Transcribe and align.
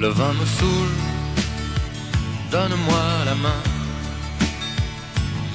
Le 0.00 0.08
vin 0.10 0.32
me 0.32 0.44
saoule, 0.44 0.96
donne-moi 2.52 3.24
la 3.24 3.34
main. 3.34 3.62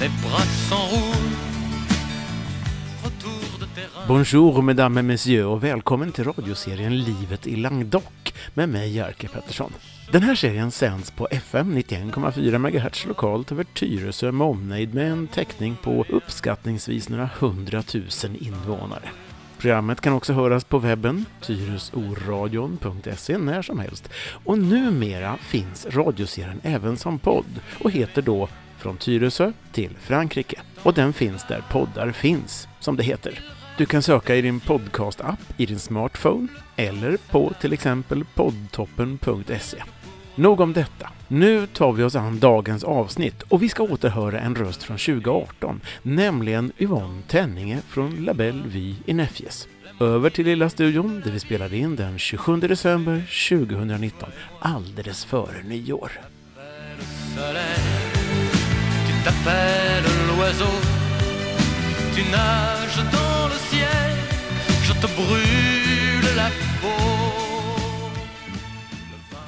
Les 0.00 0.10
bras 0.22 0.44
s'enroulent. 0.68 1.36
Bonjour 4.06 4.62
mesdames 4.62 4.98
et 4.98 5.02
messieurs 5.02 5.46
och 5.46 5.64
välkommen 5.64 6.12
till 6.12 6.24
radioserien 6.24 6.98
Livet 6.98 7.46
i 7.46 7.56
Langdok 7.56 8.34
med 8.54 8.68
mig 8.68 8.96
Jerker 8.96 9.28
Pettersson. 9.28 9.72
Den 10.12 10.22
här 10.22 10.34
serien 10.34 10.70
sänds 10.70 11.10
på 11.10 11.28
FM 11.30 11.78
91,4 11.78 12.58
MHz 12.58 13.06
lokalt 13.06 13.52
över 13.52 13.64
Tyresö 13.64 14.32
med 14.32 14.46
omnejd 14.46 14.94
med 14.94 15.12
en 15.12 15.26
täckning 15.26 15.76
på 15.82 16.04
uppskattningsvis 16.08 17.08
några 17.08 17.28
hundratusen 17.38 18.36
invånare. 18.36 19.08
Programmet 19.64 20.00
kan 20.00 20.12
också 20.12 20.32
höras 20.32 20.64
på 20.64 20.78
webben, 20.78 21.24
tyresoradion.se, 21.40 23.38
när 23.38 23.62
som 23.62 23.78
helst. 23.78 24.10
Och 24.44 24.58
numera 24.58 25.36
finns 25.36 25.86
radioserien 25.90 26.60
även 26.62 26.96
som 26.96 27.18
podd 27.18 27.60
och 27.84 27.90
heter 27.90 28.22
då 28.22 28.48
Från 28.78 28.96
Tyresö 28.96 29.52
till 29.72 29.96
Frankrike. 30.00 30.60
Och 30.82 30.94
den 30.94 31.12
finns 31.12 31.44
där 31.48 31.64
poddar 31.70 32.12
finns, 32.12 32.68
som 32.80 32.96
det 32.96 33.02
heter. 33.02 33.40
Du 33.78 33.86
kan 33.86 34.02
söka 34.02 34.36
i 34.36 34.42
din 34.42 34.60
podcast-app 34.60 35.40
i 35.56 35.66
din 35.66 35.78
smartphone 35.78 36.48
eller 36.76 37.16
på 37.30 37.52
till 37.60 37.72
exempel 37.72 38.24
poddtoppen.se. 38.34 39.82
Nog 40.36 40.60
om 40.60 40.72
detta. 40.72 41.10
Nu 41.28 41.66
tar 41.66 41.92
vi 41.92 42.02
oss 42.02 42.16
an 42.16 42.38
dagens 42.38 42.84
avsnitt 42.84 43.42
och 43.42 43.62
vi 43.62 43.68
ska 43.68 43.82
återhöra 43.82 44.40
en 44.40 44.54
röst 44.54 44.82
från 44.82 44.98
2018, 44.98 45.80
nämligen 46.02 46.72
Yvonne 46.78 47.22
Tenninge 47.28 47.78
från 47.88 48.24
La 48.24 48.34
Belle 48.34 48.94
i 49.06 49.14
Nefjes. 49.14 49.68
Över 50.00 50.30
till 50.30 50.44
lilla 50.44 50.70
studion 50.70 51.22
där 51.24 51.30
vi 51.30 51.40
spelade 51.40 51.76
in 51.76 51.96
den 51.96 52.18
27 52.18 52.56
december 52.56 53.22
2019, 53.48 54.30
alldeles 54.58 55.24
före 55.24 55.62
nyår. 55.62 56.12
tu 62.14 62.22
nages 62.30 62.96
dans 63.12 63.48
le 63.48 63.58
ciel, 63.70 64.16
je 64.86 64.92
te 64.92 65.06
brûle 65.16 66.36
la 66.36 66.48
peau. 66.80 67.13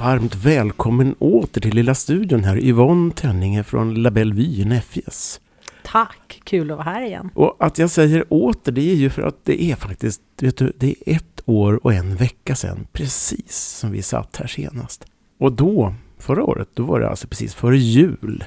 Varmt 0.00 0.34
välkommen 0.34 1.14
åter 1.18 1.60
till 1.60 1.74
lilla 1.74 1.94
studion 1.94 2.44
här, 2.44 2.64
Yvonne 2.64 3.12
Tenninge 3.12 3.64
från 3.64 4.02
La 4.02 4.10
Belle 4.10 4.34
Vie 4.34 4.62
i 4.62 4.64
Nefjes. 4.64 5.40
Tack! 5.84 6.40
Kul 6.44 6.70
att 6.70 6.76
vara 6.76 6.84
här 6.84 7.02
igen. 7.02 7.30
Och 7.34 7.56
att 7.60 7.78
jag 7.78 7.90
säger 7.90 8.24
åter, 8.28 8.72
det 8.72 8.90
är 8.90 8.94
ju 8.94 9.10
för 9.10 9.22
att 9.22 9.44
det 9.44 9.62
är 9.62 9.76
faktiskt, 9.76 10.22
vet 10.40 10.56
du, 10.56 10.72
det 10.76 10.94
är 11.06 11.16
ett 11.16 11.42
år 11.44 11.86
och 11.86 11.94
en 11.94 12.16
vecka 12.16 12.54
sedan, 12.54 12.86
precis 12.92 13.56
som 13.56 13.90
vi 13.90 14.02
satt 14.02 14.36
här 14.36 14.46
senast. 14.46 15.04
Och 15.38 15.52
då, 15.52 15.94
förra 16.18 16.44
året, 16.44 16.68
då 16.74 16.82
var 16.82 17.00
det 17.00 17.08
alltså 17.08 17.28
precis 17.28 17.54
före 17.54 17.78
jul. 17.78 18.44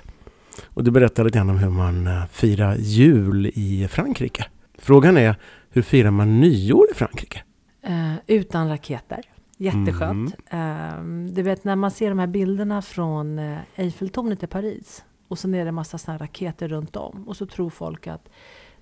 Och 0.64 0.84
du 0.84 0.92
berättade 0.92 1.26
lite 1.26 1.38
grann 1.38 1.50
om 1.50 1.58
hur 1.58 1.70
man 1.70 2.08
eh, 2.08 2.26
firar 2.32 2.76
jul 2.76 3.52
i 3.56 3.88
Frankrike. 3.92 4.46
Frågan 4.78 5.18
är, 5.18 5.36
hur 5.70 5.82
firar 5.82 6.12
man 6.12 6.40
nyår 6.40 6.86
i 6.92 6.96
Frankrike? 6.96 7.44
Eh, 7.84 8.14
utan 8.28 8.70
raketer. 8.70 9.22
Jätteskönt. 9.62 10.36
Eh, 10.50 11.04
du 11.32 11.42
vet 11.42 11.64
när 11.64 11.76
man 11.76 11.92
ser 11.92 12.10
de 12.10 12.20
här 12.20 12.28
bilderna 12.28 12.82
från 12.82 13.40
eh, 13.40 13.58
Eiffeltornet 13.76 14.44
i 14.44 14.48
Paris. 14.48 15.04
Och 15.28 15.40
så 15.40 15.48
är 15.48 15.52
det 15.64 15.70
en 15.70 15.76
massa 15.76 15.98
såna 15.98 16.18
raketer 16.18 16.68
runt 16.68 16.96
om. 16.96 17.28
Och 17.28 17.38
så 17.38 17.46
tror 17.46 17.70
folk 17.70 18.08
att 18.08 18.30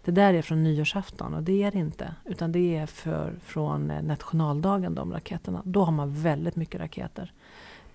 det 0.06 0.12
där 0.12 0.34
är 0.34 0.42
från 0.42 0.64
nyårsafton. 0.64 1.34
Och 1.34 1.44
det 1.44 1.64
är 1.64 1.72
det 1.72 1.78
inte. 1.78 2.14
Utan 2.26 2.52
det 2.52 2.76
är 2.76 2.86
för, 2.86 3.34
från 3.44 3.92
eh, 3.92 4.04
nationaldagen, 4.04 4.96
de 4.96 5.14
raketerna. 5.14 5.62
Då 5.66 5.84
har 5.84 5.92
man 5.92 6.14
väldigt 6.14 6.56
mycket 6.56 6.82
raketer. 6.82 7.34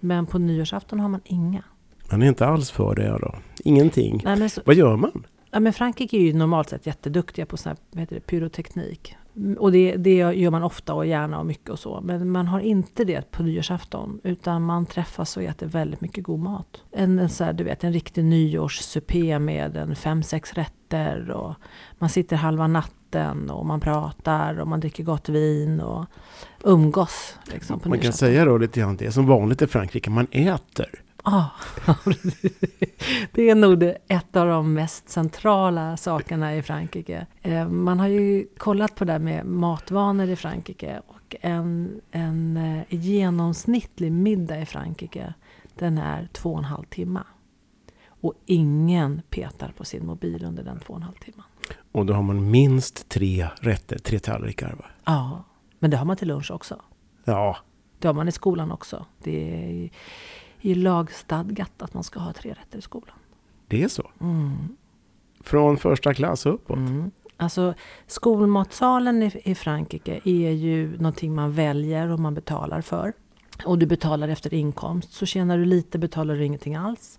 Men 0.00 0.26
på 0.26 0.38
nyårsafton 0.38 1.00
har 1.00 1.08
man 1.08 1.20
inga. 1.24 1.64
Man 2.10 2.22
är 2.22 2.26
inte 2.26 2.46
alls 2.46 2.70
för 2.70 2.94
det 2.94 3.18
då. 3.18 3.34
Ingenting. 3.64 4.20
Nej, 4.24 4.50
så, 4.50 4.60
Vad 4.64 4.74
gör 4.74 4.96
man? 4.96 5.26
Ja, 5.50 5.60
men 5.60 5.72
Frankrike 5.72 6.16
är 6.16 6.20
ju 6.20 6.32
normalt 6.32 6.68
sett 6.68 6.86
jätteduktiga 6.86 7.46
på 7.46 7.56
sån 7.56 7.70
här, 7.70 7.76
vad 7.90 8.00
heter 8.00 8.14
det, 8.14 8.20
pyroteknik. 8.20 9.16
Och 9.58 9.72
det, 9.72 9.96
det 9.96 10.16
gör 10.16 10.50
man 10.50 10.62
ofta 10.62 10.94
och 10.94 11.06
gärna 11.06 11.38
och 11.38 11.46
mycket 11.46 11.70
och 11.70 11.78
så. 11.78 12.00
Men 12.00 12.30
man 12.30 12.46
har 12.46 12.60
inte 12.60 13.04
det 13.04 13.30
på 13.30 13.42
nyårsafton. 13.42 14.20
Utan 14.24 14.62
man 14.62 14.86
träffas 14.86 15.36
och 15.36 15.42
äter 15.42 15.66
väldigt 15.66 16.00
mycket 16.00 16.24
god 16.24 16.40
mat. 16.40 16.82
En, 16.90 17.18
en, 17.18 17.28
så 17.28 17.44
här, 17.44 17.52
du 17.52 17.64
vet, 17.64 17.84
en 17.84 17.92
riktig 17.92 18.24
nyårssupé 18.24 19.38
med 19.38 19.76
en 19.76 19.96
fem, 19.96 20.22
sex 20.22 20.52
rätter. 20.54 21.30
Och 21.30 21.54
man 21.98 22.08
sitter 22.08 22.36
halva 22.36 22.66
natten 22.66 23.50
och 23.50 23.66
man 23.66 23.80
pratar 23.80 24.60
och 24.60 24.68
man 24.68 24.80
dricker 24.80 25.04
gott 25.04 25.28
vin 25.28 25.80
och 25.80 26.06
umgås. 26.64 27.38
Liksom, 27.52 27.80
Man 27.84 27.98
kan 27.98 28.12
säga 28.12 28.44
då 28.44 28.58
lite 28.58 28.80
grann 28.80 28.96
det 28.96 29.06
är 29.06 29.10
som 29.10 29.26
vanligt 29.26 29.62
i 29.62 29.66
Frankrike, 29.66 30.10
man 30.10 30.26
äter. 30.30 31.01
Ja, 31.24 31.50
det 33.32 33.50
är 33.50 33.54
nog 33.54 33.82
ett 34.08 34.36
av 34.36 34.46
de 34.48 34.74
mest 34.74 35.08
centrala 35.08 35.96
sakerna 35.96 36.56
i 36.56 36.62
Frankrike. 36.62 37.26
Eh, 37.42 37.68
Man 37.68 38.00
har 38.00 38.08
ju 38.08 38.46
kollat 38.58 38.94
på 38.94 39.04
det 39.04 39.12
här 39.12 39.18
med 39.18 39.46
matvanor 39.46 40.28
i 40.28 40.36
Frankrike 40.36 41.00
och 41.06 41.36
en, 41.40 42.00
en 42.10 42.56
eh, 42.56 42.82
genomsnittlig 42.88 44.12
middag 44.12 44.60
i 44.60 44.66
Frankrike 44.66 45.34
den 45.78 45.98
är 45.98 46.28
två 46.32 46.52
och 46.52 46.58
en 46.58 46.64
halv 46.64 46.84
timme. 46.84 47.20
Och 48.08 48.34
ingen 48.46 49.22
petar 49.30 49.72
på 49.76 49.84
sin 49.84 50.06
mobil 50.06 50.44
under 50.44 50.62
den 50.62 50.80
två 50.80 50.92
och 50.92 50.96
en 50.98 51.02
halv 51.02 51.14
timmen. 51.14 51.46
Och 51.92 52.06
då 52.06 52.14
har 52.14 52.22
man 52.22 52.50
minst 52.50 53.08
tre 53.08 53.48
rätter, 53.60 53.98
tre 53.98 54.18
tallrikar. 54.18 54.74
Va? 54.78 54.84
Ja, 55.04 55.44
men 55.78 55.90
det 55.90 55.96
har 55.96 56.04
man 56.04 56.16
till 56.16 56.28
lunch 56.28 56.50
också. 56.50 56.80
Ja, 57.24 57.56
Det 57.98 58.08
har 58.08 58.14
man 58.14 58.28
i 58.28 58.32
skolan 58.32 58.72
också. 58.72 59.06
Det 59.22 59.54
är 59.84 59.90
är 60.62 60.74
lagstadgat 60.74 61.82
att 61.82 61.94
man 61.94 62.04
ska 62.04 62.20
ha 62.20 62.32
tre 62.32 62.50
rätter 62.50 62.78
i 62.78 62.82
skolan. 62.82 63.16
det 63.68 63.82
är 63.82 63.88
så. 63.88 64.10
Mm. 64.20 64.76
Från 65.40 65.76
första 65.76 66.14
klass 66.14 66.46
uppåt. 66.46 66.76
Mm. 66.76 67.10
Alltså 67.36 67.74
skolmatsalen 68.06 69.22
i, 69.22 69.40
i 69.44 69.54
Frankrike 69.54 70.20
är 70.24 70.50
ju 70.50 70.96
någonting 70.96 71.34
man 71.34 71.52
väljer 71.52 72.08
och 72.10 72.20
man 72.20 72.34
betalar 72.34 72.80
för. 72.80 73.12
Och 73.64 73.78
du 73.78 73.86
betalar 73.86 74.28
efter 74.28 74.54
inkomst. 74.54 75.12
Så 75.12 75.26
tjänar 75.26 75.58
du 75.58 75.64
lite 75.64 75.98
betalar 75.98 76.36
du 76.36 76.44
ingenting 76.44 76.76
alls. 76.76 77.18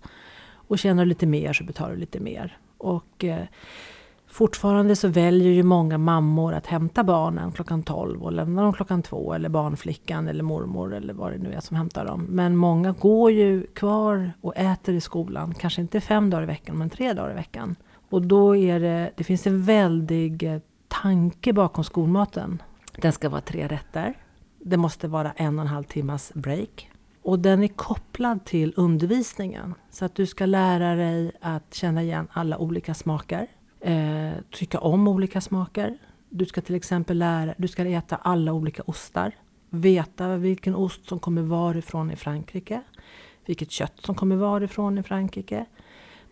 Och 0.68 0.78
tjänar 0.78 1.04
du 1.04 1.08
lite 1.08 1.26
mer 1.26 1.52
så 1.52 1.64
betalar 1.64 1.92
du 1.92 1.96
lite 1.96 2.20
mer. 2.20 2.58
Och 2.78 3.24
eh, 3.24 3.46
fortfarande 4.34 4.96
så 4.96 5.08
väljer 5.08 5.52
ju 5.52 5.62
många 5.62 5.98
mammor 5.98 6.54
att 6.54 6.66
hämta 6.66 7.04
barnen 7.04 7.52
klockan 7.52 7.82
12 7.82 8.22
och 8.22 8.32
lämna 8.32 8.62
dem 8.62 8.72
klockan 8.72 9.02
2 9.02 9.32
eller 9.32 9.48
barnflickan 9.48 10.28
eller 10.28 10.44
mormor 10.44 10.94
eller 10.94 11.14
vad 11.14 11.32
det 11.32 11.38
nu 11.38 11.52
är 11.52 11.60
som 11.60 11.76
hämtar 11.76 12.04
dem. 12.04 12.26
Men 12.28 12.56
många 12.56 12.92
går 12.92 13.30
ju 13.30 13.66
kvar 13.66 14.32
och 14.40 14.56
äter 14.56 14.94
i 14.94 15.00
skolan, 15.00 15.54
kanske 15.54 15.80
inte 15.80 16.00
fem 16.00 16.30
dagar 16.30 16.42
i 16.42 16.46
veckan 16.46 16.78
men 16.78 16.90
tre 16.90 17.12
dagar 17.12 17.30
i 17.30 17.34
veckan. 17.34 17.76
Och 18.10 18.22
då 18.22 18.56
är 18.56 18.80
det, 18.80 19.10
det 19.16 19.24
finns 19.24 19.46
en 19.46 19.62
väldig 19.62 20.60
tanke 20.88 21.52
bakom 21.52 21.84
skolmaten. 21.84 22.62
Den 22.96 23.12
ska 23.12 23.28
vara 23.28 23.40
tre 23.40 23.68
rätter. 23.68 24.14
Det 24.58 24.76
måste 24.76 25.08
vara 25.08 25.32
en 25.32 25.58
och 25.58 25.64
en 25.64 25.70
halv 25.70 25.84
timmas 25.84 26.32
break. 26.34 26.90
Och 27.22 27.38
den 27.38 27.62
är 27.62 27.68
kopplad 27.68 28.44
till 28.44 28.72
undervisningen. 28.76 29.74
Så 29.90 30.04
att 30.04 30.14
du 30.14 30.26
ska 30.26 30.46
lära 30.46 30.94
dig 30.94 31.32
att 31.40 31.74
känna 31.74 32.02
igen 32.02 32.28
alla 32.32 32.58
olika 32.58 32.94
smaker. 32.94 33.46
Eh, 33.84 34.32
tycka 34.50 34.78
om 34.78 35.08
olika 35.08 35.40
smaker. 35.40 35.98
Du 36.28 36.46
ska 36.46 36.60
till 36.60 36.74
exempel 36.74 37.18
lära, 37.18 37.54
du 37.56 37.68
ska 37.68 37.86
äta 37.86 38.16
alla 38.16 38.52
olika 38.52 38.82
ostar. 38.82 39.32
Veta 39.70 40.36
vilken 40.36 40.74
ost 40.74 41.08
som 41.08 41.18
kommer 41.18 41.42
varifrån 41.42 42.10
i 42.10 42.16
Frankrike. 42.16 42.82
Vilket 43.46 43.70
kött 43.70 44.00
som 44.04 44.14
kommer 44.14 44.36
varifrån 44.36 44.98
i 44.98 45.02
Frankrike. 45.02 45.66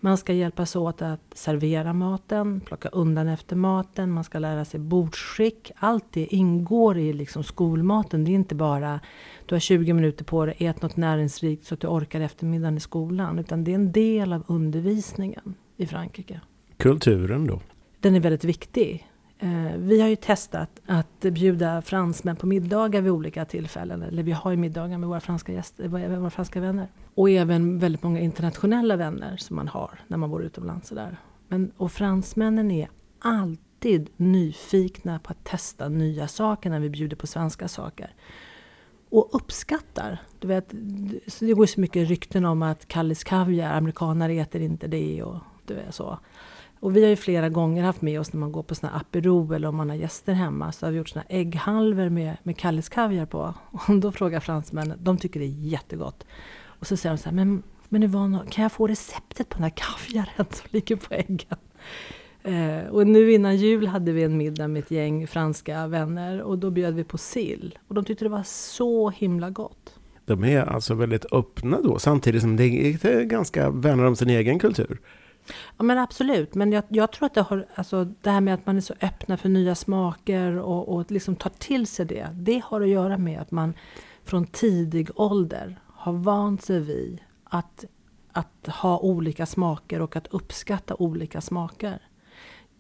Man 0.01 0.19
ska 0.19 0.33
hjälpas 0.33 0.77
åt 0.77 1.03
att 1.03 1.21
servera 1.35 1.93
maten, 1.93 2.61
plocka 2.61 2.89
undan 2.89 3.29
efter 3.29 3.57
maten, 3.57 4.11
man 4.11 4.25
ska 4.25 4.39
lära 4.39 4.65
sig 4.65 4.81
bordsskick. 4.81 5.71
Allt 5.77 6.13
det 6.13 6.35
ingår 6.35 6.99
i 6.99 7.13
liksom 7.13 7.45
skolmaten. 7.45 8.25
Det 8.25 8.31
är 8.31 8.35
inte 8.35 8.55
bara 8.55 9.01
du 9.47 9.55
har 9.55 9.61
20 9.61 9.93
minuter 9.93 10.25
på 10.25 10.47
dig, 10.47 10.57
ät 10.59 10.83
något 10.83 10.97
näringsrikt 10.97 11.67
så 11.67 11.75
att 11.75 11.81
du 11.81 11.87
orkar 11.87 12.21
eftermiddagen 12.21 12.77
i 12.77 12.81
skolan. 12.81 13.39
Utan 13.39 13.65
det 13.65 13.71
är 13.71 13.75
en 13.75 13.93
del 13.93 14.33
av 14.33 14.45
undervisningen 14.47 15.55
i 15.77 15.87
Frankrike. 15.87 16.41
Kulturen 16.83 17.47
då. 17.47 17.61
Den 18.01 18.15
är 18.15 18.21
väldigt 18.21 18.45
viktig. 18.45 19.09
Eh, 19.39 19.77
vi 19.77 20.01
har 20.01 20.09
ju 20.09 20.17
testat 20.17 20.81
att 20.87 21.21
bjuda 21.21 21.83
fransmän 21.83 22.37
på 22.37 22.47
middagar 22.47 23.01
vid 23.01 23.13
olika 23.13 23.45
tillfällen. 23.45 24.03
Eller 24.03 24.23
vi 24.23 24.33
har 24.33 24.51
ju 24.51 24.57
middagar 24.57 24.99
med 24.99 25.09
våra 25.09 25.21
franska, 25.21 25.53
gäster, 25.53 25.89
våra 25.89 26.31
franska 26.31 26.61
vänner. 26.61 26.89
Och 27.15 27.31
även 27.31 27.79
väldigt 27.79 28.03
många 28.03 28.21
internationella 28.21 28.97
vänner 28.97 29.37
som 29.37 29.57
man 29.57 29.69
har 29.69 30.01
när 30.07 30.17
man 30.17 30.31
bor 30.31 30.45
utomlands. 30.45 30.91
och 30.91 30.97
där. 30.97 31.17
Men, 31.49 31.73
och 31.77 31.93
fransmännen 31.93 32.71
är 32.71 32.89
alltid 33.19 34.11
nyfikna 34.17 35.19
på 35.19 35.31
att 35.31 35.45
testa 35.45 35.89
nya 35.89 36.29
saker 36.29 36.71
när 36.71 36.81
vi 36.81 36.91
bjuder 36.91 37.17
på 37.17 37.27
svenska 37.27 37.69
saker. 37.69 38.15
Och 39.11 39.29
uppskattar. 39.33 40.19
Du 40.39 40.49
vet, 40.49 40.75
det 41.41 41.53
går 41.53 41.65
ju 41.65 41.73
så 41.73 41.81
mycket 41.81 42.09
rykten 42.09 42.45
om 42.45 42.63
att 42.63 42.89
Kalles 42.89 43.25
kaviar, 43.25 43.73
amerikaner 43.73 44.29
äter 44.29 44.61
inte 44.61 44.87
det 44.87 45.23
och 45.23 45.37
du 45.67 45.75
vet 45.75 45.95
så. 45.95 46.19
Och 46.83 46.97
vi 46.97 47.03
har 47.03 47.11
ju 47.11 47.17
flera 47.17 47.49
gånger 47.49 47.83
haft 47.83 48.03
med 48.03 48.21
oss 48.21 48.33
när 48.33 48.41
man 48.41 48.53
går 48.53 48.63
på 48.63 48.75
såna 48.75 48.93
Aperol 48.93 49.55
eller 49.55 49.69
om 49.69 49.77
man 49.77 49.91
har 49.91 49.97
gäster 49.97 50.33
hemma 50.33 50.73
så 50.73 50.87
har 50.87 50.91
vi 50.91 50.99
gjort 50.99 51.09
såna 51.09 51.25
ägghalvor 51.29 52.09
med, 52.09 52.37
med 52.43 52.57
Kalles 52.57 52.89
kaviar 52.89 53.27
på. 53.27 53.55
Och 53.89 53.97
då 53.97 54.13
frågar 54.13 54.41
fransmännen, 54.41 54.99
de 55.03 55.19
tycker 55.19 55.41
det 55.41 55.47
är 55.47 55.59
jättegott. 55.59 56.25
Och 56.65 56.87
så 56.87 56.97
säger 56.97 57.17
de 57.17 57.23
så 57.23 57.29
här, 57.29 57.37
men, 57.37 57.63
men 57.89 58.03
Yvonne, 58.03 58.39
kan 58.51 58.63
jag 58.63 58.73
få 58.73 58.87
receptet 58.87 59.49
på 59.49 59.55
den 59.55 59.63
här 59.63 59.73
kaviaren 59.77 60.47
som 60.51 60.69
ligger 60.71 60.97
på 60.97 61.15
äggen? 61.15 61.59
Eh, 62.43 62.91
och 62.91 63.07
nu 63.07 63.33
innan 63.33 63.57
jul 63.57 63.87
hade 63.87 64.13
vi 64.13 64.23
en 64.23 64.37
middag 64.37 64.69
med 64.69 64.83
ett 64.83 64.91
gäng 64.91 65.27
franska 65.27 65.87
vänner 65.87 66.43
och 66.43 66.59
då 66.59 66.71
bjöd 66.71 66.95
vi 66.95 67.05
på 67.05 67.19
sill. 67.19 67.79
Och 67.89 67.95
de 67.95 68.05
tyckte 68.05 68.25
det 68.25 68.29
var 68.29 68.43
så 68.47 69.11
himla 69.11 69.51
gott. 69.51 69.99
De 70.25 70.45
är 70.45 70.61
alltså 70.63 70.95
väldigt 70.95 71.33
öppna 71.33 71.81
då, 71.81 71.99
samtidigt 71.99 72.43
som 72.43 72.57
de 72.57 72.65
är 72.65 73.25
ganska 73.25 73.71
vänner 73.71 74.05
om 74.05 74.17
sin 74.17 74.31
egen 74.31 74.59
kultur. 74.59 75.01
Ja 75.77 75.85
men 75.85 75.99
absolut, 75.99 76.55
men 76.55 76.73
jag, 76.73 76.85
jag, 76.89 77.13
tror 77.13 77.27
att 77.27 77.35
det 77.35 77.43
har, 77.43 77.67
alltså 77.75 78.05
det 78.05 78.31
här 78.31 78.41
med 78.41 78.55
att 78.55 78.67
man 78.67 78.77
är 78.77 78.81
så 78.81 78.95
öppna 79.01 79.37
för 79.37 79.49
nya 79.49 79.75
smaker 79.75 80.59
och, 80.59 80.89
och 80.89 81.11
liksom 81.11 81.37
tar 81.37 81.51
till 81.51 81.87
sig 81.87 82.07
det. 82.07 82.29
Det 82.35 82.63
har 82.65 82.81
att 82.81 82.89
göra 82.89 83.19
med 83.19 83.41
att 83.41 83.51
man 83.51 83.75
från 84.25 84.47
tidig 84.47 85.11
ålder 85.15 85.81
har 85.87 86.13
vant 86.13 86.63
sig 86.63 86.81
vid 86.81 87.21
att, 87.45 87.85
att 88.33 88.69
ha 88.69 88.99
olika 88.99 89.47
smaker 89.47 90.01
och 90.01 90.17
att 90.17 90.27
uppskatta 90.27 90.95
olika 90.95 91.41
smaker. 91.41 92.03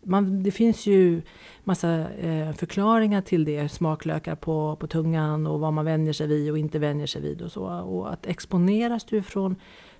Man, 0.04 0.42
det 0.42 0.50
finns 0.50 0.86
ju 0.86 1.22
massa 1.64 2.10
eh, 2.10 2.52
förklaringar 2.52 3.20
till 3.20 3.44
det. 3.44 3.68
Smaklökar 3.68 4.34
på, 4.34 4.76
på 4.76 4.86
tungan 4.86 5.46
och 5.46 5.60
vad 5.60 5.72
man 5.72 5.84
vänjer 5.84 6.12
sig 6.12 6.26
vid 6.26 6.50
och 6.50 6.58
inte 6.58 6.78
vänjer 6.78 7.06
sig 7.06 7.22
vid. 7.22 7.42
Och 7.42 7.52
så. 7.52 7.64
Och 7.64 8.12
att 8.12 8.26
exponeras 8.26 9.04
du 9.04 9.22
från 9.22 9.56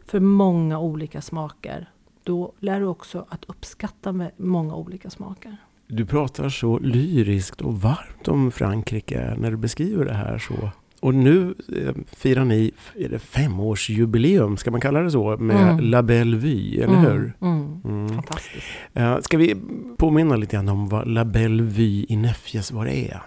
för 0.07 0.21
många 0.21 0.79
olika 0.79 1.21
smaker 1.21 1.91
då 2.25 2.53
lär 2.59 2.81
du 2.81 2.87
också 2.87 3.27
att 3.29 3.45
uppskatta 3.45 4.13
med 4.13 4.31
många 4.37 4.75
olika 4.75 5.11
smaker. 5.11 5.57
Du 5.87 6.07
pratar 6.07 6.49
så 6.49 6.79
lyriskt 6.79 7.61
och 7.61 7.81
varmt 7.81 8.29
om 8.29 8.51
Frankrike 8.53 9.35
när 9.39 9.51
du 9.51 9.57
beskriver 9.57 10.05
det 10.05 10.15
här 10.15 10.39
så. 10.39 10.71
Och 11.01 11.15
nu 11.15 11.55
eh, 11.77 11.95
firar 12.07 12.45
ni 12.45 12.73
är 12.95 13.09
det 13.09 13.19
femårsjubileum, 13.19 14.57
ska 14.57 14.71
man 14.71 14.81
kalla 14.81 15.01
det 15.01 15.11
så, 15.11 15.37
med 15.37 15.73
mm. 15.73 15.91
La 15.91 16.03
Belle 16.03 16.37
Vue, 16.37 16.85
eller 16.85 16.95
mm, 16.95 17.05
hur? 17.05 17.37
Mm. 17.41 17.81
Mm. 17.85 18.09
Fantastiskt. 18.09 18.67
Uh, 18.99 19.21
ska 19.21 19.39
vi 19.39 19.57
påminna 19.97 20.37
lite 20.37 20.57
grann 20.57 20.69
om 20.69 20.89
vad 20.89 21.09
La 21.09 21.25
Belle 21.25 21.63
Vue 21.63 22.07
i 22.09 22.17
Nefjes, 22.17 22.73
vad 22.73 22.87
det 22.87 23.11
är? 23.11 23.23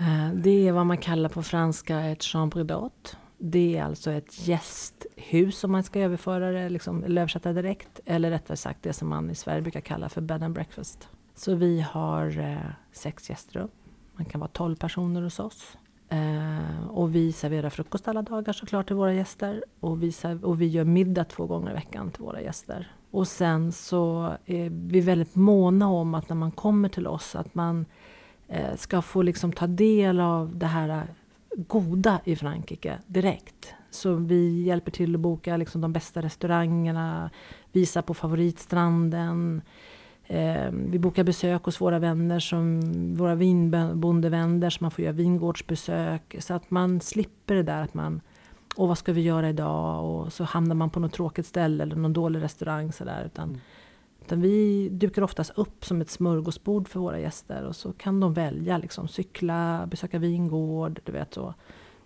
Uh, 0.00 0.34
det 0.34 0.68
är 0.68 0.72
vad 0.72 0.86
man 0.86 0.98
kallar 0.98 1.28
på 1.28 1.42
franska 1.42 2.00
ett 2.00 2.22
chambre 2.22 2.62
d'hôte. 2.62 3.16
Det 3.44 3.76
är 3.76 3.84
alltså 3.84 4.10
ett 4.10 4.48
gästhus 4.48 5.64
om 5.64 5.72
man 5.72 5.82
ska 5.82 6.00
överföra 6.00 6.50
det, 6.50 6.68
liksom, 6.68 7.04
eller 7.04 7.22
översätta 7.22 7.52
direkt. 7.52 8.00
Eller 8.04 8.30
rättare 8.30 8.56
sagt 8.56 8.82
det 8.82 8.92
som 8.92 9.08
man 9.08 9.30
i 9.30 9.34
Sverige 9.34 9.62
brukar 9.62 9.80
kalla 9.80 10.08
för 10.08 10.20
bed 10.20 10.42
and 10.42 10.54
breakfast. 10.54 11.08
Så 11.34 11.54
vi 11.54 11.80
har 11.80 12.38
eh, 12.38 12.72
sex 12.92 13.30
gästrum. 13.30 13.68
Man 14.14 14.24
kan 14.24 14.40
vara 14.40 14.50
tolv 14.50 14.76
personer 14.76 15.22
hos 15.22 15.40
oss. 15.40 15.76
Eh, 16.08 16.88
och 16.88 17.14
vi 17.14 17.32
serverar 17.32 17.70
frukost 17.70 18.08
alla 18.08 18.22
dagar 18.22 18.52
såklart 18.52 18.86
till 18.86 18.96
våra 18.96 19.14
gäster. 19.14 19.64
Och 19.80 20.02
vi, 20.02 20.12
och 20.42 20.60
vi 20.60 20.66
gör 20.66 20.84
middag 20.84 21.24
två 21.24 21.46
gånger 21.46 21.70
i 21.70 21.74
veckan 21.74 22.10
till 22.10 22.22
våra 22.22 22.40
gäster. 22.40 22.92
Och 23.10 23.28
sen 23.28 23.72
så 23.72 24.32
är 24.46 24.70
vi 24.70 25.00
väldigt 25.00 25.34
måna 25.34 25.88
om 25.88 26.14
att 26.14 26.28
när 26.28 26.36
man 26.36 26.50
kommer 26.50 26.88
till 26.88 27.06
oss 27.06 27.36
att 27.36 27.54
man 27.54 27.86
eh, 28.48 28.76
ska 28.76 29.02
få 29.02 29.22
liksom 29.22 29.52
ta 29.52 29.66
del 29.66 30.20
av 30.20 30.56
det 30.56 30.66
här 30.66 31.06
goda 31.56 32.20
i 32.24 32.36
Frankrike 32.36 32.98
direkt. 33.06 33.74
Så 33.90 34.14
vi 34.14 34.62
hjälper 34.62 34.90
till 34.90 35.14
att 35.14 35.20
boka 35.20 35.56
liksom 35.56 35.80
de 35.80 35.92
bästa 35.92 36.22
restaurangerna, 36.22 37.30
visa 37.72 38.02
på 38.02 38.14
favoritstranden, 38.14 39.62
Eh, 40.32 40.70
vi 40.72 40.98
bokar 40.98 41.24
besök 41.24 41.64
hos 41.64 41.80
våra 41.80 41.98
vänner, 41.98 42.40
som 42.40 42.80
våra 43.16 43.34
vinbondevänner, 43.34 44.70
så 44.70 44.78
man 44.80 44.90
får 44.90 45.04
göra 45.04 45.12
vingårdsbesök. 45.12 46.36
Så 46.38 46.54
att 46.54 46.70
man 46.70 47.00
slipper 47.00 47.54
det 47.54 47.62
där 47.62 47.82
att 47.82 47.94
man, 47.94 48.20
och 48.76 48.88
vad 48.88 48.98
ska 48.98 49.12
vi 49.12 49.20
göra 49.20 49.48
idag? 49.48 50.04
Och 50.04 50.32
så 50.32 50.44
hamnar 50.44 50.74
man 50.74 50.90
på 50.90 51.00
något 51.00 51.12
tråkigt 51.12 51.46
ställe 51.46 51.82
eller 51.82 51.96
någon 51.96 52.12
dålig 52.12 52.42
restaurang. 52.42 52.92
Så 52.92 53.04
där, 53.04 53.24
utan, 53.24 53.48
mm 53.48 53.60
utan 54.26 54.40
vi 54.40 54.88
dukar 54.88 55.22
oftast 55.22 55.52
upp 55.54 55.84
som 55.84 56.00
ett 56.00 56.10
smörgåsbord 56.10 56.88
för 56.88 57.00
våra 57.00 57.20
gäster. 57.20 57.64
Och 57.64 57.76
så 57.76 57.92
kan 57.92 58.20
de 58.20 58.34
välja, 58.34 58.78
liksom, 58.78 59.08
cykla, 59.08 59.88
besöka 59.90 60.18
vingård, 60.18 61.00
du 61.04 61.12
vet 61.12 61.34
så. 61.34 61.54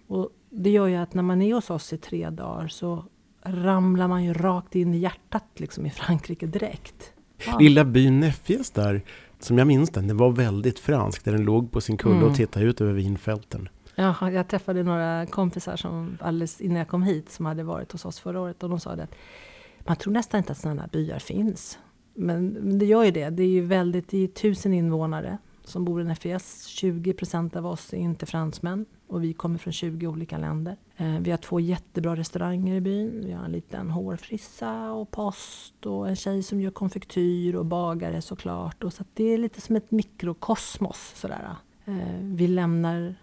Och 0.07 0.31
det 0.51 0.71
gör 0.71 0.87
ju 0.87 0.97
att 0.97 1.15
när 1.15 1.23
man 1.23 1.43
är 1.43 1.55
hos 1.55 1.71
oss 1.71 1.93
i 1.93 1.99
tre 1.99 2.31
dagar 2.31 2.69
så 2.69 3.05
ramlar 3.43 4.09
man 4.09 4.25
ju 4.25 4.33
rakt 4.33 4.75
in 4.75 4.95
i 4.95 4.99
hjärtat 4.99 5.45
liksom, 5.57 5.87
i 5.87 5.91
Frankrike 5.91 6.47
direkt. 6.47 7.13
Ja. 7.47 7.59
Lilla 7.59 7.85
byn 7.85 8.21
Nefjes 8.21 8.71
där, 8.71 9.03
som 9.39 9.59
jag 9.59 9.67
minns 9.67 9.91
den, 9.91 10.09
den 10.09 10.17
var 10.17 10.31
väldigt 10.31 10.79
fransk. 10.79 11.25
Där 11.25 11.33
den 11.33 11.45
låg 11.45 11.73
på 11.73 11.81
sin 11.81 11.97
kulle 11.97 12.17
mm. 12.17 12.29
och 12.29 12.37
tittade 12.37 12.67
ut 12.67 12.81
över 12.81 12.93
vinfälten. 12.93 13.69
Ja, 13.95 14.31
jag 14.31 14.49
träffade 14.49 14.83
några 14.83 15.27
kompisar 15.27 15.77
som 15.77 16.19
alldeles 16.21 16.61
innan 16.61 16.79
jag 16.79 16.89
kom 16.89 17.03
hit 17.03 17.31
som 17.31 17.47
hade 17.47 17.63
varit 17.63 17.93
hos 17.93 18.05
oss 18.05 18.21
förra 18.21 18.41
året 18.41 18.63
och 18.63 18.69
de 18.71 18.81
sa 18.81 18.91
att 18.91 19.15
man 19.79 19.97
tror 19.97 20.13
nästan 20.13 20.39
inte 20.39 20.53
att 20.53 20.59
sådana 20.59 20.89
byar 20.93 21.19
finns. 21.19 21.79
Men, 22.17 22.49
men 22.49 22.79
det 22.79 22.87
gör 22.87 23.05
ju 23.05 23.11
det. 23.11 23.31
Det 23.31 23.43
är 23.43 23.49
ju 23.49 23.61
väldigt, 23.61 24.09
det 24.09 24.25
är 24.25 24.29
tusen 24.29 24.75
invånare 24.75 25.39
som 25.65 25.85
bor 25.85 26.01
i 26.01 26.05
Nefes. 26.05 26.67
20 26.67 27.13
procent 27.13 27.57
av 27.57 27.67
oss 27.67 27.93
är 27.93 27.97
inte 27.97 28.27
fransmän 28.27 28.87
och 29.07 29.25
vi 29.25 29.33
kommer 29.33 29.59
från 29.59 29.73
20 29.73 30.07
olika 30.07 30.39
länder. 30.39 30.77
Eh, 30.97 31.19
vi 31.21 31.31
har 31.31 31.39
två 31.39 31.61
jättebra 31.61 32.17
restauranger 32.17 32.75
i 32.75 32.81
byn. 32.81 33.23
Vi 33.25 33.33
har 33.33 33.45
en 33.45 33.53
liten 33.53 33.91
hårfrissa 33.91 34.93
och 34.93 35.11
post 35.11 35.87
och 35.87 36.09
en 36.09 36.17
tjej 36.17 36.43
som 36.43 36.61
gör 36.61 36.71
konfektyr 36.71 37.55
och 37.55 37.67
bagare 37.67 38.23
såklart. 38.23 38.85
Och 38.85 38.93
så 38.93 39.05
det 39.15 39.25
är 39.25 39.39
lite 39.39 39.61
som 39.61 39.77
ett 39.77 39.91
mikrokosmos 39.91 41.13
sådär. 41.17 41.57
Eh, 41.85 41.95
vi 42.21 42.49
lämnar 42.49 43.15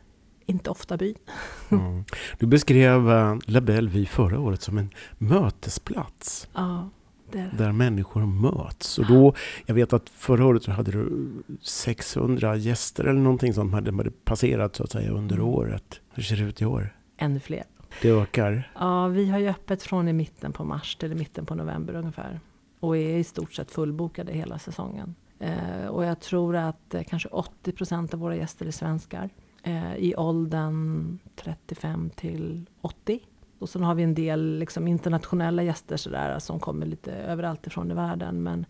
inte 0.45 0.69
ofta 0.69 0.97
byn. 0.97 1.15
Mm. 1.69 2.03
Du 2.39 2.45
beskrev 2.45 3.07
uh, 3.07 3.37
La 3.45 3.61
Belle 3.61 3.89
Vie 3.89 4.05
förra 4.05 4.39
året 4.39 4.61
som 4.61 4.77
en 4.77 4.89
mötesplats. 5.17 6.47
Ja. 6.53 6.89
Där 7.33 7.71
människor 7.71 8.25
möts. 8.25 8.97
Och 8.97 9.05
då, 9.05 9.33
jag 9.65 9.75
vet 9.75 9.93
att 9.93 10.09
förra 10.09 10.45
året 10.45 10.63
så 10.63 10.71
hade 10.71 10.91
du 10.91 11.31
600 11.61 12.55
gäster 12.55 13.03
eller 13.03 13.19
någonting 13.19 13.53
som 13.53 13.73
hade, 13.73 13.91
hade 13.91 14.11
passerat 14.11 14.75
så 14.75 14.83
att 14.83 14.91
säga 14.91 15.11
under 15.11 15.35
mm. 15.35 15.47
året. 15.47 15.99
Hur 16.13 16.23
ser 16.23 16.37
det 16.37 16.43
ut 16.43 16.61
i 16.61 16.65
år? 16.65 16.95
Ännu 17.17 17.39
fler. 17.39 17.63
Det 18.01 18.09
ökar? 18.09 18.71
Ja, 18.79 19.07
vi 19.07 19.29
har 19.29 19.39
ju 19.39 19.49
öppet 19.49 19.83
från 19.83 20.07
i 20.07 20.13
mitten 20.13 20.53
på 20.53 20.63
mars 20.63 20.95
till 20.95 21.11
i 21.11 21.15
mitten 21.15 21.45
på 21.45 21.55
november 21.55 21.95
ungefär. 21.95 22.39
Och 22.79 22.97
är 22.97 23.17
i 23.17 23.23
stort 23.23 23.53
sett 23.53 23.71
fullbokade 23.71 24.33
hela 24.33 24.59
säsongen. 24.59 25.15
Eh, 25.39 25.87
och 25.87 26.05
jag 26.05 26.19
tror 26.19 26.55
att 26.55 26.93
eh, 26.93 27.03
kanske 27.03 27.29
80 27.29 27.71
procent 27.71 28.13
av 28.13 28.19
våra 28.19 28.35
gäster 28.35 28.65
är 28.65 28.71
svenskar. 28.71 29.29
Eh, 29.63 29.95
I 29.95 30.15
åldern 30.15 31.19
35 31.35 32.09
till 32.09 32.65
80. 32.81 33.19
Och 33.63 33.69
sen 33.69 33.83
har 33.83 33.95
vi 33.95 34.03
en 34.03 34.13
del 34.13 34.59
liksom, 34.59 34.87
internationella 34.87 35.63
gäster 35.63 35.97
sådär, 35.97 36.39
som 36.39 36.59
kommer 36.59 36.85
lite 36.85 37.11
överallt 37.11 37.67
ifrån 37.67 37.91
i 37.91 37.93
världen. 37.93 38.43
Men 38.43 38.65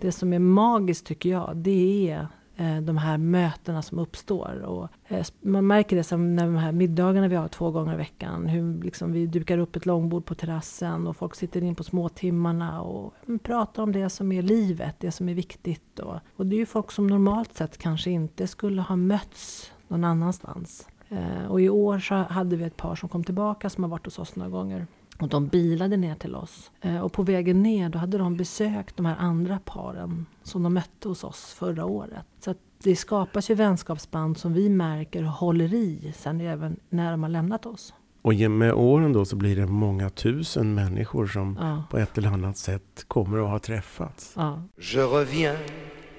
det 0.00 0.12
som 0.12 0.32
är 0.32 0.38
magiskt 0.38 1.06
tycker 1.06 1.30
jag, 1.30 1.56
det 1.56 2.10
är 2.10 2.26
eh, 2.56 2.80
de 2.80 2.96
här 2.96 3.18
mötena 3.18 3.82
som 3.82 3.98
uppstår. 3.98 4.62
Och, 4.64 4.88
eh, 5.08 5.26
man 5.40 5.66
märker 5.66 5.96
det 5.96 6.04
som 6.04 6.36
när 6.36 6.44
de 6.44 6.56
här 6.56 6.72
middagarna 6.72 7.28
vi 7.28 7.36
har 7.36 7.48
två 7.48 7.70
gånger 7.70 7.94
i 7.94 7.96
veckan. 7.96 8.46
Hur 8.46 8.82
liksom, 8.82 9.12
vi 9.12 9.26
dukar 9.26 9.58
upp 9.58 9.76
ett 9.76 9.86
långbord 9.86 10.24
på 10.24 10.34
terrassen 10.34 11.06
och 11.06 11.16
folk 11.16 11.34
sitter 11.34 11.62
in 11.62 11.74
på 11.74 11.84
småtimmarna 11.84 12.80
och 12.82 13.14
mm, 13.26 13.38
pratar 13.38 13.82
om 13.82 13.92
det 13.92 14.10
som 14.10 14.32
är 14.32 14.42
livet, 14.42 14.94
det 14.98 15.10
som 15.10 15.28
är 15.28 15.34
viktigt. 15.34 15.98
Och, 15.98 16.16
och 16.36 16.46
det 16.46 16.56
är 16.56 16.58
ju 16.58 16.66
folk 16.66 16.90
som 16.90 17.06
normalt 17.06 17.54
sett 17.54 17.78
kanske 17.78 18.10
inte 18.10 18.46
skulle 18.46 18.82
ha 18.82 18.96
mötts 18.96 19.72
någon 19.88 20.04
annanstans. 20.04 20.88
Eh, 21.08 21.46
och 21.50 21.60
i 21.60 21.68
år 21.68 21.98
så 21.98 22.14
hade 22.14 22.56
vi 22.56 22.64
ett 22.64 22.76
par 22.76 22.94
som 22.94 23.08
kom 23.08 23.24
tillbaka 23.24 23.70
som 23.70 23.84
har 23.84 23.90
varit 23.90 24.04
hos 24.04 24.18
oss 24.18 24.36
några 24.36 24.50
gånger. 24.50 24.86
Och 25.18 25.28
de 25.28 25.46
bilade 25.46 25.96
ner 25.96 26.14
till 26.14 26.34
oss. 26.34 26.70
Eh, 26.80 27.00
och 27.00 27.12
på 27.12 27.22
vägen 27.22 27.62
ner 27.62 27.88
då 27.88 27.98
hade 27.98 28.18
de 28.18 28.36
besökt 28.36 28.96
de 28.96 29.06
här 29.06 29.16
andra 29.18 29.58
paren 29.64 30.26
som 30.42 30.62
de 30.62 30.74
mötte 30.74 31.08
hos 31.08 31.24
oss 31.24 31.54
förra 31.58 31.84
året. 31.84 32.26
Så 32.40 32.54
det 32.82 32.96
skapas 32.96 33.50
ju 33.50 33.54
vänskapsband 33.54 34.38
som 34.38 34.52
vi 34.52 34.68
märker 34.68 35.22
håller 35.22 35.74
i 35.74 36.12
sen 36.16 36.40
även 36.40 36.76
när 36.88 37.10
de 37.10 37.22
har 37.22 37.30
lämnat 37.30 37.66
oss. 37.66 37.94
Och 38.22 38.34
med 38.34 38.72
åren 38.72 39.12
då 39.12 39.24
så 39.24 39.36
blir 39.36 39.56
det 39.56 39.66
många 39.66 40.10
tusen 40.10 40.74
människor 40.74 41.26
som 41.26 41.58
ja. 41.60 41.84
på 41.90 41.98
ett 41.98 42.18
eller 42.18 42.28
annat 42.28 42.56
sätt 42.56 43.04
kommer 43.08 43.38
att 43.38 43.48
ha 43.48 43.58
träffats. 43.58 44.32
Ja. 44.36 44.62
Je 44.78 45.02
reviens 45.02 45.58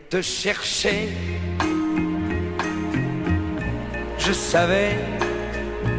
te 0.10 0.24
chercher 0.24 2.09
Je 4.20 4.34
savais 4.34 4.98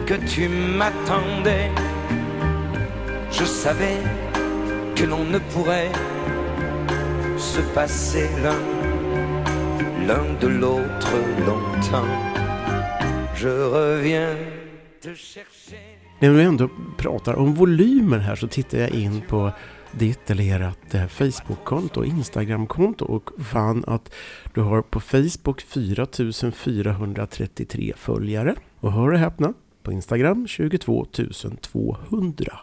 que 0.06 0.14
tu 0.14 0.48
m'attendais. 0.48 1.70
Je 3.30 3.44
savais 3.44 3.98
que 4.94 5.04
l'on 5.04 5.24
ne 5.24 5.38
pourrait 5.38 5.92
se 7.38 7.60
passer 7.74 8.28
l'un, 8.42 8.60
l'un 10.06 10.26
de 10.40 10.48
l'autre 10.48 11.12
longtemps. 11.46 12.12
Je 13.34 13.48
reviens 13.48 14.36
te 15.00 15.14
chercher. 15.14 16.00
När 16.20 16.30
vi 16.30 16.42
ändå 16.42 16.68
pratar 16.96 17.34
om 17.34 17.54
volymer 17.54 18.18
här 18.18 18.36
så 18.36 18.48
tittar 18.48 18.78
jag 18.78 18.90
in 18.90 19.22
på 19.28 19.52
ditt 19.92 20.30
eller 20.30 20.60
ert 20.60 21.10
Facebook-konto 21.10 22.00
och 22.00 22.06
Instagram-konto 22.06 23.04
och 23.04 23.30
fann 23.44 23.84
att 23.86 24.14
du 24.54 24.60
har 24.60 24.82
på 24.82 25.00
Facebook 25.00 25.60
4433 25.60 27.92
följare. 27.96 28.54
Och 28.80 28.92
hör 28.92 29.12
och 29.12 29.18
häpna, 29.18 29.54
på 29.82 29.92
Instagram 29.92 30.46
22 30.46 31.06
200. 31.60 32.58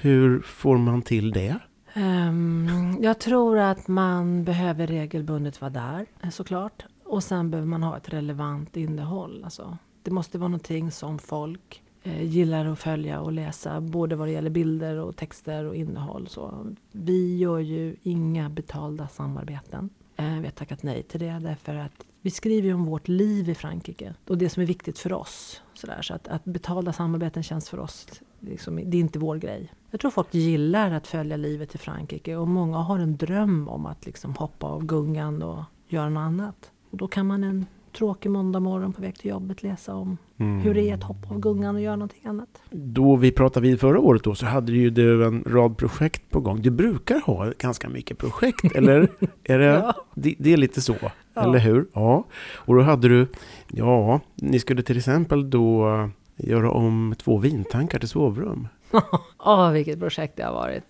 Hur 0.00 0.40
får 0.40 0.78
man 0.78 1.02
till 1.02 1.30
det? 1.30 1.58
Um, 1.96 2.98
jag 3.00 3.18
tror 3.18 3.58
att 3.58 3.88
man 3.88 4.44
behöver 4.44 4.86
regelbundet 4.86 5.60
vara 5.60 5.70
där, 5.70 6.06
eh, 6.22 6.30
såklart. 6.30 6.84
Och 7.04 7.24
sen 7.24 7.50
behöver 7.50 7.68
man 7.68 7.82
ha 7.82 7.96
ett 7.96 8.08
relevant 8.08 8.76
innehåll. 8.76 9.44
Alltså, 9.44 9.78
det 10.02 10.10
måste 10.10 10.38
vara 10.38 10.48
någonting 10.48 10.90
som 10.90 11.18
folk 11.18 11.81
Eh, 12.04 12.22
gillar 12.22 12.66
att 12.66 12.78
följa 12.78 13.20
och 13.20 13.32
läsa. 13.32 13.80
Både 13.80 14.16
vad 14.16 14.28
det 14.28 14.32
gäller 14.32 14.50
bilder 14.50 14.96
och 14.98 15.16
texter 15.16 15.64
och 15.64 15.76
innehåll. 15.76 16.28
Så 16.28 16.74
vi 16.92 17.38
gör 17.38 17.58
ju 17.58 17.96
inga 18.02 18.48
betalda 18.48 19.08
samarbeten. 19.08 19.90
Eh, 20.16 20.38
vi 20.38 20.44
har 20.44 20.50
tackat 20.50 20.82
nej 20.82 21.02
till 21.02 21.20
det 21.20 21.38
därför 21.42 21.74
att 21.74 22.06
vi 22.20 22.30
skriver 22.30 22.68
ju 22.68 22.74
om 22.74 22.84
vårt 22.84 23.08
liv 23.08 23.48
i 23.48 23.54
Frankrike 23.54 24.14
och 24.26 24.38
det 24.38 24.48
som 24.48 24.62
är 24.62 24.66
viktigt 24.66 24.98
för 24.98 25.12
oss. 25.12 25.62
Sådär, 25.74 26.02
så 26.02 26.14
att, 26.14 26.28
att 26.28 26.44
betalda 26.44 26.92
samarbeten 26.92 27.42
känns 27.42 27.70
för 27.70 27.80
oss, 27.80 28.06
liksom, 28.40 28.76
det 28.76 28.96
är 28.96 29.00
inte 29.00 29.18
vår 29.18 29.36
grej. 29.36 29.72
Jag 29.90 30.00
tror 30.00 30.10
folk 30.10 30.34
gillar 30.34 30.90
att 30.90 31.06
följa 31.06 31.36
livet 31.36 31.74
i 31.74 31.78
Frankrike 31.78 32.36
och 32.36 32.48
många 32.48 32.78
har 32.78 32.98
en 32.98 33.16
dröm 33.16 33.68
om 33.68 33.86
att 33.86 34.06
liksom 34.06 34.34
hoppa 34.34 34.66
av 34.66 34.84
gungan 34.84 35.42
och 35.42 35.64
göra 35.88 36.08
något 36.08 36.20
annat. 36.20 36.70
Och 36.90 36.96
då 36.96 37.08
kan 37.08 37.26
man 37.26 37.44
en 37.44 37.66
tråkig 37.92 38.30
måndag 38.30 38.60
morgon 38.60 38.92
på 38.92 39.02
väg 39.02 39.18
till 39.18 39.30
jobbet 39.30 39.62
läsa 39.62 39.94
om 39.94 40.16
mm. 40.38 40.60
hur 40.60 40.74
det 40.74 40.90
är 40.90 40.94
att 40.94 41.02
hoppa 41.02 41.34
av 41.34 41.40
gungan 41.40 41.74
och 41.74 41.80
göra 41.80 41.96
någonting 41.96 42.26
annat. 42.26 42.48
Då 42.70 43.16
vi 43.16 43.32
pratade 43.32 43.68
vid 43.68 43.80
förra 43.80 44.00
året 44.00 44.24
då 44.24 44.34
så 44.34 44.46
hade 44.46 44.72
ju 44.72 44.90
du 44.90 45.26
en 45.26 45.44
rad 45.46 45.78
projekt 45.78 46.30
på 46.30 46.40
gång. 46.40 46.62
Du 46.62 46.70
brukar 46.70 47.20
ha 47.20 47.52
ganska 47.58 47.88
mycket 47.88 48.18
projekt, 48.18 48.64
eller? 48.74 49.08
Är 49.44 49.58
det, 49.58 49.64
ja. 49.64 49.94
det, 50.14 50.34
det, 50.38 50.52
är 50.52 50.56
lite 50.56 50.80
så, 50.80 50.96
ja. 51.34 51.42
eller 51.42 51.58
hur? 51.58 51.86
Ja. 51.92 52.24
Och 52.54 52.74
då 52.74 52.82
hade 52.82 53.08
du, 53.08 53.26
ja, 53.68 54.20
ni 54.34 54.60
skulle 54.60 54.82
till 54.82 54.98
exempel 54.98 55.50
då 55.50 55.88
göra 56.36 56.70
om 56.70 57.14
två 57.18 57.38
vintankar 57.38 57.98
till 57.98 58.08
sovrum. 58.08 58.68
Ja, 59.44 59.68
oh, 59.68 59.72
vilket 59.72 59.98
projekt 59.98 60.36
det 60.36 60.44
har 60.44 60.52
varit 60.52 60.84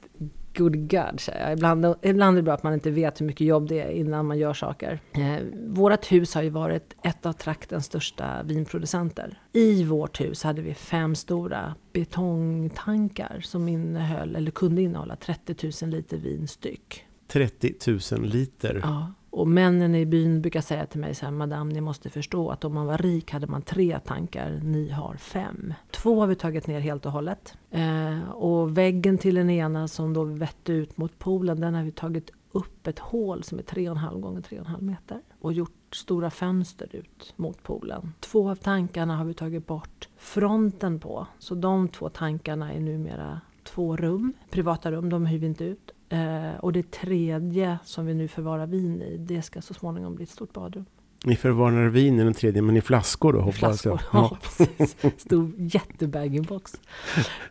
good 0.54 0.90
God, 0.90 1.20
säger 1.20 1.40
jag. 1.40 1.52
Ibland, 1.52 1.94
ibland 2.02 2.36
är 2.36 2.42
det 2.42 2.44
bra 2.44 2.54
att 2.54 2.62
man 2.62 2.74
inte 2.74 2.90
vet 2.90 3.20
hur 3.20 3.26
mycket 3.26 3.46
jobb 3.46 3.68
det 3.68 3.80
är 3.80 3.90
innan 3.90 4.26
man 4.26 4.38
gör 4.38 4.54
saker. 4.54 5.00
Eh, 5.12 5.36
vårt 5.66 6.12
hus 6.12 6.34
har 6.34 6.42
ju 6.42 6.50
varit 6.50 6.96
ett 7.02 7.26
av 7.26 7.32
traktens 7.32 7.86
största 7.86 8.42
vinproducenter. 8.42 9.40
I 9.52 9.84
vårt 9.84 10.20
hus 10.20 10.42
hade 10.42 10.62
vi 10.62 10.74
fem 10.74 11.14
stora 11.14 11.74
betongtankar 11.92 13.40
som 13.42 13.68
innehöll, 13.68 14.36
eller 14.36 14.50
kunde 14.50 14.82
innehålla 14.82 15.16
30 15.16 15.70
000 15.82 15.90
liter 15.90 16.16
vin 16.16 16.48
styck. 16.48 17.04
30 17.28 17.74
000 18.12 18.26
liter? 18.26 18.80
Ja. 18.82 19.12
Och 19.32 19.48
männen 19.48 19.94
i 19.94 20.06
byn 20.06 20.42
brukar 20.42 20.60
säga 20.60 20.86
till 20.86 21.00
mig 21.00 21.14
så 21.14 21.24
här, 21.24 21.32
Madame, 21.32 21.72
ni 21.72 21.80
måste 21.80 22.10
förstå 22.10 22.50
att 22.50 22.64
om 22.64 22.74
man 22.74 22.86
var 22.86 22.98
rik 22.98 23.30
hade 23.30 23.46
man 23.46 23.62
tre 23.62 23.98
tankar, 23.98 24.60
ni 24.64 24.90
har 24.90 25.14
fem. 25.14 25.74
Två 25.90 26.20
har 26.20 26.26
vi 26.26 26.34
tagit 26.34 26.66
ner 26.66 26.80
helt 26.80 27.06
och 27.06 27.12
hållet. 27.12 27.54
Eh, 27.70 28.30
och 28.30 28.78
väggen 28.78 29.18
till 29.18 29.34
den 29.34 29.50
ena 29.50 29.88
som 29.88 30.12
då 30.12 30.24
vette 30.24 30.72
ut 30.72 30.96
mot 30.96 31.18
poolen, 31.18 31.60
den 31.60 31.74
har 31.74 31.82
vi 31.82 31.92
tagit 31.92 32.30
upp 32.52 32.86
ett 32.86 32.98
hål 32.98 33.42
som 33.42 33.58
är 33.58 33.62
3,5 33.62 34.20
gånger 34.20 34.40
3,5 34.40 34.82
meter 34.82 35.20
och 35.40 35.52
gjort 35.52 35.94
stora 35.94 36.30
fönster 36.30 36.96
ut 36.96 37.34
mot 37.36 37.62
poolen. 37.62 38.12
Två 38.20 38.50
av 38.50 38.56
tankarna 38.56 39.16
har 39.16 39.24
vi 39.24 39.34
tagit 39.34 39.66
bort 39.66 40.08
fronten 40.16 41.00
på, 41.00 41.26
så 41.38 41.54
de 41.54 41.88
två 41.88 42.08
tankarna 42.08 42.72
är 42.72 42.80
numera 42.80 43.40
två 43.64 43.96
rum, 43.96 44.32
privata 44.50 44.92
rum, 44.92 45.10
de 45.10 45.26
hyr 45.26 45.38
vi 45.38 45.46
inte 45.46 45.64
ut. 45.64 45.90
Eh, 46.12 46.54
och 46.60 46.72
det 46.72 46.90
tredje 46.90 47.78
som 47.84 48.06
vi 48.06 48.14
nu 48.14 48.28
förvarar 48.28 48.66
vin 48.66 49.02
i, 49.02 49.16
det 49.16 49.42
ska 49.42 49.62
så 49.62 49.74
småningom 49.74 50.14
bli 50.14 50.24
ett 50.24 50.30
stort 50.30 50.52
badrum. 50.52 50.84
Ni 51.24 51.36
förvarar 51.36 51.88
vin 51.88 52.20
i 52.20 52.24
den 52.24 52.34
tredje, 52.34 52.62
men 52.62 52.76
i 52.76 52.80
flaskor 52.80 53.32
då 53.32 53.40
hoppas 53.40 53.58
flaskor, 53.58 54.00
jag? 54.12 54.22
Ja, 54.22 54.38
precis. 54.42 54.96
Stor 55.16 55.52
jättebag-in-box. 55.56 56.80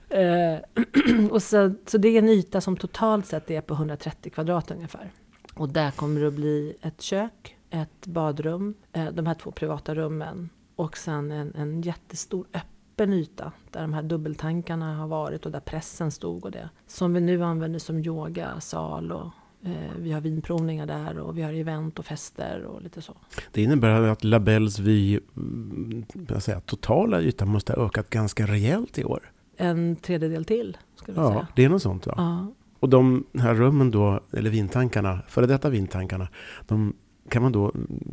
eh, 0.10 0.58
och 1.30 1.44
så, 1.44 1.74
så 1.86 1.98
det 1.98 2.08
är 2.08 2.20
en 2.20 2.30
yta 2.30 2.62
som 2.62 2.77
totalt 2.77 3.25
sett 3.25 3.51
är 3.51 3.62
på 3.62 3.74
130 3.74 4.32
kvadrat 4.32 4.72
ungefär. 4.72 5.12
Och 5.56 5.70
där 5.70 5.91
kommer 5.91 6.22
det 6.22 6.27
att 6.27 6.34
bli 6.34 6.75
ett 6.82 7.01
kök, 7.01 7.58
ett 7.70 8.08
badrum, 8.08 8.74
eh, 8.94 9.06
de 9.06 9.25
här 9.25 9.34
två 9.34 9.51
privata 9.51 9.96
rummen 9.96 10.50
och 10.75 10.98
sen 10.98 11.32
en, 11.32 11.56
en 11.56 11.82
jättestor 11.82 12.46
öppen 12.53 12.71
öppen 13.01 13.13
yta 13.13 13.51
där 13.72 13.81
de 13.81 13.93
här 13.93 14.03
dubbeltankarna 14.03 14.96
har 14.96 15.08
varit 15.08 15.46
och 15.46 15.51
där 15.51 15.60
pressen 15.60 16.12
stod 16.12 16.46
och 16.46 16.51
det. 16.51 16.70
Som 16.88 17.13
vi 17.13 17.22
nu 17.22 17.43
använder 17.43 17.79
som 17.79 18.00
yogasal 18.00 19.12
och 19.12 19.29
eh, 19.63 19.91
vi 19.98 20.12
har 20.12 20.22
vinprovningar 20.22 20.86
där 20.86 21.20
och 21.20 21.38
vi 21.38 21.41
har 21.41 21.53
event 21.53 22.00
och 22.00 22.05
fester 22.05 22.63
och 22.63 22.81
lite 22.81 23.01
så. 23.01 23.13
Det 23.51 23.63
innebär 23.63 24.01
att 24.01 24.24
Labels 24.24 24.79
vy, 24.79 25.20
mm, 25.36 26.05
säga, 26.39 26.60
totala 26.60 27.22
yta 27.22 27.46
måste 27.46 27.74
ha 27.74 27.86
ökat 27.86 28.10
ganska 28.10 28.46
rejält 28.46 29.00
i 29.00 29.03
år. 29.03 29.31
En 29.58 29.96
tredjedel 29.96 30.46
till, 30.46 30.77
skulle 30.96 31.17
jag 31.17 31.25
ja, 31.25 31.31
säga. 31.31 31.48
det 31.55 31.65
är 31.65 31.70
något 31.70 31.81
sånt 31.81 32.08
va? 32.08 32.13
Ja. 32.17 32.48
Och 32.79 32.89
de 32.89 33.25
här 33.34 33.55
rummen 33.55 33.91
då, 33.91 34.20
eller 34.34 34.50
vintankarna, 34.50 35.20
före 35.27 35.46
detta 35.46 35.70
vintankarna, 35.70 36.27
de 36.67 36.93
kan 37.31 37.41
man 37.41 37.51
då 37.51 37.71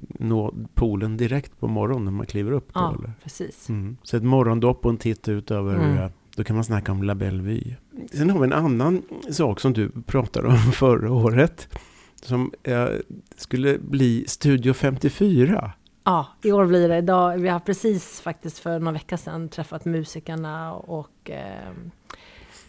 nå 0.08 0.54
poolen 0.74 1.16
direkt 1.16 1.60
på 1.60 1.68
morgonen 1.68 2.04
när 2.04 2.12
man 2.12 2.26
kliver 2.26 2.52
upp? 2.52 2.74
Då, 2.74 2.80
ja, 2.80 2.94
eller? 2.98 3.12
precis. 3.22 3.68
Mm. 3.68 3.96
Så 4.02 4.16
ett 4.16 4.22
morgondopp 4.22 4.84
och 4.84 4.90
en 4.90 4.96
titt 4.96 5.28
ut 5.28 5.50
över, 5.50 5.74
mm. 5.74 6.10
då 6.36 6.44
kan 6.44 6.56
man 6.56 6.64
snacka 6.64 6.92
om 6.92 7.02
La 7.02 7.14
Belle 7.14 7.42
Vue. 7.42 7.76
Sen 8.12 8.30
har 8.30 8.38
vi 8.38 8.44
en 8.44 8.52
annan 8.52 9.02
sak 9.30 9.60
som 9.60 9.72
du 9.72 9.90
pratade 10.06 10.48
om 10.48 10.56
förra 10.72 11.12
året. 11.12 11.68
Som 12.22 12.52
eh, 12.62 12.88
skulle 13.36 13.78
bli 13.78 14.24
Studio 14.26 14.72
54. 14.72 15.72
Ja, 16.04 16.26
i 16.42 16.52
år 16.52 16.66
blir 16.66 16.88
det. 16.88 16.98
Idag, 16.98 17.38
vi 17.38 17.48
har 17.48 17.60
precis 17.60 18.20
faktiskt 18.20 18.58
för 18.58 18.78
några 18.78 18.92
veckor 18.92 19.16
sedan 19.16 19.48
träffat 19.48 19.84
musikerna 19.84 20.72
och 20.72 21.30
eh, 21.30 21.72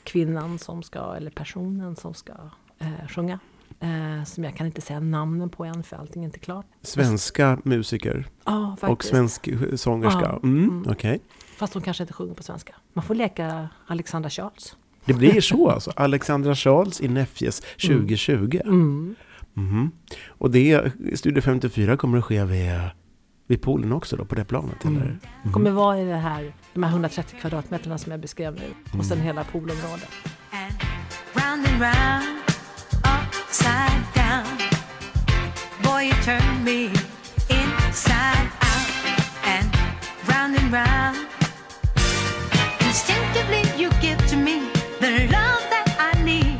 kvinnan 0.03 0.59
som 0.59 0.83
ska, 0.83 1.15
eller 1.15 1.31
personen 1.31 1.95
som 1.95 2.13
ska 2.13 2.33
eh, 2.79 3.07
sjunga 3.07 3.39
eh, 3.79 4.23
som 4.23 4.43
jag 4.43 4.55
kan 4.55 4.65
inte 4.65 4.81
säga 4.81 4.99
namnen 4.99 5.49
på 5.49 5.65
än 5.65 5.83
för 5.83 5.97
allting 5.97 6.23
är 6.23 6.27
inte 6.27 6.39
klart. 6.39 6.65
Svenska 6.81 7.59
musiker? 7.63 8.27
Ja, 8.45 8.75
faktiskt. 8.79 8.91
Och 8.91 9.03
svensk 9.03 9.49
sångerska? 9.75 10.21
Ja, 10.21 10.39
mm, 10.43 10.63
mm. 10.63 10.81
Okej. 10.81 10.91
Okay. 10.91 11.19
Fast 11.57 11.73
hon 11.73 11.83
kanske 11.83 12.03
inte 12.03 12.13
sjunger 12.13 12.33
på 12.33 12.43
svenska. 12.43 12.75
Man 12.93 13.05
får 13.05 13.15
leka 13.15 13.69
Alexandra 13.87 14.29
Charles. 14.29 14.75
Det 15.05 15.13
blir 15.13 15.41
så 15.41 15.69
alltså? 15.69 15.91
Alexandra 15.95 16.55
Charles 16.55 17.01
i 17.01 17.07
Nefjes 17.07 17.59
2020? 17.59 18.61
Mm. 18.65 19.15
Mm. 19.57 19.69
Mm. 19.69 19.91
Och 20.27 20.51
det, 20.51 20.91
Studio 21.15 21.41
54 21.41 21.97
kommer 21.97 22.17
att 22.17 22.25
ske 22.25 22.43
vid, 22.43 22.71
vid 23.47 23.61
poolen 23.61 23.91
också 23.91 24.15
då, 24.15 24.25
på 24.25 24.35
det 24.35 24.45
planet? 24.45 24.83
Mm. 24.83 25.01
Eller? 25.01 25.19
Det 25.43 25.51
kommer 25.51 25.71
vara 25.71 25.99
i 25.99 26.05
det 26.05 26.15
här, 26.15 26.53
de 26.73 26.83
här 26.83 26.91
130 26.91 27.37
kvadratmeterna 27.39 27.97
som 27.97 28.11
jag 28.11 28.21
beskrev 28.21 28.53
nu. 28.53 28.99
Och 28.99 29.05
sen 29.05 29.17
mm. 29.17 29.25
hela 29.25 29.43
poolområdet. 29.43 30.09
round 31.33 31.67
and 31.67 31.81
round 31.81 32.38
upside 33.79 34.13
down. 34.13 34.45
Boy, 35.83 36.03
you 36.03 36.23
turn 36.23 36.63
me 36.63 36.85
inside 37.49 38.49
out 38.61 38.89
and 39.43 39.69
round 40.27 40.57
and 40.57 40.73
round. 40.73 41.17
Instinctively 42.81 43.81
you 43.81 43.89
give 44.01 44.29
to 44.29 44.35
me 44.35 44.61
the 44.99 45.27
love 45.27 45.63
that 45.69 46.15
I 46.15 46.23
need. 46.23 46.57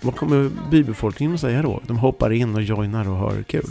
Vad 0.00 0.16
kommer 0.16 0.50
bybefolkningen 0.70 1.34
att 1.34 1.40
säga 1.40 1.62
då? 1.62 1.80
De 1.86 1.98
hoppar 1.98 2.30
in 2.32 2.54
och 2.54 2.62
joinar 2.62 3.08
och 3.08 3.16
har 3.16 3.42
kul. 3.42 3.70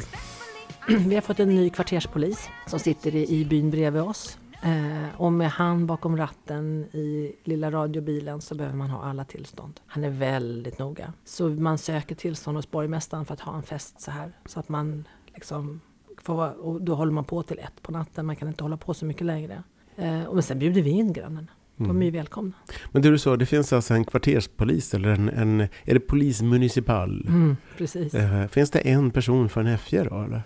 Vi 0.87 1.15
har 1.15 1.21
fått 1.21 1.39
en 1.39 1.55
ny 1.55 1.69
kvarterspolis 1.69 2.49
som 2.67 2.79
sitter 2.79 3.15
i 3.15 3.45
byn 3.45 3.71
bredvid 3.71 4.01
oss. 4.01 4.37
Eh, 4.63 5.21
och 5.21 5.33
med 5.33 5.49
han 5.49 5.87
bakom 5.87 6.17
ratten 6.17 6.85
i 6.91 7.35
lilla 7.43 7.71
radiobilen 7.71 8.41
så 8.41 8.55
behöver 8.55 8.77
man 8.77 8.89
ha 8.89 9.03
alla 9.03 9.25
tillstånd. 9.25 9.79
Han 9.85 10.03
är 10.03 10.09
väldigt 10.09 10.79
noga. 10.79 11.13
Så 11.25 11.49
man 11.49 11.77
söker 11.77 12.15
tillstånd 12.15 12.57
hos 12.57 12.71
borgmästaren 12.71 13.25
för 13.25 13.33
att 13.33 13.39
ha 13.39 13.55
en 13.55 13.63
fest 13.63 14.01
så 14.01 14.11
här. 14.11 14.31
Så 14.45 14.59
att 14.59 14.69
man 14.69 15.07
liksom 15.33 15.81
får, 16.17 16.65
och 16.65 16.81
då 16.81 16.95
håller 16.95 17.11
man 17.11 17.23
på 17.23 17.43
till 17.43 17.59
ett 17.59 17.81
på 17.81 17.91
natten. 17.91 18.25
Man 18.25 18.35
kan 18.35 18.47
inte 18.47 18.63
hålla 18.63 18.77
på 18.77 18.93
så 18.93 19.05
mycket 19.05 19.25
längre. 19.25 19.63
Eh, 19.95 20.23
och 20.23 20.43
sen 20.43 20.59
bjuder 20.59 20.81
vi 20.81 20.89
in 20.89 21.13
grannarna. 21.13 21.47
De 21.75 21.97
är 21.97 22.01
ju 22.01 22.09
mm. 22.09 22.13
välkomna. 22.13 22.53
Men 22.91 23.01
du 23.01 23.17
sa, 23.17 23.37
det 23.37 23.45
finns 23.45 23.73
alltså 23.73 23.93
en 23.93 24.05
kvarterspolis 24.05 24.93
eller 24.93 25.09
en, 25.09 25.29
en 25.29 25.61
är 25.61 25.93
det 25.93 25.99
polismunicipal? 25.99 27.25
Mm, 27.27 27.57
precis. 27.77 28.13
Eh, 28.13 28.47
finns 28.47 28.71
det 28.71 28.79
en 28.79 29.11
person 29.11 29.49
för 29.49 29.61
en 29.61 29.67
FJ 29.77 29.97
då 29.97 30.21
eller? 30.21 30.41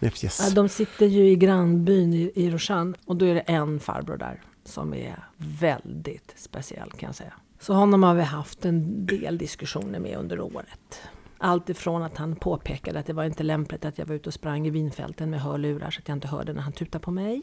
Yes. 0.00 0.40
Ja, 0.48 0.54
de 0.54 0.68
sitter 0.68 1.06
ju 1.06 1.28
i 1.28 1.36
grannbyn 1.36 2.14
i, 2.14 2.32
i 2.34 2.50
Roshan 2.50 2.96
och 3.06 3.16
då 3.16 3.26
är 3.26 3.34
det 3.34 3.40
en 3.40 3.80
farbror 3.80 4.16
där 4.16 4.42
som 4.64 4.94
är 4.94 5.24
väldigt 5.36 6.34
speciell 6.36 6.90
kan 6.90 7.06
jag 7.06 7.14
säga. 7.14 7.32
Så 7.60 7.74
honom 7.74 8.02
har 8.02 8.14
vi 8.14 8.22
haft 8.22 8.64
en 8.64 9.06
del 9.06 9.38
diskussioner 9.38 10.00
med 10.00 10.16
under 10.18 10.40
året. 10.40 11.02
Allt 11.38 11.68
ifrån 11.68 12.02
att 12.02 12.16
han 12.16 12.36
påpekade 12.36 12.98
att 12.98 13.06
det 13.06 13.12
var 13.12 13.24
inte 13.24 13.42
lämpligt 13.42 13.84
att 13.84 13.98
jag 13.98 14.06
var 14.06 14.14
ute 14.14 14.28
och 14.28 14.34
sprang 14.34 14.66
i 14.66 14.70
vinfälten 14.70 15.30
med 15.30 15.40
hörlurar 15.40 15.90
så 15.90 15.98
att 15.98 16.08
jag 16.08 16.16
inte 16.16 16.28
hörde 16.28 16.52
när 16.52 16.62
han 16.62 16.72
tutade 16.72 17.04
på 17.04 17.10
mig. 17.10 17.42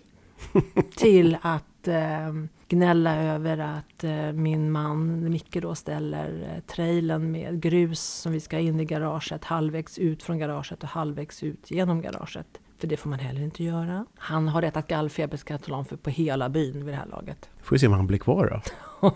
till 0.98 1.38
att 1.42 1.88
eh, 1.88 2.34
gnälla 2.68 3.16
över 3.16 3.58
att 3.58 4.04
eh, 4.04 4.32
min 4.32 4.72
man 4.72 5.30
Micke 5.30 5.58
då 5.62 5.76
ställer 5.76 6.54
eh, 6.54 6.62
trailern 6.62 7.32
med 7.32 7.62
grus 7.62 8.00
som 8.00 8.32
vi 8.32 8.40
ska 8.40 8.60
in 8.60 8.80
i 8.80 8.86
garaget 8.86 9.44
halvvägs 9.44 9.98
ut 9.98 10.24
från 10.24 10.40
garaget 10.40 10.84
och 10.84 10.90
halvvägs 10.90 11.44
ut 11.44 11.72
genom 11.72 12.02
garaget. 12.02 12.48
För 12.78 12.88
det 12.88 12.98
får 12.98 13.10
man 13.10 13.20
heller 13.20 13.42
inte 13.42 13.64
göra. 13.64 14.06
Han 14.16 14.48
har 14.48 14.62
rättat 14.62 14.88
gallfeber 14.88 15.38
ska 15.38 15.54
jag 15.54 15.64
tala 15.64 15.78
om 15.78 15.86
för 15.86 15.98
på 15.98 16.10
hela 16.10 16.50
byn 16.50 16.86
vid 16.86 16.94
det 16.94 16.98
här 16.98 17.08
laget. 17.08 17.50
Får 17.62 17.76
vi 17.76 17.80
se 17.80 17.88
om 17.88 17.94
han 17.94 18.08
blir 18.08 18.20
kvar 18.20 18.62
då. 19.02 19.12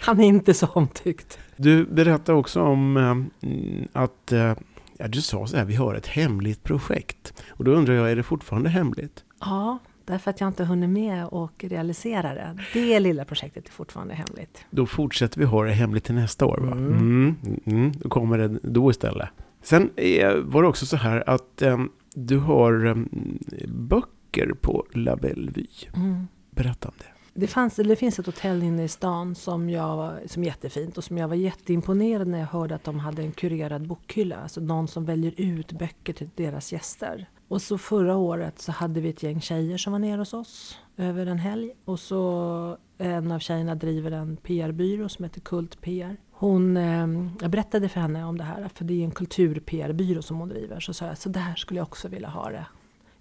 Han 0.00 0.20
är 0.20 0.24
inte 0.24 0.54
så 0.54 0.66
omtyckt. 0.66 1.38
Du 1.56 1.84
berättade 1.84 2.38
också 2.38 2.62
om 2.62 2.96
eh, 2.96 4.02
att 4.02 4.32
eh, 4.32 4.54
ja, 4.96 5.08
du 5.08 5.20
sa 5.20 5.46
så 5.46 5.56
här, 5.56 5.64
vi 5.64 5.74
har 5.74 5.94
ett 5.94 6.06
hemligt 6.06 6.62
projekt. 6.62 7.42
Och 7.50 7.64
då 7.64 7.70
undrar 7.70 7.94
jag, 7.94 8.10
är 8.10 8.16
det 8.16 8.22
fortfarande 8.22 8.70
hemligt? 8.70 9.24
Ja, 9.40 9.78
därför 10.04 10.30
att 10.30 10.40
jag 10.40 10.48
inte 10.48 10.64
hunnit 10.64 10.90
med 10.90 11.26
och 11.26 11.64
realisera 11.64 12.34
det. 12.34 12.58
Det 12.72 13.00
lilla 13.00 13.24
projektet 13.24 13.68
är 13.68 13.72
fortfarande 13.72 14.14
hemligt. 14.14 14.64
Då 14.70 14.86
fortsätter 14.86 15.38
vi 15.38 15.44
ha 15.44 15.64
det 15.64 15.72
hemligt 15.72 16.04
till 16.04 16.14
nästa 16.14 16.46
år 16.46 16.58
va? 16.58 16.72
Mm. 16.72 17.36
Mm, 17.42 17.60
mm, 17.66 17.92
då 17.92 18.08
kommer 18.08 18.38
det 18.38 18.58
då 18.62 18.90
istället. 18.90 19.28
Sen 19.62 19.90
var 20.42 20.62
det 20.62 20.68
också 20.68 20.86
så 20.86 20.96
här 20.96 21.30
att 21.30 21.62
eh, 21.62 21.78
du 22.14 22.38
har 22.38 22.86
eh, 22.86 22.96
böcker 23.68 24.54
på 24.60 24.86
La 24.92 25.16
Bellevue. 25.16 25.66
Mm. 25.96 26.28
Berätta 26.50 26.88
om 26.88 26.94
det. 26.98 27.11
Det, 27.34 27.46
fanns, 27.46 27.76
det 27.76 27.96
finns 27.96 28.18
ett 28.18 28.26
hotell 28.26 28.62
inne 28.62 28.84
i 28.84 28.88
stan 28.88 29.34
som, 29.34 29.70
jag, 29.70 30.18
som 30.26 30.42
är 30.42 30.46
jättefint 30.46 30.98
och 30.98 31.04
som 31.04 31.18
jag 31.18 31.28
var 31.28 31.34
jätteimponerad 31.34 32.28
när 32.28 32.38
jag 32.38 32.46
hörde 32.46 32.74
att 32.74 32.84
de 32.84 32.98
hade 32.98 33.22
en 33.22 33.32
kurerad 33.32 33.88
bokhylla. 33.88 34.36
Alltså 34.36 34.60
någon 34.60 34.88
som 34.88 35.04
väljer 35.04 35.32
ut 35.36 35.72
böcker 35.72 36.12
till 36.12 36.30
deras 36.34 36.72
gäster. 36.72 37.28
Och 37.48 37.62
så 37.62 37.78
förra 37.78 38.16
året 38.16 38.58
så 38.58 38.72
hade 38.72 39.00
vi 39.00 39.08
ett 39.08 39.22
gäng 39.22 39.40
tjejer 39.40 39.78
som 39.78 39.92
var 39.92 39.98
nere 39.98 40.18
hos 40.18 40.34
oss 40.34 40.78
över 40.96 41.26
en 41.26 41.38
helg. 41.38 41.70
Och 41.84 42.00
så 42.00 42.76
en 42.98 43.32
av 43.32 43.38
tjejerna 43.38 43.74
driver 43.74 44.10
en 44.10 44.36
PR-byrå 44.36 45.08
som 45.08 45.24
heter 45.24 45.40
Kult 45.40 45.80
PR. 45.80 46.16
Hon, 46.30 46.76
eh, 46.76 47.06
jag 47.40 47.50
berättade 47.50 47.88
för 47.88 48.00
henne 48.00 48.24
om 48.24 48.38
det 48.38 48.44
här, 48.44 48.68
för 48.74 48.84
det 48.84 48.94
är 48.94 49.04
en 49.04 49.10
kultur-PR-byrå 49.10 50.22
som 50.22 50.38
hon 50.38 50.48
driver. 50.48 50.80
Så 50.80 50.94
sa 50.94 51.06
jag, 51.06 51.18
så 51.18 51.28
där 51.28 51.54
skulle 51.54 51.80
jag 51.80 51.86
också 51.86 52.08
vilja 52.08 52.28
ha 52.28 52.50
det. 52.50 52.66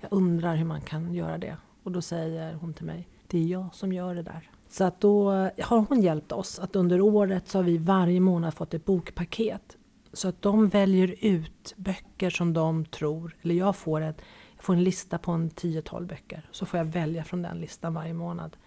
Jag 0.01 0.13
undrar 0.13 0.55
hur 0.55 0.65
man 0.65 0.81
kan 0.81 1.13
göra 1.13 1.37
det. 1.37 1.57
Och 1.83 1.91
då 1.91 2.01
säger 2.01 2.53
hon 2.53 2.73
till 2.73 2.85
mig, 2.85 3.07
det 3.31 3.39
är 3.39 3.47
jag 3.47 3.69
som 3.73 3.93
gör 3.93 4.15
det 4.15 4.23
där. 4.23 4.49
Så 4.69 4.83
att 4.83 5.01
då 5.01 5.31
har 5.61 5.85
hon 5.89 6.01
hjälpt 6.01 6.31
oss 6.31 6.59
att 6.59 6.75
under 6.75 7.01
året 7.01 7.47
så 7.47 7.57
har 7.57 7.63
vi 7.63 7.77
varje 7.77 8.19
månad 8.19 8.53
fått 8.53 8.73
ett 8.73 8.85
bokpaket. 8.85 9.77
Så 10.13 10.27
att 10.27 10.41
de 10.41 10.67
väljer 10.67 11.15
ut 11.19 11.73
böcker 11.77 12.29
som 12.29 12.53
de 12.53 12.85
tror, 12.85 13.35
eller 13.41 13.55
jag 13.55 13.75
får, 13.75 14.01
ett, 14.01 14.21
jag 14.55 14.63
får 14.63 14.73
en 14.73 14.83
lista 14.83 15.17
på 15.17 15.31
en 15.31 15.49
10-12 15.49 16.05
böcker. 16.05 16.49
Så 16.51 16.65
får 16.65 16.77
jag 16.77 16.85
välja 16.85 17.23
från 17.23 17.41
den 17.41 17.59
listan 17.59 17.93
varje 17.93 18.13
månad 18.13 18.57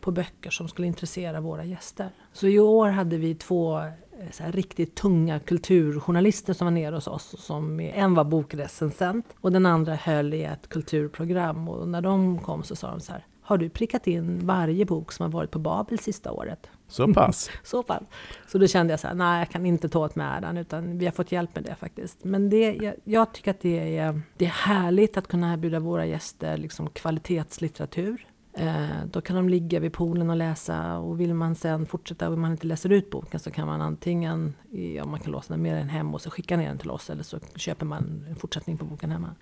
på 0.00 0.10
böcker 0.10 0.50
som 0.50 0.68
skulle 0.68 0.86
intressera 0.86 1.40
våra 1.40 1.64
gäster. 1.64 2.10
Så 2.32 2.46
i 2.46 2.58
år 2.58 2.88
hade 2.88 3.16
vi 3.16 3.34
två 3.34 3.78
eh, 3.78 3.90
så 4.30 4.42
här, 4.42 4.52
riktigt 4.52 4.94
tunga 4.94 5.40
kulturjournalister 5.40 6.52
som 6.52 6.64
var 6.64 6.72
nere 6.72 6.94
hos 6.94 7.06
oss. 7.06 7.34
Som, 7.38 7.80
en 7.80 8.14
var 8.14 8.24
bokrecensent 8.24 9.26
och 9.40 9.52
den 9.52 9.66
andra 9.66 9.94
höll 9.94 10.34
i 10.34 10.42
ett 10.42 10.68
kulturprogram. 10.68 11.68
Och 11.68 11.88
när 11.88 12.00
de 12.00 12.38
kom 12.38 12.62
så 12.62 12.76
sa 12.76 12.90
de 12.90 13.00
så 13.00 13.12
här, 13.12 13.26
har 13.42 13.58
du 13.58 13.68
prickat 13.68 14.06
in 14.06 14.46
varje 14.46 14.84
bok 14.84 15.12
som 15.12 15.24
har 15.24 15.30
varit 15.30 15.50
på 15.50 15.58
Babel 15.58 15.98
sista 15.98 16.32
året? 16.32 16.70
Så 16.88 17.14
pass? 17.14 17.50
så 17.62 17.82
pass. 17.82 18.02
Så 18.48 18.58
då 18.58 18.66
kände 18.66 18.92
jag 18.92 19.00
så 19.00 19.06
här, 19.06 19.14
nej 19.14 19.38
jag 19.38 19.50
kan 19.50 19.66
inte 19.66 19.88
ta 19.88 19.98
åt 19.98 20.16
mig 20.16 20.26
äran 20.26 20.58
utan 20.58 20.98
vi 20.98 21.04
har 21.04 21.12
fått 21.12 21.32
hjälp 21.32 21.54
med 21.54 21.64
det 21.64 21.74
faktiskt. 21.74 22.24
Men 22.24 22.50
det, 22.50 22.74
jag, 22.74 22.94
jag 23.04 23.32
tycker 23.32 23.50
att 23.50 23.60
det 23.60 23.98
är, 23.98 24.20
det 24.36 24.44
är 24.44 24.50
härligt 24.50 25.16
att 25.16 25.28
kunna 25.28 25.52
erbjuda 25.52 25.80
våra 25.80 26.06
gäster 26.06 26.56
liksom 26.56 26.90
kvalitetslitteratur. 26.90 28.26
Eh, 28.54 29.04
då 29.10 29.20
kan 29.20 29.36
de 29.36 29.48
ligga 29.48 29.80
vid 29.80 29.92
poolen 29.92 30.30
och 30.30 30.36
läsa 30.36 30.98
och 30.98 31.20
vill 31.20 31.34
man 31.34 31.54
sen 31.54 31.86
fortsätta 31.86 32.28
och 32.28 32.38
man 32.38 32.52
inte 32.52 32.66
läser 32.66 32.92
ut 32.92 33.10
boken 33.10 33.40
så 33.40 33.50
kan 33.50 33.66
man 33.66 33.80
antingen, 33.80 34.54
ja 34.70 35.04
man 35.04 35.20
kan 35.20 35.32
låsa 35.32 35.54
den 35.54 35.62
med 35.62 35.76
den 35.76 35.88
hem 35.88 36.14
och 36.14 36.20
så 36.20 36.30
skicka 36.30 36.56
ner 36.56 36.68
den 36.68 36.78
till 36.78 36.90
oss 36.90 37.10
eller 37.10 37.22
så 37.22 37.38
köper 37.56 37.86
man 37.86 38.26
en 38.28 38.36
fortsättning 38.36 38.78
på 38.78 38.84
boken 38.84 39.10
hemma. 39.10 39.34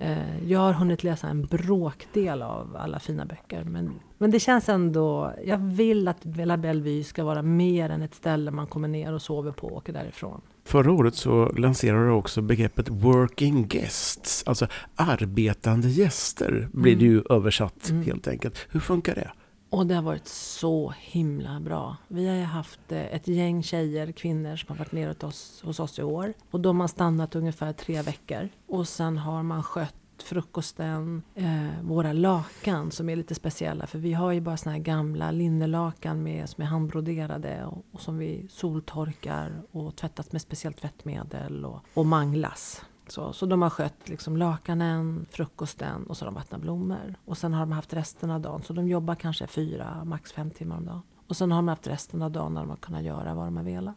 Eh, 0.00 0.48
jag 0.48 0.58
har 0.60 0.72
hunnit 0.72 1.04
läsa 1.04 1.28
en 1.28 1.46
bråkdel 1.46 2.42
av 2.42 2.76
alla 2.78 2.98
fina 2.98 3.24
böcker. 3.24 3.64
Men, 3.64 3.90
men 4.18 4.30
det 4.30 4.40
känns 4.40 4.68
ändå... 4.68 5.32
Jag 5.44 5.58
vill 5.58 6.08
att 6.08 6.18
La 6.36 6.56
Bellevue 6.56 7.04
ska 7.04 7.24
vara 7.24 7.42
mer 7.42 7.90
än 7.90 8.02
ett 8.02 8.14
ställe 8.14 8.50
man 8.50 8.66
kommer 8.66 8.88
ner 8.88 9.12
och 9.12 9.22
sover 9.22 9.52
på 9.52 9.66
och 9.66 9.76
åker 9.76 9.92
därifrån. 9.92 10.40
Förra 10.64 10.92
året 10.92 11.14
så 11.14 11.52
lanserade 11.56 12.04
du 12.06 12.10
också 12.10 12.42
begreppet 12.42 12.88
working 12.88 13.66
guests, 13.68 14.44
alltså 14.46 14.66
arbetande 14.96 15.88
gäster 15.88 16.68
blir 16.72 16.92
Mm. 16.92 17.04
det 17.04 17.10
ju 17.10 17.22
översatt 17.30 17.90
Mm. 17.90 18.02
helt 18.04 18.28
enkelt. 18.28 18.58
Hur 18.70 18.80
funkar 18.80 19.14
det? 19.14 19.30
Och 19.70 19.86
det 19.86 19.94
har 19.94 20.02
varit 20.02 20.28
så 20.28 20.94
himla 20.98 21.60
bra. 21.60 21.96
Vi 22.08 22.28
har 22.28 22.34
ju 22.34 22.42
haft 22.42 22.92
eh, 22.92 23.14
ett 23.14 23.28
gäng 23.28 23.62
tjejer, 23.62 24.12
kvinnor, 24.12 24.56
som 24.56 24.68
har 24.68 24.76
varit 24.76 24.92
nere 24.92 25.08
hos 25.08 25.22
oss, 25.22 25.62
hos 25.64 25.80
oss 25.80 25.98
i 25.98 26.02
år. 26.02 26.32
Och 26.50 26.60
de 26.60 26.80
har 26.80 26.88
stannat 26.88 27.34
ungefär 27.34 27.72
tre 27.72 28.02
veckor. 28.02 28.48
Och 28.66 28.88
sen 28.88 29.18
har 29.18 29.42
man 29.42 29.62
skött 29.62 29.94
frukosten, 30.22 31.22
eh, 31.34 31.82
våra 31.82 32.12
lakan 32.12 32.90
som 32.90 33.08
är 33.08 33.16
lite 33.16 33.34
speciella. 33.34 33.86
För 33.86 33.98
vi 33.98 34.12
har 34.12 34.32
ju 34.32 34.40
bara 34.40 34.56
såna 34.56 34.72
här 34.72 34.82
gamla 34.82 35.30
linnelakan 35.30 36.22
med, 36.22 36.48
som 36.48 36.62
är 36.62 36.66
handbroderade 36.66 37.64
och, 37.64 37.84
och 37.92 38.00
som 38.00 38.18
vi 38.18 38.46
soltorkar 38.50 39.62
och 39.72 39.96
tvättas 39.96 40.32
med 40.32 40.40
speciellt 40.42 40.80
tvättmedel 40.80 41.64
och, 41.64 41.80
och 41.94 42.06
manglas. 42.06 42.84
Så, 43.08 43.32
så 43.32 43.46
de 43.46 43.62
har 43.62 43.70
skött 43.70 44.08
liksom 44.08 44.36
lakanen, 44.36 45.26
frukosten 45.30 46.02
och 46.06 46.16
så 46.16 46.24
har 46.24 46.26
de 46.32 46.34
vattnat 46.34 46.60
blommor. 46.60 47.14
Och 47.24 47.38
sen 47.38 47.52
har 47.54 47.60
de 47.60 47.72
haft 47.72 47.92
resten 47.92 48.30
av 48.30 48.40
dagen. 48.40 48.62
Så 48.62 48.72
de 48.72 48.88
jobbar 48.88 49.14
kanske 49.14 49.46
fyra, 49.46 50.04
max 50.04 50.32
fem 50.32 50.50
timmar 50.50 50.76
om 50.76 50.84
dagen. 50.84 51.02
Och 51.28 51.36
sen 51.36 51.50
har 51.52 51.58
de 51.58 51.68
haft 51.68 51.86
resten 51.86 52.22
av 52.22 52.30
dagen 52.30 52.54
när 52.54 52.60
de 52.60 52.70
har 52.70 52.76
kunnat 52.76 53.02
göra 53.02 53.34
vad 53.34 53.46
de 53.46 53.56
har 53.56 53.64
velat. 53.64 53.96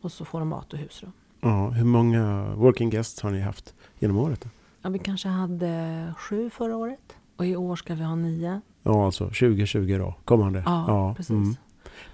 Och 0.00 0.12
så 0.12 0.24
får 0.24 0.38
de 0.38 0.48
mat 0.48 0.72
och 0.72 0.78
husrum. 0.78 1.12
Ja, 1.40 1.70
hur 1.70 1.84
många 1.84 2.54
working 2.54 2.90
guests 2.90 3.22
har 3.22 3.30
ni 3.30 3.40
haft 3.40 3.74
genom 3.98 4.16
året? 4.18 4.46
Ja, 4.82 4.90
vi 4.90 4.98
kanske 4.98 5.28
hade 5.28 6.14
sju 6.18 6.50
förra 6.50 6.76
året. 6.76 7.16
Och 7.36 7.46
i 7.46 7.56
år 7.56 7.76
ska 7.76 7.94
vi 7.94 8.02
ha 8.02 8.14
nio. 8.14 8.60
Ja, 8.82 9.04
alltså 9.06 9.24
2020 9.24 9.96
då, 9.98 10.14
kommande. 10.24 10.62
Ja, 10.66 11.14
precis. 11.16 11.30
mm. 11.30 11.56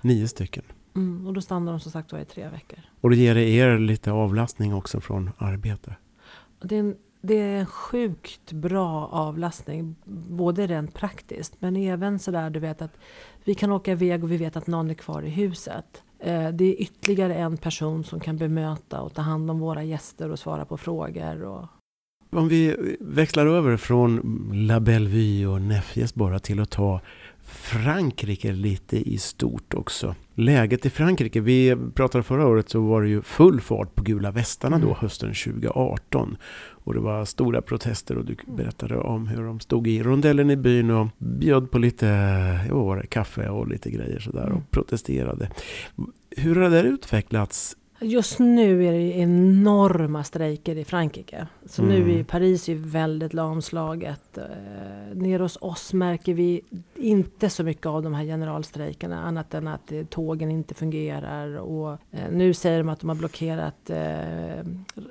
Nio 0.00 0.28
stycken. 0.28 0.64
Mm, 0.94 1.26
och 1.26 1.32
då 1.32 1.40
stannar 1.40 1.72
de 1.72 1.80
som 1.80 1.92
sagt 1.92 2.10
då 2.10 2.18
i 2.18 2.24
tre 2.24 2.48
veckor. 2.48 2.78
Och 3.00 3.10
det 3.10 3.16
ger 3.16 3.36
er 3.36 3.78
lite 3.78 4.12
avlastning 4.12 4.74
också 4.74 5.00
från 5.00 5.30
arbete. 5.38 5.96
Det, 6.60 6.74
är 6.74 6.80
en, 6.80 6.96
det 7.20 7.34
är 7.34 7.60
en 7.60 7.66
sjukt 7.66 8.52
bra 8.52 9.06
avlastning, 9.06 9.96
både 10.28 10.66
rent 10.66 10.94
praktiskt 10.94 11.56
men 11.58 11.76
även 11.76 12.18
sådär 12.18 12.50
du 12.50 12.60
vet 12.60 12.82
att 12.82 12.98
vi 13.44 13.54
kan 13.54 13.72
åka 13.72 13.92
iväg 13.92 14.24
och 14.24 14.30
vi 14.30 14.36
vet 14.36 14.56
att 14.56 14.66
någon 14.66 14.90
är 14.90 14.94
kvar 14.94 15.22
i 15.22 15.28
huset. 15.28 16.02
Eh, 16.18 16.48
det 16.48 16.64
är 16.64 16.82
ytterligare 16.82 17.34
en 17.34 17.56
person 17.56 18.04
som 18.04 18.20
kan 18.20 18.36
bemöta 18.36 19.00
och 19.00 19.14
ta 19.14 19.22
hand 19.22 19.50
om 19.50 19.58
våra 19.58 19.82
gäster 19.84 20.30
och 20.30 20.38
svara 20.38 20.64
på 20.64 20.76
frågor. 20.76 21.42
Och, 21.42 21.66
Om 22.30 22.48
vi 22.48 22.76
växlar 23.00 23.46
över 23.46 23.76
från 23.76 24.20
La 24.52 24.80
Bellevue 24.80 25.46
och 25.46 25.62
Nefjes 25.62 26.14
bara 26.14 26.38
till 26.38 26.60
att 26.60 26.70
ta 26.70 27.00
Frankrike 27.46 28.52
lite 28.52 28.96
i 29.10 29.18
stort 29.18 29.74
också. 29.74 30.14
Läget 30.34 30.86
i 30.86 30.90
Frankrike, 30.90 31.40
vi 31.40 31.76
pratade 31.94 32.24
förra 32.24 32.46
året 32.46 32.68
så 32.68 32.80
var 32.80 33.02
det 33.02 33.08
ju 33.08 33.22
full 33.22 33.60
fart 33.60 33.94
på 33.94 34.02
gula 34.02 34.30
västarna 34.30 34.78
då 34.78 34.86
Mm. 34.86 34.96
hösten 35.00 35.34
2018. 35.34 36.36
Och 36.68 36.94
det 36.94 37.00
var 37.00 37.24
stora 37.24 37.62
protester 37.62 38.18
och 38.18 38.24
du 38.24 38.36
berättade 38.46 38.96
om 38.98 39.26
hur 39.26 39.42
de 39.42 39.60
stod 39.60 39.86
i 39.88 40.02
rondellen 40.02 40.50
i 40.50 40.56
byn 40.56 40.90
och 40.90 41.08
bjöd 41.18 41.70
på 41.70 41.78
lite 41.78 42.06
var 42.70 42.96
det, 42.96 43.06
kaffe 43.06 43.48
och 43.48 43.68
lite 43.68 43.90
grejer 43.90 44.18
sådär 44.18 44.46
Mm. 44.46 44.56
och 44.58 44.70
protesterade. 44.70 45.50
Hur 46.36 46.54
har 46.54 46.62
det 46.62 46.68
där 46.76 46.84
utvecklats? 46.84 47.76
Just 48.00 48.38
nu 48.38 48.86
är 48.86 48.92
det 48.92 49.18
enorma 49.18 50.24
strejker 50.24 50.76
i 50.76 50.84
Frankrike. 50.84 51.46
Så 51.66 51.82
Mm. 51.82 51.94
nu 51.94 52.12
i 52.12 52.24
Paris 52.24 52.68
är 52.68 52.74
väldigt 52.74 53.34
lamslaget. 53.34 54.38
Eh, 54.38 54.44
nere 55.14 55.42
hos 55.42 55.58
oss 55.60 55.92
märker 55.92 56.34
vi 56.34 56.60
inte 56.94 57.50
så 57.50 57.64
mycket 57.64 57.86
av 57.86 58.02
de 58.02 58.14
här 58.14 58.24
generalstrejkerna 58.24 59.20
annat 59.24 59.54
än 59.54 59.68
att 59.68 59.92
eh, 59.92 60.04
tågen 60.04 60.50
inte 60.50 60.74
fungerar. 60.74 61.56
Och, 61.58 61.92
eh, 61.92 62.30
nu 62.32 62.54
säger 62.54 62.78
de 62.78 62.88
att 62.88 63.00
de 63.00 63.08
har 63.08 63.16
blockerat 63.16 63.90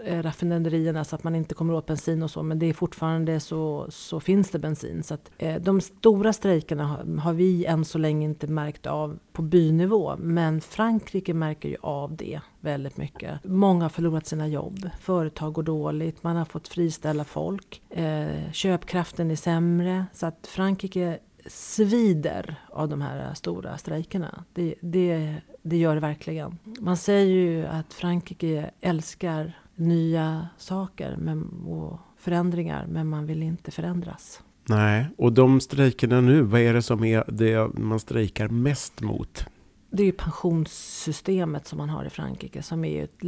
raffinaderierna 0.07 1.03
så 1.03 1.15
att 1.15 1.23
man 1.23 1.35
inte 1.35 1.55
kommer 1.55 1.73
åt 1.73 1.85
bensin 1.85 2.23
och 2.23 2.31
så. 2.31 2.43
Men 2.43 2.59
det 2.59 2.65
är 2.65 2.73
fortfarande 2.73 3.39
så, 3.39 3.85
så 3.89 4.19
finns 4.19 4.49
det 4.49 4.59
bensin. 4.59 5.03
Så 5.03 5.13
att, 5.13 5.31
de 5.61 5.81
stora 5.81 6.33
strejkerna 6.33 6.99
har 7.23 7.33
vi 7.33 7.65
än 7.65 7.85
så 7.85 7.97
länge 7.97 8.25
inte 8.25 8.47
märkt 8.47 8.87
av 8.87 9.19
på 9.35 9.41
bynivå. 9.41 10.15
Men 10.17 10.61
Frankrike 10.61 11.33
märker 11.33 11.69
ju 11.69 11.77
av 11.81 12.15
det 12.15 12.39
väldigt 12.59 12.97
mycket. 12.97 13.43
Många 13.43 13.85
har 13.85 13.89
förlorat 13.89 14.27
sina 14.27 14.47
jobb. 14.47 14.89
Företag 14.99 15.53
går 15.53 15.63
dåligt. 15.63 16.23
Man 16.23 16.35
har 16.35 16.45
fått 16.45 16.67
friställa 16.67 17.23
folk. 17.23 17.81
Eh, 17.89 18.51
köpkraften 18.51 19.31
är 19.31 19.35
sämre. 19.35 20.05
Så 20.13 20.25
att 20.25 20.47
Frankrike 20.47 21.19
svider 21.47 22.55
av 22.69 22.89
de 22.89 23.01
här 23.01 23.33
stora 23.33 23.77
strejkerna. 23.77 24.43
Det, 24.53 24.75
det, 24.81 25.35
det 25.61 25.77
gör 25.77 25.95
det 25.95 26.01
verkligen. 26.01 26.57
Man 26.79 26.97
säger 26.97 27.35
ju 27.35 27.65
att 27.65 27.93
Frankrike 27.93 28.71
älskar 28.81 29.53
nya 29.75 30.47
saker 30.57 31.15
men, 31.17 31.63
och 31.67 31.99
förändringar 32.17 32.87
men 32.87 33.07
man 33.07 33.25
vill 33.25 33.43
inte 33.43 33.71
förändras. 33.71 34.41
Nej, 34.69 35.05
och 35.17 35.33
de 35.33 35.61
strejkerna 35.61 36.21
nu, 36.21 36.41
vad 36.41 36.61
är 36.61 36.73
det 36.73 36.81
som 36.81 37.03
är 37.03 37.23
det 37.27 37.79
man 37.79 37.99
strejkar 37.99 38.47
mest 38.47 39.01
mot? 39.01 39.45
Det 39.91 40.03
är 40.03 40.05
ju 40.05 40.11
pensionssystemet 40.11 41.67
som 41.67 41.77
man 41.77 41.89
har 41.89 42.05
i 42.05 42.09
Frankrike 42.09 42.63
som 42.63 42.85
är 42.85 43.03
ett 43.03 43.23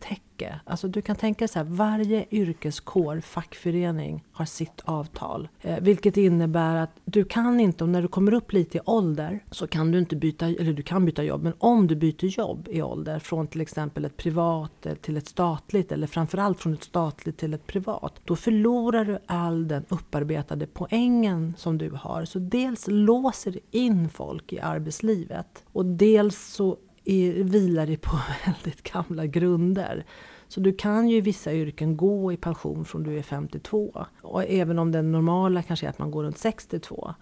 täcke. 0.00 0.60
Alltså 0.64 0.88
du 0.88 1.02
kan 1.02 1.16
tänka 1.16 1.38
dig 1.38 1.48
så 1.48 1.58
här, 1.58 1.66
varje 1.66 2.26
yrkeskår, 2.30 3.20
fackförening 3.20 4.24
har 4.32 4.44
sitt 4.44 4.80
avtal. 4.84 5.48
Eh, 5.60 5.80
vilket 5.80 6.16
innebär 6.16 6.76
att 6.76 6.90
du 7.04 7.24
kan 7.24 7.60
inte, 7.60 7.84
och 7.84 7.90
när 7.90 8.02
du 8.02 8.08
kommer 8.08 8.34
upp 8.34 8.52
lite 8.52 8.78
i 8.78 8.80
ålder, 8.84 9.44
så 9.50 9.66
kan 9.66 9.90
du 9.90 9.98
inte 9.98 10.16
byta, 10.16 10.46
eller 10.46 10.72
du 10.72 10.82
kan 10.82 11.04
byta 11.04 11.22
jobb, 11.22 11.42
men 11.42 11.52
om 11.58 11.86
du 11.86 11.96
byter 11.96 12.24
jobb 12.24 12.68
i 12.70 12.82
ålder 12.82 13.18
från 13.18 13.46
till 13.46 13.60
exempel 13.60 14.04
ett 14.04 14.16
privat 14.16 14.86
eh, 14.86 14.94
till 14.94 15.16
ett 15.16 15.28
statligt, 15.28 15.92
eller 15.92 16.06
framförallt 16.06 16.60
från 16.60 16.74
ett 16.74 16.84
statligt 16.84 17.38
till 17.38 17.54
ett 17.54 17.66
privat, 17.66 18.20
då 18.24 18.36
förlorar 18.36 19.04
du 19.04 19.18
all 19.26 19.68
den 19.68 19.84
upparbetade 19.88 20.66
poängen 20.66 21.54
som 21.58 21.78
du 21.78 21.90
har. 21.90 22.24
Så 22.24 22.38
dels 22.38 22.86
låser 22.88 23.52
det 23.52 23.78
in 23.78 24.08
folk 24.08 24.52
i 24.52 24.60
arbetslivet 24.60 25.64
och 25.72 25.86
dels 25.86 26.38
så 26.38 26.76
är, 27.08 27.44
vilar 27.44 27.86
det 27.86 27.96
på 27.96 28.18
väldigt 28.46 28.92
gamla 28.92 29.26
grunder. 29.26 30.04
Så 30.48 30.60
du 30.60 30.72
kan 30.72 31.08
ju 31.08 31.16
i 31.16 31.20
vissa 31.20 31.54
yrken 31.54 31.96
gå 31.96 32.32
i 32.32 32.36
pension 32.36 32.84
från 32.84 33.02
du 33.02 33.18
är 33.18 33.22
52. 33.22 34.06
Och 34.22 34.44
även 34.44 34.78
om 34.78 34.92
den 34.92 35.12
normala 35.12 35.62
kanske 35.62 35.86
är 35.86 35.90
att 35.90 35.98
man 35.98 36.10
går 36.10 36.24
runt 36.24 36.38
62. 36.38 37.14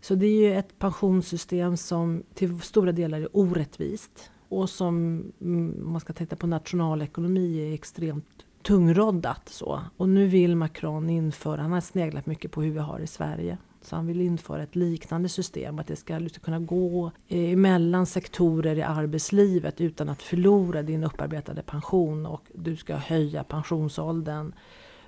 Så 0.00 0.14
det 0.14 0.26
är 0.26 0.40
ju 0.40 0.54
ett 0.54 0.78
pensionssystem 0.78 1.76
som 1.76 2.22
till 2.34 2.60
stora 2.60 2.92
delar 2.92 3.20
är 3.20 3.36
orättvist. 3.36 4.30
Och 4.48 4.70
som, 4.70 5.24
mm, 5.40 5.82
om 5.84 5.92
man 5.92 6.00
ska 6.00 6.12
titta 6.12 6.36
på 6.36 6.46
nationalekonomi, 6.46 7.68
är 7.70 7.74
extremt 7.74 8.46
tungroddat. 8.62 9.48
Så. 9.48 9.80
Och 9.96 10.08
nu 10.08 10.26
vill 10.26 10.56
Macron 10.56 11.10
införa, 11.10 11.62
han 11.62 11.72
har 11.72 11.80
sneglat 11.80 12.26
mycket 12.26 12.52
på 12.52 12.62
hur 12.62 12.70
vi 12.70 12.78
har 12.78 13.00
i 13.00 13.06
Sverige. 13.06 13.58
Så 13.86 13.96
han 13.96 14.06
vill 14.06 14.20
införa 14.20 14.62
ett 14.62 14.76
liknande 14.76 15.28
system, 15.28 15.78
att 15.78 15.86
det 15.86 15.96
ska 15.96 16.18
liksom 16.18 16.42
kunna 16.42 16.58
gå 16.58 17.10
eh, 17.28 17.52
emellan 17.52 18.06
sektorer 18.06 18.76
i 18.76 18.82
arbetslivet 18.82 19.80
utan 19.80 20.08
att 20.08 20.22
förlora 20.22 20.82
din 20.82 21.04
upparbetade 21.04 21.62
pension 21.62 22.26
och 22.26 22.42
du 22.54 22.76
ska 22.76 22.96
höja 22.96 23.44
pensionsåldern. 23.44 24.52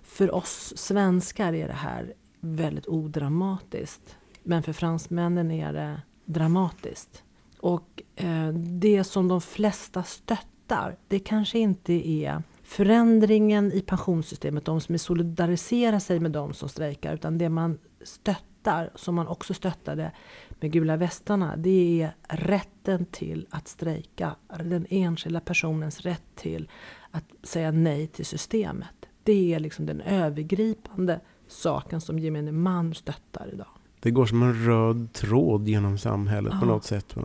För 0.03 0.35
oss 0.35 0.73
svenskar 0.77 1.53
är 1.53 1.67
det 1.69 1.73
här 1.73 2.15
väldigt 2.41 2.87
odramatiskt. 2.87 4.17
Men 4.43 4.63
för 4.63 4.73
fransmännen 4.73 5.51
är 5.51 5.73
det 5.73 6.03
dramatiskt. 6.25 7.23
Och 7.61 8.03
eh, 8.17 8.49
det 8.55 9.05
som 9.05 9.29
de 9.29 9.41
flesta 9.41 10.03
stöttar, 10.03 10.97
det 11.09 11.19
kanske 11.19 11.59
inte 11.59 12.09
är 12.09 12.43
förändringen 12.69 13.73
i 13.73 13.81
pensionssystemet, 13.81 14.65
de 14.65 14.81
som 14.81 14.99
solidariserar 14.99 15.99
sig 15.99 16.21
med 16.21 16.31
de 16.31 16.55
som 16.55 16.69
strejkar, 16.69 17.15
utan 17.15 17.39
det 17.39 17.49
man 17.49 17.79
stöttar 18.03 18.91
som 18.95 19.15
man 19.15 19.29
också 19.29 19.55
stöttade 19.55 20.13
med 20.61 20.73
gula 20.73 20.97
västarna, 20.97 21.57
det 21.57 22.03
är 22.03 22.37
rätten 22.37 23.05
till 23.05 23.47
att 23.51 23.69
strejka. 23.69 24.37
Den 24.65 24.87
enskilda 24.91 25.41
personens 25.41 26.01
rätt 26.01 26.23
till 26.35 26.69
att 27.11 27.25
säga 27.43 27.71
nej 27.71 28.07
till 28.07 28.27
systemet. 28.27 29.09
Det 29.23 29.55
är 29.55 29.61
liksom 29.61 29.87
den 29.87 30.01
övergripande 30.01 31.21
saken 31.47 32.01
som 32.01 32.19
gemene 32.19 32.53
man 32.53 32.95
stöttar 32.95 33.51
idag. 33.53 33.69
Det 34.01 34.11
går 34.11 34.27
som 34.27 34.43
en 34.43 34.65
röd 34.67 35.13
tråd 35.13 35.69
genom 35.69 35.99
samhället 35.99 36.53
ja. 36.55 36.61
på 36.61 36.67
något 36.67 36.85
sätt. 36.85 37.17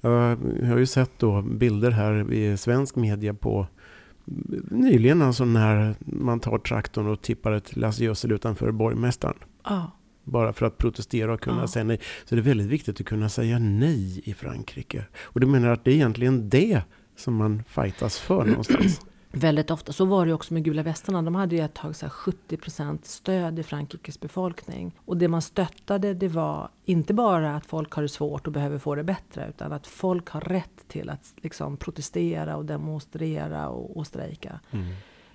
Jag 0.00 0.36
har 0.66 0.78
ju 0.78 0.86
sett 0.86 1.18
då 1.18 1.42
bilder 1.42 1.90
här 1.90 2.32
i 2.32 2.56
svensk 2.56 2.96
media 2.96 3.34
på 3.34 3.66
nyligen 4.70 5.22
alltså 5.22 5.44
när 5.44 5.94
man 6.00 6.40
tar 6.40 6.58
traktorn 6.58 7.06
och 7.06 7.22
tippar 7.22 7.52
ett 7.52 7.76
lass 7.76 7.98
gödsel 7.98 8.32
utanför 8.32 8.70
borgmästaren. 8.70 9.36
Ja. 9.64 9.90
Bara 10.24 10.52
för 10.52 10.66
att 10.66 10.78
protestera 10.78 11.34
och 11.34 11.40
kunna 11.40 11.60
ja. 11.60 11.68
säga 11.68 11.84
nej. 11.84 12.00
Så 12.24 12.34
det 12.34 12.40
är 12.40 12.42
väldigt 12.42 12.66
viktigt 12.66 13.00
att 13.00 13.06
kunna 13.06 13.28
säga 13.28 13.58
nej 13.58 14.20
i 14.24 14.34
Frankrike. 14.34 15.04
Och 15.22 15.40
du 15.40 15.46
menar 15.46 15.68
att 15.68 15.84
det 15.84 15.90
är 15.90 15.94
egentligen 15.94 16.48
det 16.48 16.82
som 17.16 17.34
man 17.34 17.62
fightas 17.68 18.18
för 18.18 18.44
någonstans? 18.46 19.00
Väldigt 19.34 19.70
ofta. 19.70 19.92
Så 19.92 20.04
var 20.04 20.26
det 20.26 20.32
också 20.32 20.54
med 20.54 20.64
Gula 20.64 20.82
västarna. 20.82 21.22
De 21.22 21.34
hade 21.34 21.56
ju 21.56 21.62
ett 21.62 21.74
tag 21.74 21.96
så 21.96 22.06
70% 22.06 22.98
stöd 23.02 23.58
i 23.58 23.62
Frankrikes 23.62 24.20
befolkning. 24.20 24.94
Och 25.04 25.16
det 25.16 25.28
man 25.28 25.42
stöttade 25.42 26.14
det 26.14 26.28
var 26.28 26.68
inte 26.84 27.14
bara 27.14 27.56
att 27.56 27.66
folk 27.66 27.92
har 27.92 28.02
det 28.02 28.08
svårt 28.08 28.46
och 28.46 28.52
behöver 28.52 28.78
få 28.78 28.94
det 28.94 29.04
bättre. 29.04 29.48
Utan 29.48 29.72
att 29.72 29.86
folk 29.86 30.28
har 30.28 30.40
rätt 30.40 30.88
till 30.88 31.10
att 31.10 31.34
liksom 31.36 31.76
protestera 31.76 32.56
och 32.56 32.64
demonstrera 32.64 33.68
och, 33.68 33.96
och 33.96 34.06
strejka. 34.06 34.60
Mm. 34.70 34.94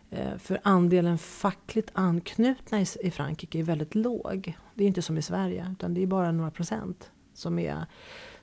Eh, 0.10 0.38
för 0.38 0.60
andelen 0.64 1.18
fackligt 1.18 1.92
anknutna 1.94 2.82
i 2.82 3.12
Frankrike 3.12 3.60
är 3.60 3.64
väldigt 3.64 3.96
låg. 3.96 4.58
Det 4.74 4.84
är 4.84 4.88
inte 4.88 5.02
som 5.02 5.18
i 5.18 5.22
Sverige, 5.22 5.68
utan 5.72 5.94
det 5.94 6.04
är 6.04 6.08
bara 6.08 6.32
några 6.32 6.52
procent. 6.52 7.12
som 7.34 7.60
är 7.60 7.86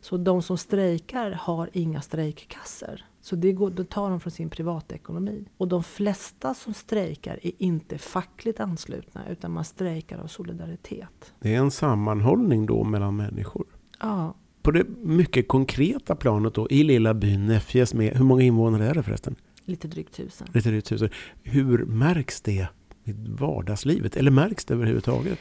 Så 0.00 0.16
de 0.16 0.42
som 0.42 0.58
strejkar 0.58 1.30
har 1.30 1.70
inga 1.72 2.00
strejkkassor. 2.00 3.04
Så 3.24 3.36
det, 3.36 3.52
går, 3.52 3.70
det 3.70 3.84
tar 3.84 4.10
de 4.10 4.20
från 4.20 4.30
sin 4.30 4.50
privatekonomi. 4.50 5.44
Och 5.56 5.68
de 5.68 5.84
flesta 5.84 6.54
som 6.54 6.74
strejkar 6.74 7.38
är 7.42 7.52
inte 7.58 7.98
fackligt 7.98 8.60
anslutna, 8.60 9.28
utan 9.30 9.50
man 9.50 9.64
strejkar 9.64 10.18
av 10.18 10.26
solidaritet. 10.26 11.32
Det 11.40 11.54
är 11.54 11.58
en 11.58 11.70
sammanhållning 11.70 12.66
då 12.66 12.84
mellan 12.84 13.16
människor? 13.16 13.66
Ja. 14.00 14.34
På 14.62 14.70
det 14.70 14.84
mycket 15.02 15.48
konkreta 15.48 16.14
planet 16.14 16.54
då, 16.54 16.70
i 16.70 16.82
lilla 16.82 17.14
byn 17.14 17.46
Näffjes 17.46 17.94
med, 17.94 18.16
hur 18.16 18.24
många 18.24 18.42
invånare 18.42 18.86
är 18.86 18.94
det 18.94 19.02
förresten? 19.02 19.36
Lite 19.64 19.88
drygt 19.88 20.14
tusen. 20.14 20.48
Lite 20.54 20.68
drygt 20.68 20.86
tusen. 20.86 21.08
Hur 21.42 21.84
märks 21.84 22.40
det 22.40 22.68
i 23.04 23.12
vardagslivet? 23.28 24.16
Eller 24.16 24.30
märks 24.30 24.64
det 24.64 24.74
överhuvudtaget? 24.74 25.38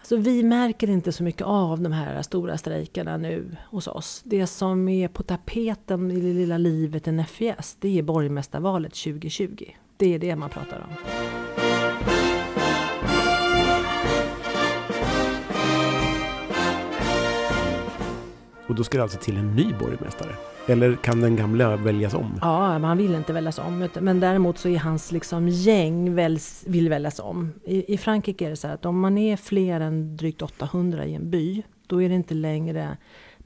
Alltså, 0.00 0.16
vi 0.16 0.42
märker 0.42 0.90
inte 0.90 1.12
så 1.12 1.22
mycket 1.22 1.42
av 1.42 1.80
de 1.80 1.92
här 1.92 2.22
stora 2.22 2.58
strejkerna 2.58 3.16
nu 3.16 3.56
hos 3.70 3.88
oss. 3.88 4.22
Det 4.24 4.46
som 4.46 4.88
är 4.88 5.08
på 5.08 5.22
tapeten 5.22 6.10
i 6.10 6.20
det 6.20 6.32
lilla 6.32 6.58
livet 6.58 7.08
i 7.08 7.12
NFS, 7.12 7.76
det 7.80 7.98
är 7.98 8.02
borgmästarvalet 8.02 8.94
2020. 8.94 9.64
Det 9.96 10.14
är 10.14 10.18
det 10.18 10.36
man 10.36 10.50
pratar 10.50 10.86
om. 10.88 11.59
Och 18.70 18.76
då 18.76 18.84
ska 18.84 18.98
det 18.98 19.02
alltså 19.02 19.18
till 19.18 19.36
en 19.36 19.56
ny 19.56 19.74
borgmästare? 19.74 20.36
Eller 20.66 20.96
kan 20.96 21.20
den 21.20 21.36
gamla 21.36 21.76
väljas 21.76 22.14
om? 22.14 22.38
Ja, 22.40 22.78
han 22.78 22.98
vill 22.98 23.14
inte 23.14 23.32
väljas 23.32 23.58
om. 23.58 23.88
Men 24.00 24.20
däremot 24.20 24.58
så 24.58 24.68
är 24.68 24.78
hans 24.78 25.12
liksom 25.12 25.48
gäng 25.48 26.14
väljs, 26.14 26.64
vill 26.66 26.88
väljas 26.88 27.20
om. 27.20 27.52
I, 27.64 27.94
I 27.94 27.98
Frankrike 27.98 28.46
är 28.46 28.50
det 28.50 28.56
så 28.56 28.66
här 28.66 28.74
att 28.74 28.86
om 28.86 29.00
man 29.00 29.18
är 29.18 29.36
fler 29.36 29.80
än 29.80 30.16
drygt 30.16 30.42
800 30.42 31.04
i 31.04 31.14
en 31.14 31.30
by, 31.30 31.62
då 31.86 32.02
är 32.02 32.08
det 32.08 32.14
inte 32.14 32.34
längre 32.34 32.96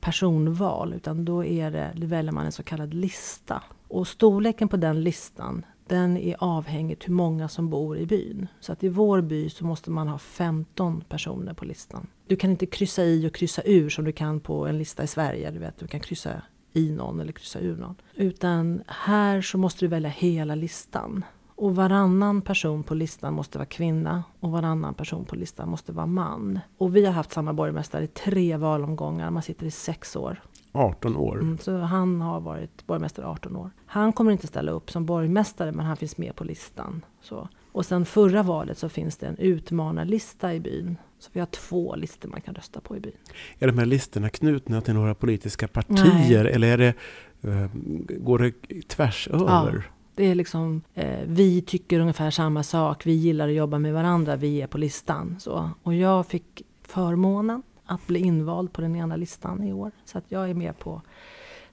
personval, 0.00 0.94
utan 0.94 1.24
då 1.24 1.44
är 1.44 1.70
det, 1.70 1.92
då 1.96 2.06
väljer 2.06 2.32
man 2.32 2.46
en 2.46 2.52
så 2.52 2.62
kallad 2.62 2.94
lista. 2.94 3.62
Och 3.88 4.08
storleken 4.08 4.68
på 4.68 4.76
den 4.76 5.02
listan, 5.02 5.66
den 5.88 6.16
är 6.16 6.37
avhängigt 6.38 7.08
hur 7.08 7.12
många 7.12 7.48
som 7.48 7.70
bor 7.70 7.98
i 7.98 8.06
byn. 8.06 8.48
Så 8.60 8.72
att 8.72 8.84
i 8.84 8.88
vår 8.88 9.20
by 9.20 9.50
så 9.50 9.64
måste 9.64 9.90
man 9.90 10.08
ha 10.08 10.18
15 10.18 11.04
personer 11.08 11.54
på 11.54 11.64
listan. 11.64 12.06
Du 12.26 12.37
kan 12.37 12.50
inte 12.50 12.66
kryssa 12.66 13.04
i 13.04 13.28
och 13.28 13.34
kryssa 13.34 13.62
ur 13.64 13.88
som 13.88 14.04
du 14.04 14.12
kan 14.12 14.40
på 14.40 14.66
en 14.66 14.78
lista 14.78 15.02
i 15.02 15.06
Sverige. 15.06 15.50
Du 15.50 15.58
vet, 15.58 15.78
du 15.78 15.87
kan 15.87 16.00
kryssa 16.00 16.42
i 16.72 16.90
någon 16.90 17.20
eller 17.20 17.32
kryssa 17.32 17.60
ur 17.60 17.76
någon. 17.76 17.94
Utan 18.14 18.82
här 18.87 19.40
så 19.40 19.58
måste 19.58 19.84
du 19.84 19.88
välja 19.88 20.10
hela 20.10 20.54
listan. 20.54 21.24
Och 21.56 21.76
varannan 21.76 22.42
person 22.42 22.82
på 22.82 22.94
listan 22.94 23.34
måste 23.34 23.58
vara 23.58 23.66
kvinna 23.66 24.24
och 24.40 24.50
varannan 24.50 24.94
person 24.94 25.24
på 25.24 25.37
listan 25.37 25.68
måste 25.68 25.92
vara 25.92 26.06
man. 26.06 26.60
Och 26.78 26.96
vi 26.96 27.06
har 27.06 27.12
haft 27.12 27.32
samma 27.32 27.52
borgmästare 27.52 28.04
i 28.04 28.06
tre 28.06 28.56
valomgångar. 28.56 29.30
Man 29.30 29.42
sitter 29.42 29.66
i 29.66 29.70
sex 29.70 30.16
år. 30.16 30.42
18 30.72 31.16
år. 31.16 31.40
Mm, 31.40 31.58
så 31.58 31.78
han 31.78 32.20
har 32.20 32.40
varit 32.40 32.87
borgmästare 32.87 33.26
18 33.26 33.56
år. 33.56 33.70
Han 33.87 34.12
kommer 34.12 34.32
inte 34.32 34.46
ställa 34.46 34.72
upp 34.72 34.90
som 34.90 35.06
borgmästare 35.06 35.72
men 35.72 35.87
han 35.87 35.96
finns 35.96 36.18
med 36.18 36.37
på 36.37 36.44
listan. 36.44 37.04
Så. 37.20 37.48
Och 37.72 37.87
sen 37.87 38.04
förra 38.04 38.42
valet 38.42 38.78
så 38.78 38.88
finns 38.88 39.16
det 39.16 39.26
en 39.26 39.38
utmanarlista 39.38 40.54
i 40.54 40.60
byn. 40.60 40.96
Så 41.24 41.30
vi 41.32 41.40
har 41.40 41.46
två 41.46 41.96
listor 41.96 42.28
man 42.28 42.40
kan 42.40 42.54
rösta 42.54 42.80
på 42.80 42.96
i 42.96 43.00
byn. 43.00 43.12
Är 43.58 43.66
de 43.66 43.78
här 43.78 43.87
listorna 43.87 44.28
knutna 44.28 44.80
till 44.80 44.94
några 44.94 45.14
politiska 45.14 45.68
partier 45.68 46.44
Nej. 46.44 46.52
eller 46.52 46.68
är 46.68 46.78
det, 46.78 46.94
uh, 47.48 47.66
går 48.18 48.38
det 48.38 48.82
tvärs 48.88 49.28
över? 49.28 49.74
Ja, 49.74 49.82
det 50.14 50.24
är 50.24 50.34
liksom, 50.34 50.82
eh, 50.94 51.20
vi 51.26 51.62
tycker 51.62 52.00
ungefär 52.00 52.30
samma 52.30 52.62
sak, 52.62 53.06
vi 53.06 53.12
gillar 53.12 53.48
att 53.48 53.54
jobba 53.54 53.78
med 53.78 53.94
varandra, 53.94 54.37
vi 54.37 54.62
är 54.62 54.66
på 54.66 54.78
listan. 54.78 55.37
Så. 55.38 55.70
Och 55.82 55.94
jag 55.94 56.26
fick 56.26 56.62
förmånen 56.82 57.62
att 57.84 58.06
bli 58.06 58.20
invald 58.20 58.72
på 58.72 58.80
den 58.80 58.96
ena 58.96 59.16
listan 59.16 59.62
i 59.62 59.72
år. 59.72 59.90
Så 60.04 60.18
att 60.18 60.24
jag 60.28 60.50
är 60.50 60.54
med 60.54 60.78
på 60.78 61.02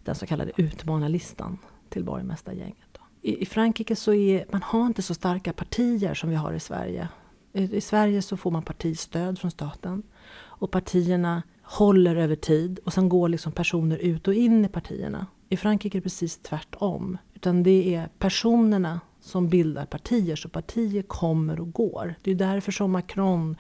den 0.04 0.16
så 0.16 0.26
kallade 0.26 0.52
utmanarlistan 0.56 1.58
till 1.90 2.04
borgmästargänget. 2.04 2.78
I, 3.22 3.46
Frankrike 3.46 3.96
så 3.96 4.14
är 4.14 4.46
man 4.52 4.62
har 4.64 4.86
inte 4.86 5.02
så 5.02 5.14
starka 5.14 5.54
partier 5.54 6.14
som 6.14 6.30
vi 6.30 6.36
har 6.36 6.54
i 6.54 6.60
Sverige. 6.60 7.08
I, 7.54 7.82
Sverige 7.82 8.22
så 8.22 8.38
får 8.38 8.52
man 8.52 8.64
partistöd 8.64 9.40
från 9.40 9.52
staten. 9.52 10.04
Och 10.34 10.72
partierna 10.72 11.44
håller 11.64 12.16
över 12.16 12.36
tid 12.36 12.80
och 12.86 12.94
sen 12.94 13.10
går 13.10 13.30
liksom 13.30 13.52
personer 13.52 13.98
ut 13.98 14.28
och 14.28 14.34
in 14.34 14.66
i 14.66 14.68
partierna. 14.68 15.28
I 15.50 15.58
Frankrike 15.58 15.98
är 15.98 16.00
det 16.00 16.04
precis 16.04 16.38
tvärtom. 16.38 17.18
Utan 17.34 17.64
det 17.64 17.96
är 17.96 18.10
personerna 18.20 19.00
som 19.22 19.50
bildar 19.50 19.86
partier. 19.86 20.36
Så 20.36 20.50
partier 20.50 21.02
kommer 21.02 21.60
och 21.60 21.74
går. 21.74 22.16
Det 22.22 22.32
är 22.32 22.36
därför 22.36 22.72
som 22.72 22.92
Macron 22.92 23.56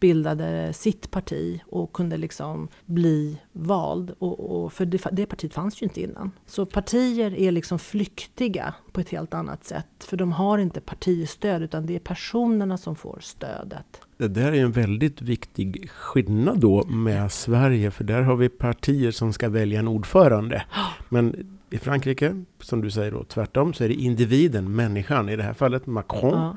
bildade 0.00 0.72
sitt 0.72 1.10
parti 1.10 1.60
och 1.66 1.92
kunde 1.92 2.16
liksom 2.16 2.68
bli 2.84 3.38
vald. 3.52 4.14
Och, 4.18 4.64
och 4.64 4.72
för 4.72 4.86
det, 4.86 5.02
det, 5.12 5.26
partiet 5.26 5.54
fanns 5.54 5.82
ju 5.82 5.84
inte 5.84 6.00
innan. 6.00 6.30
Så 6.46 6.66
partier 6.66 7.34
är 7.34 7.52
liksom 7.52 7.78
flyktiga 7.78 8.74
på 8.92 9.00
ett 9.00 9.08
helt 9.08 9.34
annat 9.34 9.64
sätt. 9.64 9.86
För 10.04 10.16
de 10.16 10.32
har 10.32 10.58
inte 10.58 10.80
partistöd 10.80 11.62
utan 11.62 11.86
det 11.86 11.94
är 11.94 12.00
personerna 12.00 12.78
som 12.78 12.96
får 12.96 13.18
stödet. 13.22 14.00
Det 14.16 14.28
där 14.28 14.52
är 14.52 14.62
en 14.62 14.72
väldigt 14.72 15.22
viktig 15.22 15.90
skillnad 15.90 16.60
då 16.60 16.86
med 16.86 17.32
Sverige. 17.32 17.90
För 17.90 18.04
där 18.04 18.22
har 18.22 18.36
vi 18.36 18.48
partier 18.48 19.10
som 19.10 19.32
ska 19.32 19.48
välja 19.48 19.78
en 19.78 19.88
ordförande. 19.88 20.64
Men 21.08 21.55
i 21.70 21.78
Frankrike, 21.78 22.42
som 22.60 22.80
du 22.80 22.90
säger 22.90 23.10
då, 23.10 23.24
tvärtom, 23.24 23.74
så 23.74 23.84
är 23.84 23.88
det 23.88 23.94
individen, 23.94 24.74
människan, 24.76 25.28
i 25.28 25.36
det 25.36 25.42
här 25.42 25.52
fallet 25.52 25.86
Macron, 25.86 26.32
ja. 26.32 26.56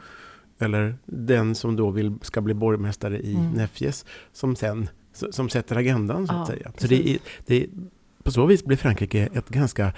eller 0.60 0.96
den 1.06 1.56
som 1.56 1.76
då 1.76 1.90
vill, 1.90 2.14
ska 2.22 2.42
bli 2.42 2.54
borgmästare 2.54 3.20
i 3.20 3.36
mm. 3.36 3.52
Nefjes, 3.52 4.06
som 4.32 4.56
sen 4.56 4.90
som 5.32 5.50
sätter 5.50 5.76
agendan 5.76 6.28
så 6.28 6.34
att 6.34 6.40
ja, 6.50 6.56
säga. 6.56 6.72
Så 6.78 6.88
det, 6.88 7.18
det, 7.46 7.68
på 8.24 8.32
så 8.32 8.46
vis 8.46 8.66
blir 8.66 8.78
Frankrike 8.78 9.30
ett 9.34 9.50
ganska 9.50 9.94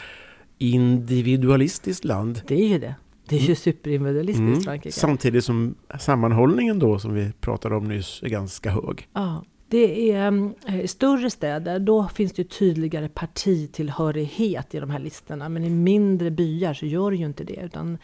individualistiskt 0.58 2.06
land. 2.06 2.41
Det 2.47 2.56
är 2.56 2.67
ju 2.67 2.80
det. 2.80 2.95
Det 3.28 3.36
är 3.36 3.39
ju 3.39 3.45
mm. 3.45 3.56
superindividualistiskt 3.56 4.47
mm. 4.47 4.62
Frankrike. 4.62 5.00
Samtidigt 5.00 5.45
som 5.45 5.76
sammanhållningen 6.00 6.80
då, 6.80 7.00
som 7.00 7.13
vi 7.13 7.32
pratade 7.41 7.76
om 7.76 7.84
nyss, 7.84 8.24
är 8.24 8.30
ganska 8.30 8.71
hög. 8.71 9.08
Ja. 9.13 9.43
Det 9.71 10.12
är 10.12 10.53
eh, 10.65 10.81
i 10.81 10.88
större 10.88 11.29
städer, 11.29 11.79
då 11.79 12.07
finns 12.07 12.34
det 12.34 12.43
tydligare 12.43 13.10
partitillhörighet 13.10 14.75
i 14.75 14.79
de 14.79 14.89
här 14.89 14.99
listorna. 14.99 15.49
Men 15.49 15.63
i 15.63 15.69
mindre 15.69 16.31
byar 16.31 16.73
så 16.73 16.86
gör 16.86 17.12
det 17.12 17.17
ju 17.17 17.25
inte 17.25 17.43
det. 17.43 17.62
Utan 17.62 17.97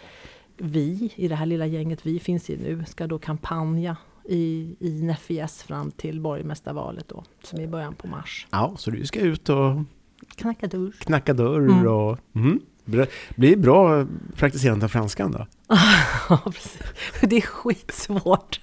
vi, 0.58 1.12
i 1.16 1.28
det 1.28 1.36
här 1.36 1.46
lilla 1.46 1.66
gänget 1.66 2.06
vi 2.06 2.20
finns 2.20 2.50
i 2.50 2.58
nu, 2.58 2.84
ska 2.88 3.08
då 3.08 3.20
kampanja 3.20 3.98
i, 4.24 4.76
i 4.80 5.02
Nefjes 5.04 5.64
fram 5.64 5.92
till 5.92 6.22
borgmästarvalet 6.22 7.08
då, 7.08 7.24
som 7.44 7.60
är 7.60 7.64
i 7.64 7.68
början 7.68 7.96
på 7.96 8.08
mars. 8.08 8.48
Ja, 8.52 8.74
så 8.78 8.92
du 8.92 9.06
ska 9.06 9.20
ut 9.20 9.50
och 9.50 9.76
knacka 10.36 10.68
dörr. 10.68 10.96
Knacka 11.00 11.34
dörr 11.34 11.70
mm. 11.70 11.88
och... 11.88 12.20
Mm. 12.36 12.60
Blir 13.36 13.56
bra 13.58 14.06
praktiserande 14.36 14.86
av 14.86 14.90
franskan 14.90 15.32
då? 15.32 15.48
Ja, 16.30 16.42
precis. 16.46 16.82
Det 17.22 17.38
är 17.38 17.42
skitsvårt. 17.42 18.60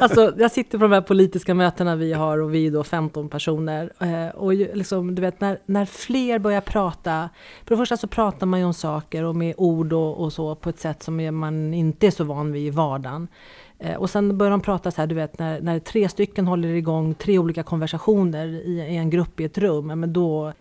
Alltså, 0.00 0.34
jag 0.38 0.50
sitter 0.50 0.78
på 0.78 0.84
de 0.84 0.92
här 0.92 1.00
politiska 1.00 1.54
mötena 1.54 1.96
vi 1.96 2.12
har 2.12 2.38
och 2.38 2.54
vi 2.54 2.66
är 2.66 2.70
då 2.70 2.84
15 2.84 3.28
personer. 3.28 3.92
Eh, 3.98 4.28
och 4.28 4.54
liksom, 4.54 5.14
du 5.14 5.22
vet, 5.22 5.40
när, 5.40 5.58
när 5.66 5.86
fler 5.86 6.38
börjar 6.38 6.60
prata, 6.60 7.28
för 7.64 7.74
det 7.74 7.76
första 7.76 7.96
så 7.96 8.06
pratar 8.06 8.46
man 8.46 8.60
ju 8.60 8.66
om 8.66 8.74
saker 8.74 9.24
och 9.24 9.36
med 9.36 9.54
ord 9.56 9.92
och, 9.92 10.20
och 10.24 10.32
så 10.32 10.54
på 10.54 10.68
ett 10.68 10.78
sätt 10.78 11.02
som 11.02 11.36
man 11.38 11.74
inte 11.74 12.06
är 12.06 12.10
så 12.10 12.24
van 12.24 12.52
vid 12.52 12.66
i 12.66 12.70
vardagen. 12.70 13.28
Eh, 13.78 13.94
och 13.94 14.10
sen 14.10 14.38
börjar 14.38 14.50
de 14.50 14.60
prata 14.60 14.90
så 14.90 15.00
här, 15.00 15.06
du 15.06 15.14
vet, 15.14 15.38
när, 15.38 15.60
när 15.60 15.78
tre 15.78 16.08
stycken 16.08 16.46
håller 16.46 16.68
igång 16.68 17.14
tre 17.14 17.38
olika 17.38 17.62
konversationer 17.62 18.46
i, 18.46 18.80
i 18.80 18.96
en 18.96 19.10
grupp 19.10 19.40
i 19.40 19.44
ett 19.44 19.58
rum, 19.58 19.86
men 19.86 20.12
då 20.12 20.52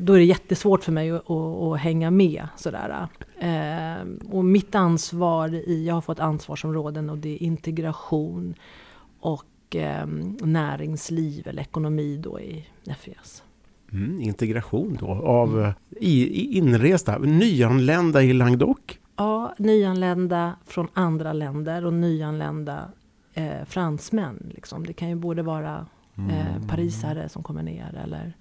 då 0.00 0.12
är 0.12 0.18
det 0.18 0.24
jättesvårt 0.24 0.84
för 0.84 0.92
mig 0.92 1.10
att, 1.10 1.30
att, 1.30 1.78
hänga 1.78 2.10
med. 2.10 2.48
Sådär. 2.56 3.08
Eh, 3.38 4.06
och 4.30 4.44
mitt 4.44 4.74
ansvar, 4.74 5.54
i, 5.54 5.86
jag 5.86 5.94
har 5.94 6.00
fått 6.00 6.20
ansvarsområden 6.20 7.10
och 7.10 7.18
det 7.18 7.28
är 7.28 7.42
integration 7.42 8.54
och 9.20 9.76
eh, 9.76 10.06
näringsliv 10.40 11.48
eller 11.48 11.62
ekonomi 11.62 12.16
då 12.16 12.40
i 12.40 12.66
FES. 12.98 13.42
Mm, 13.92 14.20
integration 14.20 14.96
då 15.00 15.06
av 15.06 15.58
mm. 15.58 15.72
i, 15.90 16.22
i 16.22 16.56
inresta, 16.58 17.18
nyanlända 17.18 18.22
i 18.22 18.32
Languedoc? 18.32 18.78
Ja, 19.16 19.54
nyanlända 19.58 20.56
från 20.66 20.88
andra 20.94 21.32
länder 21.32 21.84
och 21.84 21.92
nyanlända 21.92 22.90
eh, 23.34 23.64
fransmän. 23.66 24.50
Liksom. 24.54 24.86
Det 24.86 24.92
kan 24.92 25.08
ju 25.08 25.14
både 25.14 25.42
vara 25.42 25.86
eh, 26.16 26.56
mm. 26.56 26.68
parisare 26.68 27.28
som 27.28 27.42
kommer 27.42 27.62
ner 27.62 28.00
eller 28.04 28.34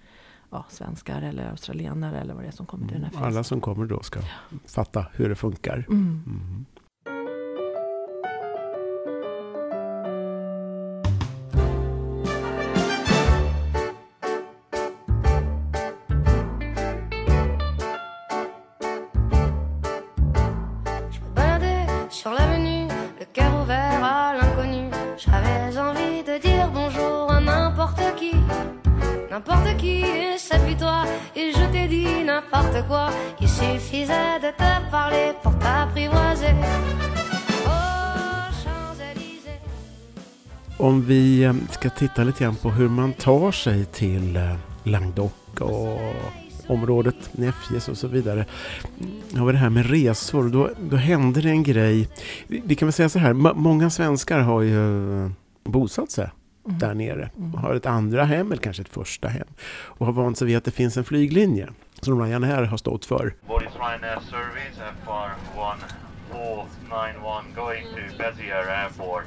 ja, 0.49 0.65
svenskar 0.69 1.21
eller 1.21 1.49
australienare 1.49 2.19
eller 2.19 2.33
vad 2.33 2.43
det 2.43 2.47
är 2.47 2.51
som 2.51 2.65
kommer 2.65 2.87
till 2.87 2.93
den 2.93 3.03
här 3.03 3.11
festen. 3.11 3.27
Alla 3.27 3.43
som 3.43 3.61
kommer 3.61 3.85
då 3.85 4.03
ska 4.03 4.19
fatta 4.65 5.05
hur 5.13 5.29
det 5.29 5.35
funkar. 5.35 5.85
Mm. 5.89 6.23
Mm. 6.25 6.65
Om 40.87 41.05
vi 41.05 41.43
eh, 41.43 41.53
ska 41.71 41.89
titta 41.89 42.23
lite 42.23 42.43
grann 42.43 42.55
på 42.55 42.71
hur 42.71 42.89
man 42.89 43.13
tar 43.13 43.51
sig 43.51 43.85
till 43.85 44.35
eh, 44.35 44.55
Languedoc 44.83 45.31
och 45.59 45.99
området 46.67 47.15
Nefjes 47.31 47.89
och 47.89 47.97
så 47.97 48.07
vidare. 48.07 48.45
Ja, 49.29 49.41
det 49.41 49.57
här 49.57 49.69
med 49.69 49.89
resor, 49.89 50.49
då, 50.49 50.69
då 50.79 50.95
händer 50.95 51.41
det 51.41 51.49
en 51.49 51.63
grej. 51.63 52.09
Vi, 52.47 52.61
vi 52.65 52.75
kan 52.75 52.87
väl 52.87 52.93
säga 52.93 53.09
så 53.09 53.19
här, 53.19 53.33
många 53.53 53.89
svenskar 53.89 54.39
har 54.39 54.61
ju 54.61 55.25
eh, 55.25 55.31
bosatt 55.63 56.11
sig 56.11 56.29
mm. 56.65 56.79
där 56.79 56.93
nere. 56.93 57.29
Och 57.33 57.39
mm. 57.39 57.53
har 57.53 57.75
ett 57.75 57.85
andra 57.85 58.23
hem 58.23 58.51
eller 58.51 58.61
kanske 58.61 58.81
ett 58.81 58.89
första 58.89 59.27
hem. 59.27 59.47
Och 59.69 60.05
har 60.05 60.13
vant 60.13 60.37
sig 60.37 60.47
vid 60.47 60.57
att 60.57 60.65
det 60.65 60.71
finns 60.71 60.97
en 60.97 61.03
flyglinje 61.03 61.69
som 62.01 62.23
Ryanair 62.23 62.63
har 62.63 62.77
stått 62.77 63.05
för. 63.05 63.35
What 63.47 63.63
is 63.63 63.69
Ryanair 63.75 64.19
service 64.19 64.77
FR 65.05 65.29
1491 65.53 67.55
going 67.55 67.83
to 67.83 68.17
Bezier 68.17 68.83
Airport? 68.83 69.23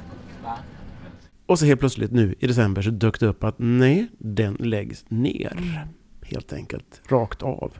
Och 1.51 1.59
så 1.59 1.65
helt 1.65 1.79
plötsligt 1.79 2.11
nu 2.11 2.35
i 2.39 2.47
december 2.47 2.81
så 2.81 2.89
dök 2.89 3.19
det 3.19 3.25
upp 3.25 3.43
att 3.43 3.55
nej, 3.57 4.07
den 4.17 4.53
läggs 4.59 5.05
ner. 5.07 5.51
Mm. 5.51 5.87
Helt 6.21 6.53
enkelt, 6.53 7.01
rakt 7.07 7.43
av. 7.43 7.77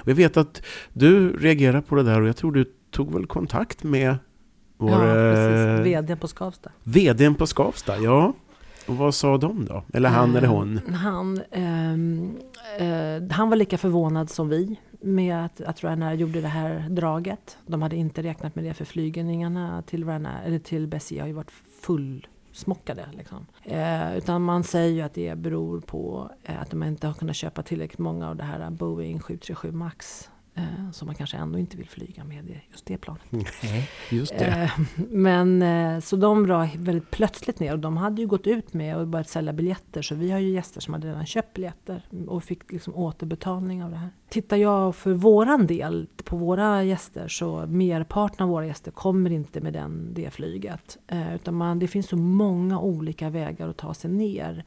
Och 0.00 0.08
jag 0.08 0.14
vet 0.14 0.36
att 0.36 0.62
du 0.92 1.36
reagerar 1.36 1.80
på 1.80 1.94
det 1.94 2.02
där 2.02 2.20
och 2.20 2.28
jag 2.28 2.36
tror 2.36 2.52
du 2.52 2.64
tog 2.90 3.12
väl 3.12 3.26
kontakt 3.26 3.82
med 3.82 4.16
vår... 4.76 4.90
Ja, 4.90 4.98
precis. 4.98 5.96
Eh, 5.96 6.00
VDn 6.02 6.18
på 6.18 6.28
Skavsta. 6.28 6.70
VDn 6.82 7.34
på 7.34 7.46
Skavsta, 7.46 7.98
ja. 7.98 8.34
Och 8.86 8.96
vad 8.96 9.14
sa 9.14 9.38
de 9.38 9.64
då? 9.64 9.84
Eller 9.92 10.08
han 10.08 10.30
eh, 10.30 10.36
eller 10.36 10.48
hon? 10.48 10.80
Han, 10.94 11.40
eh, 11.50 11.92
eh, 12.88 13.22
han 13.30 13.50
var 13.50 13.56
lika 13.56 13.78
förvånad 13.78 14.30
som 14.30 14.48
vi 14.48 14.80
med 15.00 15.44
att, 15.44 15.60
att 15.60 15.84
Ryanair 15.84 16.14
gjorde 16.14 16.40
det 16.40 16.48
här 16.48 16.88
draget. 16.90 17.58
De 17.66 17.82
hade 17.82 17.96
inte 17.96 18.22
räknat 18.22 18.54
med 18.54 18.64
det 18.64 18.74
för 18.74 18.84
flygningarna 18.84 19.82
till, 19.82 20.04
Ryanair, 20.04 20.46
eller 20.46 20.58
till 20.58 20.86
Bessie 20.86 21.20
har 21.20 21.26
ju 21.26 21.34
varit 21.34 21.52
smockade. 22.54 23.06
Liksom. 23.12 23.46
Eh, 23.62 24.16
utan 24.16 24.42
man 24.42 24.64
säger 24.64 24.94
ju 24.94 25.00
att 25.00 25.14
det 25.14 25.38
beror 25.38 25.80
på 25.80 26.30
eh, 26.42 26.60
att 26.60 26.70
de 26.70 26.82
inte 26.82 27.06
har 27.06 27.14
kunnat 27.14 27.36
köpa 27.36 27.62
tillräckligt 27.62 27.98
många 27.98 28.28
av 28.28 28.36
det 28.36 28.44
här 28.44 28.70
Boeing 28.70 29.20
737 29.20 29.72
Max 29.72 30.30
som 30.94 31.06
man 31.06 31.14
kanske 31.14 31.36
ändå 31.36 31.58
inte 31.58 31.76
vill 31.76 31.88
flyga 31.88 32.24
med 32.24 32.60
just 32.70 32.86
det 32.86 32.98
planet. 32.98 33.22
Nej, 33.30 33.90
just 34.10 34.38
det. 34.38 34.46
Eh, 34.46 34.70
men 35.10 35.62
eh, 35.62 36.00
så 36.00 36.16
de 36.16 36.46
drar 36.46 36.70
väldigt 36.78 37.10
plötsligt 37.10 37.60
ner 37.60 37.72
och 37.72 37.78
de 37.78 37.96
hade 37.96 38.20
ju 38.20 38.26
gått 38.26 38.46
ut 38.46 38.74
med 38.74 38.96
och 38.96 39.06
börjat 39.06 39.28
sälja 39.28 39.52
biljetter 39.52 40.02
så 40.02 40.14
vi 40.14 40.30
har 40.30 40.38
ju 40.38 40.50
gäster 40.50 40.80
som 40.80 40.94
hade 40.94 41.08
redan 41.08 41.26
köpt 41.26 41.54
biljetter 41.54 42.02
och 42.26 42.44
fick 42.44 42.72
liksom 42.72 42.94
återbetalning 42.94 43.84
av 43.84 43.90
det 43.90 43.96
här. 43.96 44.08
Tittar 44.28 44.56
jag 44.56 44.96
för 44.96 45.12
våran 45.12 45.66
del 45.66 46.06
på 46.24 46.36
våra 46.36 46.84
gäster 46.84 47.28
så 47.28 47.66
merparten 47.66 48.44
av 48.44 48.48
våra 48.48 48.66
gäster 48.66 48.90
kommer 48.90 49.30
inte 49.30 49.60
med 49.60 49.72
den, 49.72 50.14
det 50.14 50.30
flyget. 50.30 50.98
Eh, 51.06 51.34
utan 51.34 51.54
man, 51.54 51.78
det 51.78 51.88
finns 51.88 52.08
så 52.08 52.16
många 52.16 52.80
olika 52.80 53.30
vägar 53.30 53.68
att 53.68 53.76
ta 53.76 53.94
sig 53.94 54.10
ner. 54.10 54.64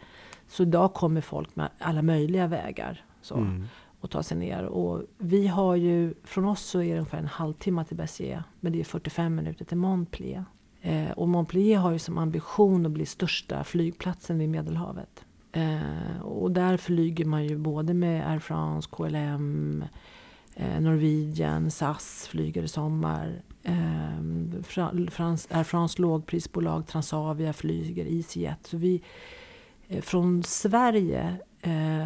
Så 0.48 0.64
idag 0.64 0.94
kommer 0.94 1.22
folk 1.22 1.56
med 1.56 1.70
alla 1.80 2.02
möjliga 2.02 2.48
vägar. 2.48 3.04
Så. 3.22 3.36
Mm 3.36 3.68
och 4.08 4.12
ta 4.12 4.24
sig 4.24 4.38
ner. 4.38 4.64
Och 4.64 5.04
vi 5.18 5.48
har 5.48 5.76
ju, 5.76 6.14
från 6.24 6.46
oss 6.46 6.62
så 6.62 6.82
är 6.82 6.94
det 6.94 7.00
ungefär 7.00 7.18
en 7.18 7.28
halvtimme 7.28 7.86
till 7.86 7.98
Béziers. 7.98 8.44
Men 8.60 8.74
det 8.74 8.80
är 8.80 8.84
45 8.84 9.36
minuter 9.36 9.66
till 9.66 9.78
Montpellier. 9.78 10.46
Eh, 10.82 11.12
och 11.12 11.30
Montpellier 11.30 11.78
har 11.78 11.92
ju 11.92 12.00
som 12.00 12.18
ambition 12.18 12.86
att 12.86 12.92
bli 12.92 13.06
största 13.06 13.64
flygplatsen 13.64 14.40
vid 14.40 14.50
Medelhavet. 14.50 15.26
Eh, 15.52 16.22
och 16.22 16.52
där 16.52 16.78
flyger 16.78 17.26
man 17.26 17.46
ju 17.46 17.58
både 17.58 17.94
med 17.94 18.32
Air 18.32 18.40
France, 18.40 18.90
KLM, 18.92 19.84
eh, 20.56 20.82
Norwegian, 20.82 21.72
SAS 21.72 22.28
flyger 22.28 22.64
i 22.64 22.68
sommar. 22.68 23.42
Eh, 23.64 24.62
Frans, 25.10 25.48
Air 25.52 25.64
France 25.64 26.02
lågprisbolag, 26.02 26.88
Transavia 26.88 27.54
flyger, 27.54 28.06
EasyJet. 28.06 28.68
Så 28.68 28.78
vi, 28.78 29.02
eh, 29.88 30.02
från 30.02 30.44
Sverige 30.44 31.38
Eh, 31.62 32.06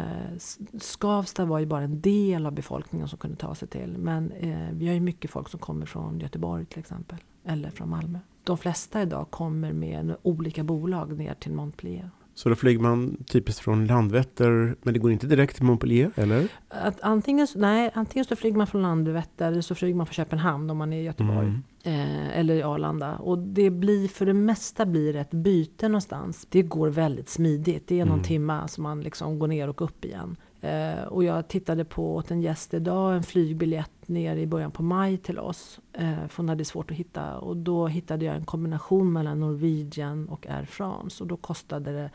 Skavsta 0.78 1.44
var 1.44 1.58
ju 1.58 1.66
bara 1.66 1.84
en 1.84 2.00
del 2.00 2.46
av 2.46 2.52
befolkningen 2.52 3.08
som 3.08 3.18
kunde 3.18 3.36
ta 3.36 3.54
sig 3.54 3.68
till. 3.68 3.98
Men 3.98 4.32
eh, 4.32 4.68
vi 4.72 4.86
har 4.86 4.94
ju 4.94 5.00
mycket 5.00 5.30
folk 5.30 5.48
som 5.48 5.60
kommer 5.60 5.86
från 5.86 6.20
Göteborg 6.20 6.64
till 6.64 6.78
exempel. 6.78 7.18
Eller 7.44 7.70
från 7.70 7.90
Malmö. 7.90 8.18
De 8.44 8.58
flesta 8.58 9.02
idag 9.02 9.30
kommer 9.30 9.72
med 9.72 10.16
olika 10.22 10.64
bolag 10.64 11.18
ner 11.18 11.34
till 11.34 11.52
Montpellier. 11.52 12.10
Så 12.34 12.48
då 12.48 12.54
flyger 12.54 12.80
man 12.80 13.24
typiskt 13.26 13.60
från 13.60 13.86
Landvetter, 13.86 14.76
men 14.82 14.94
det 14.94 15.00
går 15.00 15.12
inte 15.12 15.26
direkt 15.26 15.56
till 15.56 15.64
Montpellier, 15.64 16.10
eller? 16.14 16.48
Att 16.68 17.00
antingen, 17.00 17.46
nej, 17.56 17.90
antingen 17.94 18.24
så 18.24 18.36
flyger 18.36 18.56
man 18.56 18.66
från 18.66 18.82
Landvetter 18.82 19.48
eller 19.52 19.60
så 19.60 19.74
flyger 19.74 19.94
man 19.94 20.06
från 20.06 20.14
Köpenhamn 20.14 20.70
om 20.70 20.76
man 20.76 20.92
är 20.92 21.00
i 21.00 21.02
Göteborg. 21.04 21.46
Mm. 21.46 21.62
Eh, 21.84 22.38
eller 22.38 22.54
i 22.54 22.62
Arlanda. 22.62 23.16
Och 23.16 23.38
det 23.38 23.70
blir 23.70 24.08
för 24.08 24.26
det 24.26 24.34
mesta 24.34 24.86
blir 24.86 25.16
ett 25.16 25.30
byte 25.30 25.88
någonstans. 25.88 26.46
Det 26.50 26.62
går 26.62 26.88
väldigt 26.88 27.28
smidigt. 27.28 27.88
Det 27.88 28.00
är 28.00 28.04
någon 28.04 28.14
Mm. 28.14 28.24
timma 28.24 28.68
som 28.68 28.82
man 28.82 29.00
liksom 29.00 29.38
går 29.38 29.48
ner 29.48 29.68
och 29.68 29.82
upp 29.82 30.04
igen. 30.04 30.36
Eh, 30.62 31.02
och 31.04 31.24
jag 31.24 31.48
tittade 31.48 31.84
på 31.84 32.16
åt 32.16 32.30
en 32.30 32.40
gäst 32.42 32.74
idag 32.74 33.16
en 33.16 33.22
flygbiljett 33.22 34.08
ner 34.08 34.36
i 34.36 34.46
början 34.46 34.70
på 34.70 34.82
maj 34.82 35.16
till 35.16 35.38
oss. 35.38 35.80
Eh, 35.92 36.12
för 36.28 36.36
hon 36.36 36.48
hade 36.48 36.64
svårt 36.64 36.90
att 36.90 36.96
hitta. 36.96 37.38
Och 37.38 37.56
då 37.56 37.86
hittade 37.86 38.24
jag 38.24 38.36
en 38.36 38.44
kombination 38.44 39.12
mellan 39.12 39.40
Norwegian 39.40 40.28
och 40.28 40.46
Air 40.46 40.64
France. 40.64 41.22
Och 41.24 41.28
då 41.28 41.36
kostade 41.36 41.92
det 41.92 42.10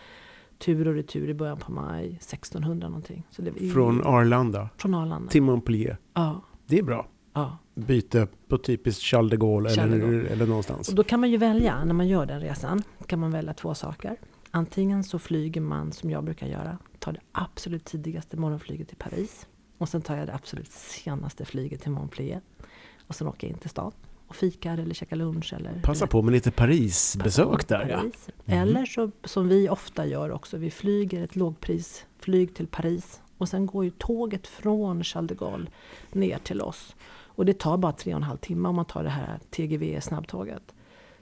tur 0.57 0.88
och 0.88 0.93
retur 0.93 1.29
i 1.29 1.33
början 1.33 1.57
på 1.57 1.71
maj 1.71 2.07
1600 2.07 2.88
någonting. 2.88 3.23
Så 3.31 3.41
det 3.41 3.69
Från 3.73 4.03
Arlanda 4.03 4.69
från 4.77 4.93
Arlanda. 4.93 5.29
till 5.31 5.41
Montpellier. 5.41 5.97
Ja, 6.13 6.41
Det 6.67 6.79
är 6.79 6.83
bra. 6.83 7.07
ja. 7.33 7.57
Byte 7.75 8.27
på 8.47 8.57
typiskt 8.57 9.01
Charles 9.03 9.31
de 9.31 9.38
Gaulle, 9.38 9.69
Charles 9.69 9.91
de 9.91 10.01
eller, 10.01 10.12
Gaulle. 10.13 10.29
eller 10.29 10.47
någonstans. 10.47 10.89
Och 10.89 10.95
då 10.95 11.03
kan 11.03 11.19
man 11.19 11.31
ju 11.31 11.38
välja, 11.38 11.83
när 11.86 11.93
man 11.93 12.07
gör 12.07 12.25
den 12.25 12.39
resan, 12.41 12.83
kan 13.07 13.19
man 13.19 13.31
välja 13.31 13.53
två 13.53 13.73
saker. 13.73 14.15
Antingen 14.51 15.03
så 15.03 15.19
flyger 15.19 15.62
man 15.62 15.91
som 15.91 16.10
jag 16.10 16.23
brukar 16.23 16.47
göra, 16.47 16.77
tar 17.08 17.13
det 17.13 17.20
absolut 17.32 17.86
tidigaste 17.86 18.38
morgonflyget 18.38 18.88
till 18.88 18.98
Paris. 18.98 19.48
Och 19.78 19.89
sen 19.89 20.02
tar 20.02 20.17
jag 20.17 20.28
det 20.28 20.34
absolut 20.34 20.72
senaste 20.72 21.46
flyget 21.46 21.82
till 21.82 21.91
Montpellier. 21.91 22.41
Och 23.08 23.15
sen 23.15 23.28
åker 23.28 23.48
jag 23.48 23.54
in 23.54 23.60
till 23.60 23.70
stan 23.70 23.91
och 24.28 24.36
fikar 24.36 24.78
eller 24.78 24.93
käkar 24.93 25.15
lunch. 25.15 25.54
Eller, 25.54 25.82
Passa 25.84 26.08
på 26.08 26.22
med 26.22 26.32
lite 26.32 26.52
Paris-besök 26.52 27.67
där 27.67 27.89
ja. 27.89 27.98
Paris. 27.98 28.30
Mhm. 28.46 28.58
Eller 28.58 28.86
så, 28.86 29.12
som 29.24 29.48
vi 29.48 29.70
ofta 29.70 30.06
gör 30.06 30.32
också, 30.32 30.58
vi 30.58 30.72
flyger 30.72 31.24
ett 31.24 31.36
lågprisflyg 31.36 32.56
till 32.56 32.67
Paris. 32.67 33.22
Och 33.38 33.50
sen 33.50 33.65
går 33.65 33.84
ju 33.84 33.91
tåget 33.91 34.48
från 34.48 35.04
Charles 35.04 35.30
de 35.30 35.36
Gaulle 35.36 35.67
ner 36.12 36.38
till 36.38 36.62
oss. 36.62 36.96
Och 37.10 37.46
det 37.46 37.60
tar 37.60 37.78
bara 37.78 37.91
tre 37.91 38.13
och 38.13 38.17
en 38.17 38.24
halv 38.24 38.38
timme 38.38 38.70
om 38.70 38.76
man 38.76 38.86
tar 38.86 39.04
det 39.04 39.10
här 39.10 39.39
TGV 39.50 40.02
snabbtåget. 40.02 40.74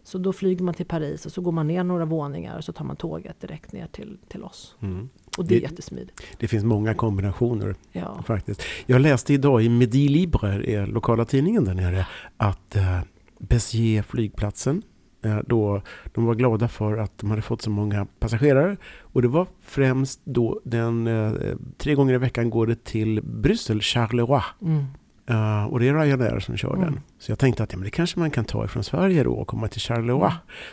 Så 0.04 0.17
då 0.17 0.34
flyger 0.34 0.63
man 0.63 0.74
till 0.74 0.86
Paris 0.86 1.26
och 1.26 1.32
så 1.32 1.41
går 1.41 1.52
man 1.52 1.67
ner 1.67 1.84
några 1.84 2.06
våningar 2.06 2.58
och 2.58 2.63
så 2.63 2.74
tar 2.74 2.86
man 2.86 2.95
tåget 2.95 3.41
direkt 3.41 3.71
ner 3.71 3.88
till, 3.88 4.17
till 4.28 4.43
oss. 4.43 4.76
Mm. 4.80 5.10
Och 5.38 5.45
det 5.45 5.56
är 5.56 5.60
Det- 5.60 5.63
jättesmidigt. 5.65 6.21
Det 6.38 6.48
finns 6.48 6.63
många 6.63 6.93
kombinationer 6.93 7.76
Ja. 7.91 8.24
faktiskt. 8.28 8.62
Jag 8.86 9.02
läste 9.02 9.34
idag 9.34 9.63
i 9.63 9.69
Midi 9.69 10.08
Libre, 10.08 10.86
lokala 10.86 11.26
tidningen 11.26 11.63
där 11.65 11.74
nere, 11.74 12.08
att 12.38 12.76
eh, 12.76 13.00
Béziers 13.39 14.06
flygplatsen, 14.06 14.82
eh, 15.26 15.38
då, 15.48 15.82
de 16.13 16.26
var 16.26 16.36
glada 16.36 16.67
för 16.67 16.98
att 16.98 17.17
de 17.17 17.30
hade 17.30 17.41
fått 17.41 17.62
så 17.62 17.69
många 17.69 18.06
passagerare. 18.19 18.78
Och 19.02 19.21
det 19.21 19.28
var 19.28 19.48
främst 19.62 20.21
då 20.24 20.62
den, 20.65 21.08
eh, 21.08 21.32
tre 21.78 21.95
gånger 21.95 22.13
i 22.13 22.17
veckan 22.17 22.50
går 22.50 22.67
det 22.67 22.84
till 22.84 23.21
Bryssel, 23.24 23.82
Charleroi. 23.82 24.41
Mm. 24.62 24.86
Eh, 25.27 25.65
och 25.65 25.79
det 25.79 25.88
är 25.88 25.93
Ryanair 25.93 26.39
som 26.39 26.57
kör 26.57 26.73
Mm. 26.75 26.81
den. 26.85 26.99
Så 27.19 27.31
jag 27.31 27.39
tänkte 27.39 27.63
att 27.63 27.71
ja, 27.71 27.77
men 27.77 27.83
det 27.85 27.89
kanske 27.91 28.19
man 28.19 28.31
kan 28.31 28.45
ta 28.45 28.65
ifrån 28.65 28.83
Sverige 28.83 29.23
då 29.23 29.33
och 29.33 29.47
komma 29.47 29.67
till 29.67 29.81
Charleroi. 29.81 30.17
Mm. 30.21 30.31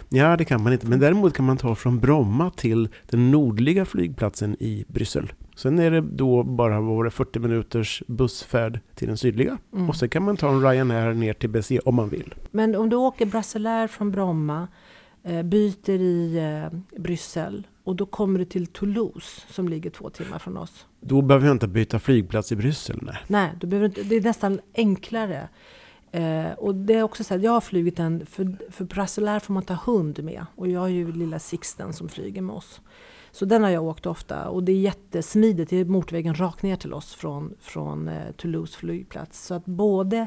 Ja, 0.08 0.36
det 0.36 0.44
kan 0.44 0.62
man 0.62 0.72
inte. 0.72 0.86
Men 0.86 1.00
däremot 1.00 1.34
kan 1.34 1.44
man 1.44 1.56
ta 1.56 1.74
från 1.74 2.00
Bromma 2.00 2.50
till 2.50 2.88
den 3.10 3.30
nordliga 3.30 3.84
flygplatsen 3.84 4.56
i 4.60 4.84
Bryssel. 4.88 5.32
Sen 5.56 5.78
är 5.78 5.90
det 5.90 6.00
då 6.00 6.42
bara 6.42 6.80
var 6.80 7.04
det, 7.04 7.10
40 7.10 7.38
minuters 7.38 8.02
bussfärd 8.06 8.80
till 8.94 9.08
den 9.08 9.16
sydliga. 9.16 9.58
Mm. 9.72 9.88
Och 9.88 9.96
sen 9.96 10.08
kan 10.08 10.22
man 10.22 10.36
ta 10.36 10.48
en 10.48 10.62
Ryanair 10.62 11.14
ner 11.14 11.32
till 11.34 11.50
Béziers 11.50 11.82
om 11.84 11.94
man 11.94 12.08
vill. 12.08 12.34
Men 12.50 12.74
om 12.76 12.88
du 12.88 12.96
åker 12.96 13.26
Brasilair 13.26 13.86
från 13.86 14.10
Bromma, 14.10 14.68
eh, 15.24 15.42
byter 15.42 15.90
i 16.00 16.38
eh, 16.38 16.78
Bryssel 17.00 17.66
och 17.84 17.96
då 17.96 18.06
kommer 18.06 18.38
du 18.38 18.44
till 18.44 18.66
Toulouse 18.66 19.40
som 19.48 19.68
ligger 19.68 19.90
två 19.90 20.10
timmar 20.10 20.38
från 20.38 20.56
oss. 20.56 20.86
Då 21.00 21.22
behöver 21.22 21.46
jag 21.46 21.54
inte 21.54 21.68
byta 21.68 21.98
flygplats 21.98 22.52
i 22.52 22.56
Bryssel. 22.56 22.98
Nej. 23.02 23.16
Nej, 23.26 23.50
du 23.60 23.66
behöver 23.66 23.88
inte, 23.88 24.02
det 24.02 24.16
är 24.16 24.22
nästan 24.22 24.60
enklare. 24.74 25.48
Eh, 26.12 26.52
och 26.52 26.74
det 26.74 26.94
är 26.94 27.02
också 27.02 27.24
så 27.24 27.34
att 27.34 27.42
jag 27.42 27.52
har 27.52 27.60
flugit 27.60 27.98
en, 27.98 28.26
för, 28.26 28.56
för 28.70 28.84
Brasilair 28.84 29.40
får 29.40 29.54
man 29.54 29.62
ta 29.62 29.74
hund 29.74 30.24
med. 30.24 30.46
Och 30.54 30.68
jag 30.68 30.80
har 30.80 30.88
ju 30.88 31.12
lilla 31.12 31.38
Sixten 31.38 31.92
som 31.92 32.08
flyger 32.08 32.42
med 32.42 32.56
oss. 32.56 32.80
Så 33.34 33.44
den 33.44 33.62
har 33.62 33.70
jag 33.70 33.84
åkt 33.84 34.06
ofta 34.06 34.48
och 34.48 34.64
det 34.64 34.72
är 34.72 34.76
jättesmidigt. 34.76 35.70
Det 35.70 35.76
är 35.76 35.84
motorvägen 35.84 36.34
rakt 36.34 36.62
ner 36.62 36.76
till 36.76 36.94
oss 36.94 37.14
från, 37.14 37.54
från 37.60 38.08
eh, 38.08 38.32
Toulouse 38.36 38.78
flygplats. 38.78 39.46
Så 39.46 39.54
att 39.54 39.64
både, 39.64 40.26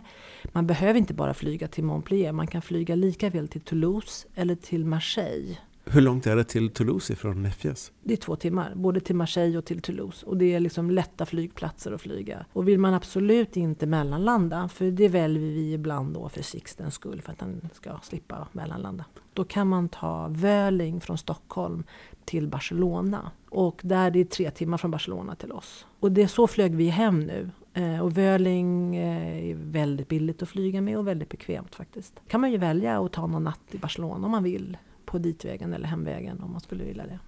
man 0.52 0.68
behöver 0.68 1.00
inte 1.00 1.14
bara 1.14 1.34
flyga 1.34 1.68
till 1.68 1.84
Montpellier, 1.84 2.32
man 2.32 2.48
kan 2.48 2.62
flyga 2.62 2.96
lika 2.96 3.30
väl 3.30 3.48
till 3.48 3.62
Toulouse 3.62 4.28
eller 4.36 4.56
till 4.56 4.86
Marseille. 4.86 5.58
Hur 5.88 6.02
långt 6.02 6.28
är 6.28 6.36
det 6.36 6.44
till 6.44 6.70
Toulouse 6.70 7.14
ifrån 7.14 7.44
Nefjes? 7.44 7.92
Det 8.04 8.14
är 8.14 8.18
två 8.18 8.36
timmar, 8.36 8.74
både 8.76 9.00
till 9.00 9.16
Marseille 9.16 9.58
och 9.58 9.66
till 9.66 9.82
Toulouse. 9.82 10.26
Och 10.26 10.38
det 10.38 10.54
är 10.54 10.60
liksom 10.60 10.92
lätta 10.92 11.26
flygplatser 11.26 11.92
att 11.92 12.02
flyga. 12.02 12.46
Och 12.54 12.68
vill 12.68 12.80
man 12.80 12.94
absolut 12.94 13.58
inte 13.58 13.86
mellanlanda, 13.86 14.68
för 14.68 14.92
det 14.92 15.08
väljer 15.08 15.42
vi 15.42 15.74
ibland 15.74 16.14
då 16.14 16.30
för 16.30 16.44
Sixtens 16.44 16.94
skull, 16.94 17.22
för 17.22 17.32
att 17.32 17.42
han 17.42 17.70
ska 17.74 18.00
slippa 18.04 18.48
mellanlanda. 18.52 19.06
Då 19.34 19.44
kan 19.44 19.68
man 19.68 19.90
ta 19.90 20.28
Völing 20.28 21.02
från 21.02 21.18
Stockholm 21.18 21.84
till 22.26 22.48
Barcelona. 22.48 23.32
Och 23.50 23.82
där 23.84 24.12
det 24.12 24.20
är 24.20 24.26
tre 24.26 24.52
timmar 24.52 24.78
från 24.78 24.92
Barcelona 24.92 25.36
till 25.36 25.52
oss. 25.52 25.86
Och 26.00 26.12
det 26.12 26.24
är 26.24 26.28
så 26.28 26.48
flög 26.48 26.76
vi 26.76 26.88
hem 26.88 27.20
nu. 27.20 27.50
Eh, 27.74 28.00
och 28.00 28.18
Völing 28.18 28.96
eh, 28.96 29.50
är 29.50 29.56
väldigt 29.56 30.08
billigt 30.08 30.42
att 30.42 30.50
flyga 30.50 30.82
med 30.82 30.98
och 30.98 31.08
väldigt 31.08 31.30
bekvämt 31.30 31.76
faktiskt. 31.76 32.20
kan 32.28 32.42
man 32.42 32.52
ju 32.52 32.58
välja 32.58 33.06
att 33.06 33.14
ta 33.14 33.28
någon 33.28 33.44
natt 33.44 33.62
i 33.72 33.78
Barcelona 33.78 34.26
om 34.26 34.32
man 34.32 34.44
vill. 34.44 34.78
På 35.16 35.20
ditvägen 35.20 35.74
eller 35.74 35.88
hemvägen 35.88 36.42
om 36.42 36.52
man 36.52 36.62
skulle 36.62 36.84
vilja 36.84 37.04
det. 37.08 37.20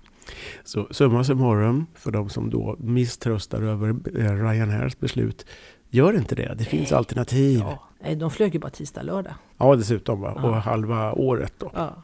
Så 0.64 0.88
summa 0.92 1.24
summarum, 1.24 1.86
för 1.96 2.12
de 2.12 2.30
som 2.30 2.50
då 2.50 2.76
misströstar 2.80 3.62
över 3.62 3.90
eh, 3.90 4.48
Ryanairs 4.50 5.00
beslut, 5.00 5.46
gör 5.90 6.14
inte 6.18 6.36
det. 6.36 6.56
Det 6.58 6.64
finns 6.66 6.92
Nej. 6.92 6.98
alternativ. 6.98 7.60
Ja, 7.60 7.70
Ja, 7.70 8.04
nej, 8.04 8.16
de 8.16 8.32
flög 8.32 8.54
ju 8.54 8.60
bara 8.60 8.70
tisdag, 8.70 9.02
lördag. 9.02 9.34
dessutom. 9.78 10.22
Va? 10.22 10.34
Ja. 10.36 10.50
Och 10.50 10.56
halva 10.56 11.14
året 11.14 11.54
då. 11.58 11.72
Ja. 11.76 11.96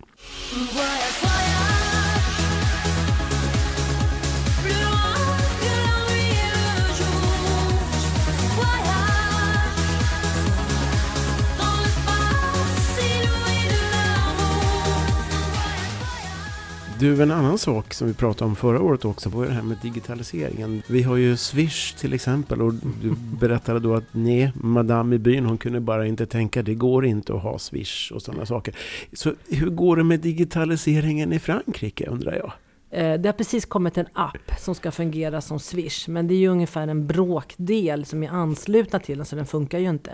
Du, 17.04 17.24
en 17.24 17.32
annan 17.32 17.58
sak 17.58 17.94
som 17.94 18.08
vi 18.08 18.13
pratade 18.13 18.50
om 18.50 18.56
förra 18.56 18.82
året 18.82 19.06
också 19.06 19.30
var 19.30 19.46
det 19.46 19.52
här 19.52 19.62
med 19.62 19.78
digitaliseringen. 19.82 20.82
Vi 20.88 21.02
har 21.02 21.16
ju 21.16 21.38
Swish 21.38 21.94
till 21.94 22.13
exempel 22.13 22.62
och 22.62 22.74
du 22.74 23.16
berättade 23.39 23.80
då 23.80 23.96
att 23.96 24.04
nej, 24.12 24.52
Madame 24.56 25.16
i 25.16 25.20
byn 25.20 25.46
hon 25.46 25.58
kunde 25.58 25.80
bara 25.80 26.08
inte 26.08 26.26
tänka 26.26 26.62
det 26.62 26.76
går 26.76 27.06
inte 27.06 27.34
att 27.34 27.42
ha 27.42 27.60
Swish 27.60 28.12
och 28.12 28.22
sådana 28.22 28.46
saker. 28.46 28.76
Så 29.13 29.34
hur 29.50 29.70
går 29.70 29.98
det 29.98 30.04
med 30.04 30.20
digitaliseringen 30.20 31.34
i 31.34 31.39
Frankrike 31.39 32.06
undrar 32.06 32.36
jag? 32.36 32.52
Eh, 32.89 33.20
Det 33.20 33.30
har 33.30 33.34
precis 33.34 33.66
kommit 33.66 33.98
en 33.98 34.08
app 34.13 34.60
som 34.60 34.76
ska 34.76 34.92
fungera 34.92 35.42
som 35.42 35.60
Swish. 35.60 36.08
Men 36.08 36.28
det 36.28 36.34
är 36.34 36.39
ju 36.39 36.48
ungefär 36.48 36.88
en 36.88 37.08
bråkdel 37.08 38.06
som 38.06 38.24
är 38.24 38.30
anslutna 38.30 39.00
till 39.00 39.18
den, 39.18 39.26
så 39.26 39.36
den 39.36 39.46
funkar 39.46 39.80
ju 39.80 39.89
inte. 39.89 40.12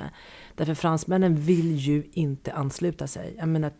Därför 0.55 0.73
fransmännen 0.73 1.35
vill 1.35 1.75
ju 1.75 2.03
inte 2.13 2.53
ansluta 2.53 3.07
sig. 3.07 3.35
Jag 3.37 3.47
menar, 3.47 3.71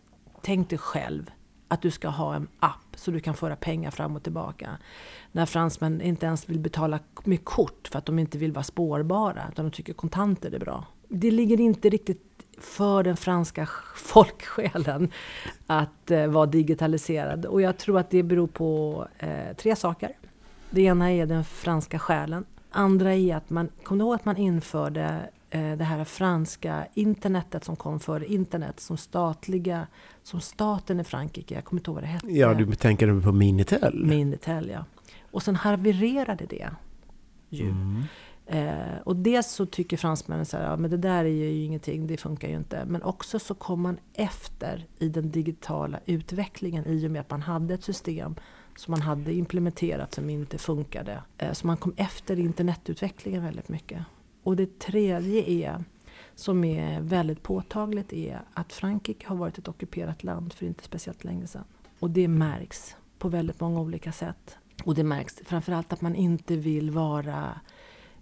tänk 0.41 0.69
dig 0.69 0.79
själv 0.79 1.31
att 1.69 1.81
du 1.81 1.91
ska 1.91 2.07
ha 2.07 2.35
en 2.35 2.47
app 2.59 2.95
så 2.95 3.11
du 3.11 3.19
kan 3.19 3.33
föra 3.33 3.55
pengar 3.55 3.91
fram 3.91 4.15
och 4.15 4.23
tillbaka. 4.23 4.77
När 5.31 5.45
fransmän 5.45 6.01
inte 6.01 6.25
ens 6.25 6.49
vill 6.49 6.59
betala 6.59 6.99
med 7.23 7.45
kort 7.45 7.87
för 7.91 7.99
att 7.99 8.05
de 8.05 8.19
inte 8.19 8.37
vill 8.37 8.51
vara 8.51 8.63
spårbara, 8.63 9.43
utan 9.51 9.65
de 9.65 9.71
tycker 9.71 9.93
kontanter 9.93 10.51
är 10.51 10.59
bra. 10.59 10.85
Det 11.07 11.31
ligger 11.31 11.59
inte 11.59 11.89
riktigt 11.89 12.21
för 12.57 13.03
den 13.03 13.17
franska 13.17 13.69
folksjälen 13.95 15.11
att 15.67 16.11
eh, 16.11 16.27
vara 16.27 16.45
digitaliserad. 16.45 17.45
Och 17.45 17.61
jag 17.61 17.77
tror 17.77 17.99
att 17.99 18.09
det 18.09 18.23
beror 18.23 18.47
på 18.47 19.07
eh, 19.17 19.55
tre 19.57 19.75
saker. 19.75 20.11
Det 20.69 20.81
ena 20.81 21.11
är 21.11 21.25
den 21.25 21.43
franska 21.43 21.99
själen. 21.99 22.45
Andra 22.71 23.13
är 23.13 23.35
att 23.35 23.49
man, 23.49 23.69
kom 23.83 24.01
ihåg 24.01 24.15
att 24.15 24.25
man 24.25 24.37
införde 24.37 25.29
det 25.49 25.83
här 25.83 26.03
franska 26.03 26.87
internetet 26.93 27.63
som 27.63 27.75
kom 27.75 27.99
före 27.99 28.25
internet 28.25 28.79
som 28.79 28.97
statliga, 28.97 29.87
som 30.23 30.41
staten 30.41 30.99
i 30.99 31.03
Frankrike, 31.03 31.55
jag 31.55 31.65
kommer 31.65 31.79
inte 31.79 31.89
ihåg 31.89 31.95
vad 31.95 32.03
det 32.03 32.07
hette. 32.07 32.27
Ja, 32.27 32.53
du 32.53 32.75
tänker 32.75 33.21
på 33.21 33.31
Minitel? 33.31 34.05
Minitel, 34.05 34.69
ja. 34.69 34.85
Och 35.31 35.43
sen 35.43 35.55
havererade 35.55 36.45
det 36.45 36.69
ju. 37.49 37.69
Mm. 37.69 38.03
Eh, 38.45 38.97
och 39.03 39.15
dels 39.15 39.47
så 39.51 39.65
tycker 39.65 39.97
fransmännen 39.97 40.45
så 40.45 40.57
här, 40.57 40.63
ja, 40.63 40.77
men 40.77 40.91
det 40.91 40.97
där 40.97 41.25
är 41.25 41.29
ju 41.29 41.63
ingenting, 41.63 42.07
det 42.07 42.17
funkar 42.17 42.47
ju 42.47 42.55
inte. 42.55 42.85
Men 42.85 43.03
också 43.03 43.39
så 43.39 43.53
kom 43.53 43.81
man 43.81 43.97
efter 44.13 44.85
i 44.99 45.09
den 45.09 45.31
digitala 45.31 45.99
utvecklingen 46.05 46.85
i 46.85 47.07
och 47.07 47.11
med 47.11 47.21
att 47.21 47.29
man 47.29 47.41
hade 47.41 47.73
ett 47.73 47.83
system 47.83 48.35
som 48.75 48.91
man 48.91 49.01
hade 49.01 49.33
implementerat 49.33 50.13
som 50.13 50.29
inte 50.29 50.57
funkade. 50.57 51.23
Eh, 51.37 51.53
Så 51.53 51.67
man 51.67 51.77
kom 51.77 51.93
efter 51.97 52.39
internetutvecklingen 52.39 53.43
väldigt 53.43 53.69
mycket. 53.69 53.99
Och 54.43 54.55
det 54.55 54.79
tredje 54.79 55.43
är, 55.49 55.83
som 56.35 56.63
är 56.63 57.01
väldigt 57.01 57.43
påtagligt, 57.43 58.13
är 58.13 58.41
att 58.53 58.73
Frankrike 58.73 59.27
har 59.27 59.35
varit 59.35 59.57
ett 59.57 59.67
ockuperat 59.67 60.23
land 60.23 60.53
för 60.53 60.65
inte 60.65 60.83
speciellt 60.83 61.23
länge 61.23 61.47
sedan. 61.47 61.63
Och 61.99 62.09
det 62.09 62.27
märks 62.27 62.95
på 63.17 63.29
väldigt 63.29 63.59
många 63.59 63.81
olika 63.81 64.11
sätt. 64.11 64.57
Och 64.83 64.95
det 64.95 65.03
märks 65.03 65.41
framförallt 65.45 65.93
att 65.93 66.01
man 66.01 66.15
inte 66.15 66.55
vill 66.55 66.91
vara 66.91 67.59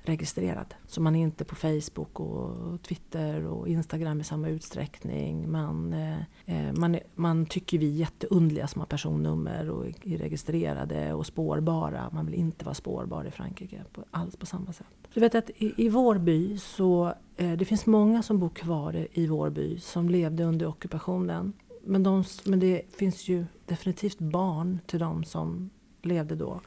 registrerad. 0.10 0.76
Så 0.88 1.02
man 1.02 1.16
är 1.16 1.22
inte 1.22 1.46
på 1.46 1.56
Facebook 1.56 2.20
och 2.20 2.82
Twitter 2.82 3.46
och 3.46 3.68
Instagram 3.68 4.22
i 4.22 4.24
samma 4.24 4.50
utsträckning. 4.50 5.52
Man, 5.52 5.94
eh, 5.94 6.20
eh, 6.46 6.74
man, 6.74 7.00
man 7.16 7.46
tycker 7.46 7.78
vi 7.78 7.94
är 7.94 7.96
jätteundliga 7.96 8.68
som 8.68 8.82
har 8.82 8.86
personnummer 8.86 9.70
och 9.70 9.86
är 9.86 10.18
registrerade 10.18 11.14
och 11.14 11.26
spårbara. 11.26 12.10
Man 12.14 12.26
vill 12.26 12.36
inte 12.36 12.66
vara 12.66 12.76
spårbar 12.76 13.26
i 13.26 13.32
Frankrike 13.32 13.84
på, 13.94 14.04
alls 14.12 14.36
på 14.36 14.46
samma 14.46 14.74
sätt. 14.74 14.88
Du 15.14 15.20
vet 15.20 15.36
att 15.36 15.50
i, 15.50 15.74
i 15.78 15.90
vår 15.90 16.18
by 16.18 16.58
så 16.58 17.14
eh, 17.38 17.52
det 17.52 17.66
finns 17.66 17.86
många 17.86 18.24
som 18.24 18.40
bor 18.40 18.50
kvar 18.50 18.96
i, 18.96 19.08
i 19.12 19.28
vår 19.28 19.50
by 19.50 19.80
som 19.80 20.10
levde 20.10 20.44
under 20.44 20.68
ockupationen. 20.68 21.54
Men, 21.84 22.04
de, 22.04 22.24
men 22.46 22.60
det 22.60 22.82
finns 22.98 23.28
ju 23.28 23.46
definitivt 23.66 24.20
barn 24.20 24.80
till 24.86 25.00
de 25.00 25.24
som 25.24 25.70
levde 26.02 26.36
då. 26.36 26.62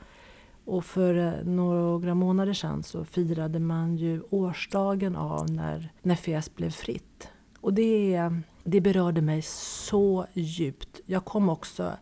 Och 0.71 0.85
för 0.85 1.15
eh, 1.15 1.45
några 1.45 2.15
månader 2.15 2.53
sedan 2.53 2.83
så 2.83 3.05
firade 3.05 3.59
man 3.59 3.97
ju 3.97 4.23
årsdagen 4.31 5.17
av 5.17 5.51
när 5.51 5.93
Nefes 6.03 6.55
blev 6.55 6.71
fritt. 6.71 7.29
Och 7.61 7.75
det, 7.75 8.31
det 8.65 8.81
berörde 8.81 9.23
mig 9.23 9.43
så 9.43 10.27
djupt. 10.35 11.01
Jag 11.07 11.25
kom 11.25 11.49
också 11.49 11.93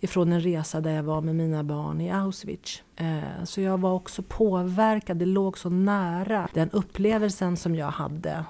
ifrån 0.00 0.32
en 0.32 0.40
resa 0.40 0.80
där 0.80 0.90
jag 0.90 1.02
var 1.02 1.20
med 1.20 1.36
mina 1.36 1.64
barn 1.64 2.00
i 2.00 2.10
Auschwitz. 2.10 2.82
Eh, 2.96 3.44
så 3.44 3.60
jag 3.60 3.80
var 3.80 3.92
också 3.92 4.22
påverkad, 4.22 5.16
det 5.16 5.26
låg 5.26 5.58
så 5.58 5.70
nära 5.70 6.48
den 6.54 6.70
upplevelsen 6.70 7.56
som 7.56 7.74
jag 7.74 7.90
hade 7.90 8.44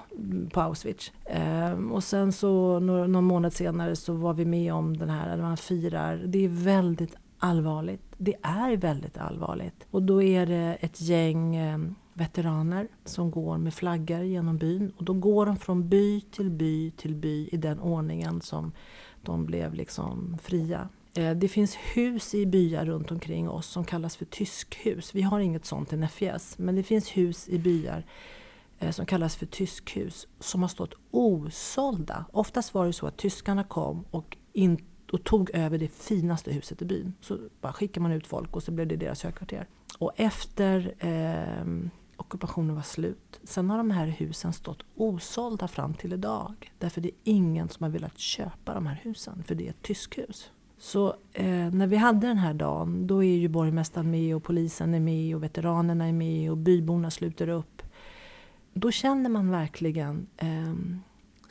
på 0.53 0.61
Auschwitz. 0.61 1.11
Eh, 1.25 1.71
och 1.91 2.03
sen 2.03 2.31
så 2.31 2.79
någon 2.79 3.23
månad 3.23 3.53
senare 3.53 3.95
så 3.95 4.13
var 4.13 4.33
vi 4.33 4.45
med 4.45 4.73
om 4.73 4.97
den 4.97 5.09
här, 5.09 5.37
när 5.37 5.43
man 5.43 5.57
firar. 5.57 6.21
Det 6.25 6.45
är 6.45 6.49
väldigt 6.49 7.15
allvarligt. 7.43 8.12
Det 8.23 8.35
är 8.41 8.77
väldigt 8.77 9.17
allvarligt. 9.17 9.87
Och 9.91 10.03
då 10.03 10.23
är 10.23 10.45
det 10.45 10.77
ett 10.81 11.01
gäng 11.01 11.55
eh, 11.55 11.79
veteraner 12.13 12.87
som 13.05 13.31
går 13.31 13.57
med 13.57 13.73
flaggor 13.73 14.21
genom 14.21 14.57
byn. 14.57 14.91
Och 14.97 15.03
då 15.03 15.13
går 15.13 15.45
de 15.45 15.57
från 15.57 15.89
by 15.89 16.21
till 16.21 16.49
by 16.49 16.91
till 16.91 17.15
by 17.15 17.47
i 17.51 17.57
den 17.57 17.79
ordningen 17.79 18.41
som 18.41 18.71
de 19.21 19.45
blev 19.45 19.73
liksom 19.73 20.37
fria. 20.41 20.89
Eh, 21.13 21.31
det 21.31 21.47
finns 21.47 21.75
hus 21.75 22.33
i 22.33 22.45
byar 22.45 22.85
runt 22.85 23.11
omkring 23.11 23.49
oss 23.49 23.67
som 23.67 23.85
kallas 23.85 24.15
för 24.15 24.25
tyskhus. 24.25 25.15
Vi 25.15 25.21
har 25.21 25.39
inget 25.39 25.65
sånt 25.65 25.93
i 25.93 25.97
Nefjes, 25.97 26.57
men 26.57 26.75
det 26.75 26.83
finns 26.83 27.17
hus 27.17 27.49
i 27.49 27.59
byar 27.59 28.05
eh, 28.79 28.91
som 28.91 29.05
kallas 29.05 29.35
för 29.35 29.45
tyskhus 29.45 30.27
som 30.39 30.61
har 30.61 30.69
stått 30.69 30.93
osålda. 31.11 32.25
Oftast 32.31 32.73
var 32.73 32.85
det 32.85 32.93
så 32.93 33.07
att 33.07 33.17
tyskarna 33.17 33.63
kom 33.63 34.05
och, 34.11 34.37
inte 34.53 34.92
och 35.13 35.23
tog 35.23 35.49
över 35.53 35.77
det 35.77 35.87
finaste 35.87 36.51
huset 36.51 36.81
i 36.81 36.85
byn. 36.85 37.13
Så 37.21 37.37
bara 37.61 37.73
skickar 37.73 38.01
man 38.01 38.11
ut 38.11 38.27
folk 38.27 38.55
och 38.55 38.63
så 38.63 38.71
blev 38.71 38.87
det 38.87 38.95
deras 38.95 39.23
högkvarter. 39.23 39.67
Och 39.97 40.11
efter 40.15 40.93
eh, 40.99 41.67
ockupationen 42.17 42.75
var 42.75 42.81
slut, 42.81 43.39
sen 43.43 43.69
har 43.69 43.77
de 43.77 43.91
här 43.91 44.07
husen 44.07 44.53
stått 44.53 44.83
osålda 44.95 45.67
fram 45.67 45.93
till 45.93 46.13
idag. 46.13 46.71
Därför 46.79 47.01
det 47.01 47.07
är 47.07 47.15
ingen 47.23 47.69
som 47.69 47.83
har 47.83 47.89
velat 47.89 48.17
köpa 48.17 48.73
de 48.73 48.85
här 48.85 48.99
husen, 49.03 49.43
för 49.43 49.55
det 49.55 49.65
är 49.65 49.69
ett 49.69 49.81
tyskhus. 49.81 50.51
Så 50.77 51.15
eh, 51.33 51.71
när 51.71 51.87
vi 51.87 51.97
hade 51.97 52.27
den 52.27 52.37
här 52.37 52.53
dagen, 52.53 53.07
då 53.07 53.23
är 53.23 53.37
ju 53.37 53.47
borgmästaren 53.47 54.11
med 54.11 54.35
och 54.35 54.43
polisen 54.43 54.93
är 54.93 54.99
med 54.99 55.35
och 55.35 55.43
veteranerna 55.43 56.07
är 56.07 56.13
med 56.13 56.51
och 56.51 56.57
byborna 56.57 57.11
sluter 57.11 57.49
upp. 57.49 57.81
Då 58.73 58.91
känner 58.91 59.29
man 59.29 59.51
verkligen 59.51 60.27
eh, 60.37 60.73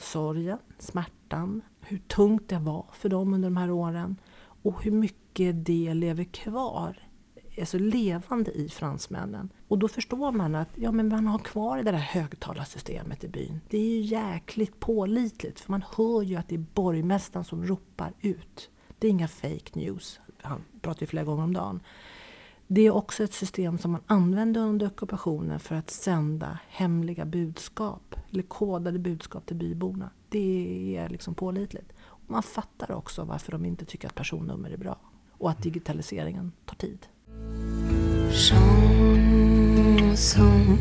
sorgen, 0.03 0.59
smärtan, 0.79 1.63
hur 1.81 1.99
tungt 1.99 2.49
det 2.49 2.59
var 2.59 2.87
för 2.93 3.09
dem 3.09 3.35
under 3.35 3.51
de 3.51 3.57
här 3.57 3.71
åren 3.71 4.17
och 4.63 4.83
hur 4.83 4.93
mycket 4.93 5.67
det 5.67 5.95
lever 5.95 6.25
kvar, 6.25 6.99
alltså 7.61 7.79
levande 7.79 8.51
i 8.51 8.69
fransmännen. 8.69 9.53
Och 9.69 9.79
då 9.79 9.89
förstår 9.89 10.33
man 10.33 10.55
att 10.55 10.69
ja, 10.75 10.93
men 10.93 11.09
man 11.09 11.27
har 11.27 11.39
kvar 11.39 11.77
det 11.77 11.83
där 11.83 11.93
högtalarsystemet 11.93 13.25
i 13.25 13.29
byn. 13.29 13.61
Det 13.69 13.79
är 13.79 13.89
ju 13.89 14.01
jäkligt 14.01 14.81
pålitligt 14.81 15.61
för 15.61 15.71
man 15.71 15.85
hör 15.97 16.23
ju 16.23 16.37
att 16.37 16.49
det 16.49 16.55
är 16.55 16.65
borgmästaren 16.75 17.45
som 17.45 17.65
ropar 17.65 18.13
ut. 18.21 18.71
Det 18.99 19.07
är 19.07 19.11
inga 19.11 19.29
fake 19.29 19.71
news. 19.73 20.21
Han 20.43 20.65
pratar 20.81 21.01
ju 21.01 21.07
flera 21.07 21.25
gånger 21.25 21.45
om 21.45 21.53
dagen. 21.53 21.81
Det 22.67 22.81
är 22.81 22.91
också 22.91 23.25
ett 23.25 23.33
system 23.33 23.79
som 23.79 23.93
man 23.93 24.01
använde 24.07 24.61
under 24.61 24.87
ockupationen 24.87 25.61
för 25.61 25.75
att 25.75 25.91
sända 25.91 26.59
hemliga 26.69 27.25
budskap, 27.25 28.12
eller 28.33 28.43
kodade 28.43 28.99
budskap 28.99 29.47
till 29.47 29.57
byborna. 29.57 30.11
Det 30.29 30.97
är 30.97 31.09
liksom 31.09 31.35
pålitligt. 31.35 31.93
Och 32.01 32.31
man 32.31 32.43
fattar 32.43 32.93
också 32.93 33.25
varför 33.25 33.53
de 33.53 33.65
inte 33.65 33.85
tycker 33.85 34.09
att 34.09 34.15
personnummer 34.15 34.71
är 34.71 34.77
bra 34.77 34.99
och 35.31 35.51
att 35.51 35.63
digitaliseringen 35.63 36.53
tar 36.65 36.77
tid. 36.77 37.07
Chanson 40.03 40.79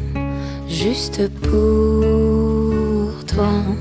juste 0.67 1.29
pour 1.29 3.11
toi. 3.27 3.75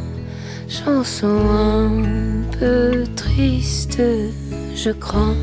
Chanson 0.69 2.07
un 2.07 2.45
peu 2.59 3.07
triste, 3.17 4.33
je 4.75 4.93
crois. 4.93 5.37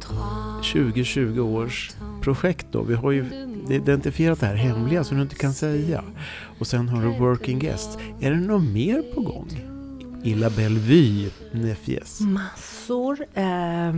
Trois 0.00 0.60
20-20 0.62 1.38
års 1.38 1.90
projekt 2.22 2.66
då. 2.70 2.82
Vi 2.82 2.94
har 2.94 3.10
ju 3.10 3.51
identifierat 3.70 4.40
det 4.40 4.46
här 4.46 4.54
hemliga 4.54 5.04
som 5.04 5.16
du 5.16 5.22
inte 5.22 5.34
kan 5.34 5.52
säga. 5.52 6.04
Och 6.58 6.66
sen 6.66 6.88
har 6.88 7.02
du 7.02 7.18
Working 7.18 7.58
guests. 7.58 7.98
Är 8.20 8.30
det 8.30 8.36
något 8.36 8.62
mer 8.62 9.14
på 9.14 9.20
gång? 9.20 9.48
I 10.24 10.34
La 10.34 10.50
Bellevue, 10.50 11.30
Nefjes. 11.52 12.20
Massor. 12.20 13.26
Eh, 13.34 13.92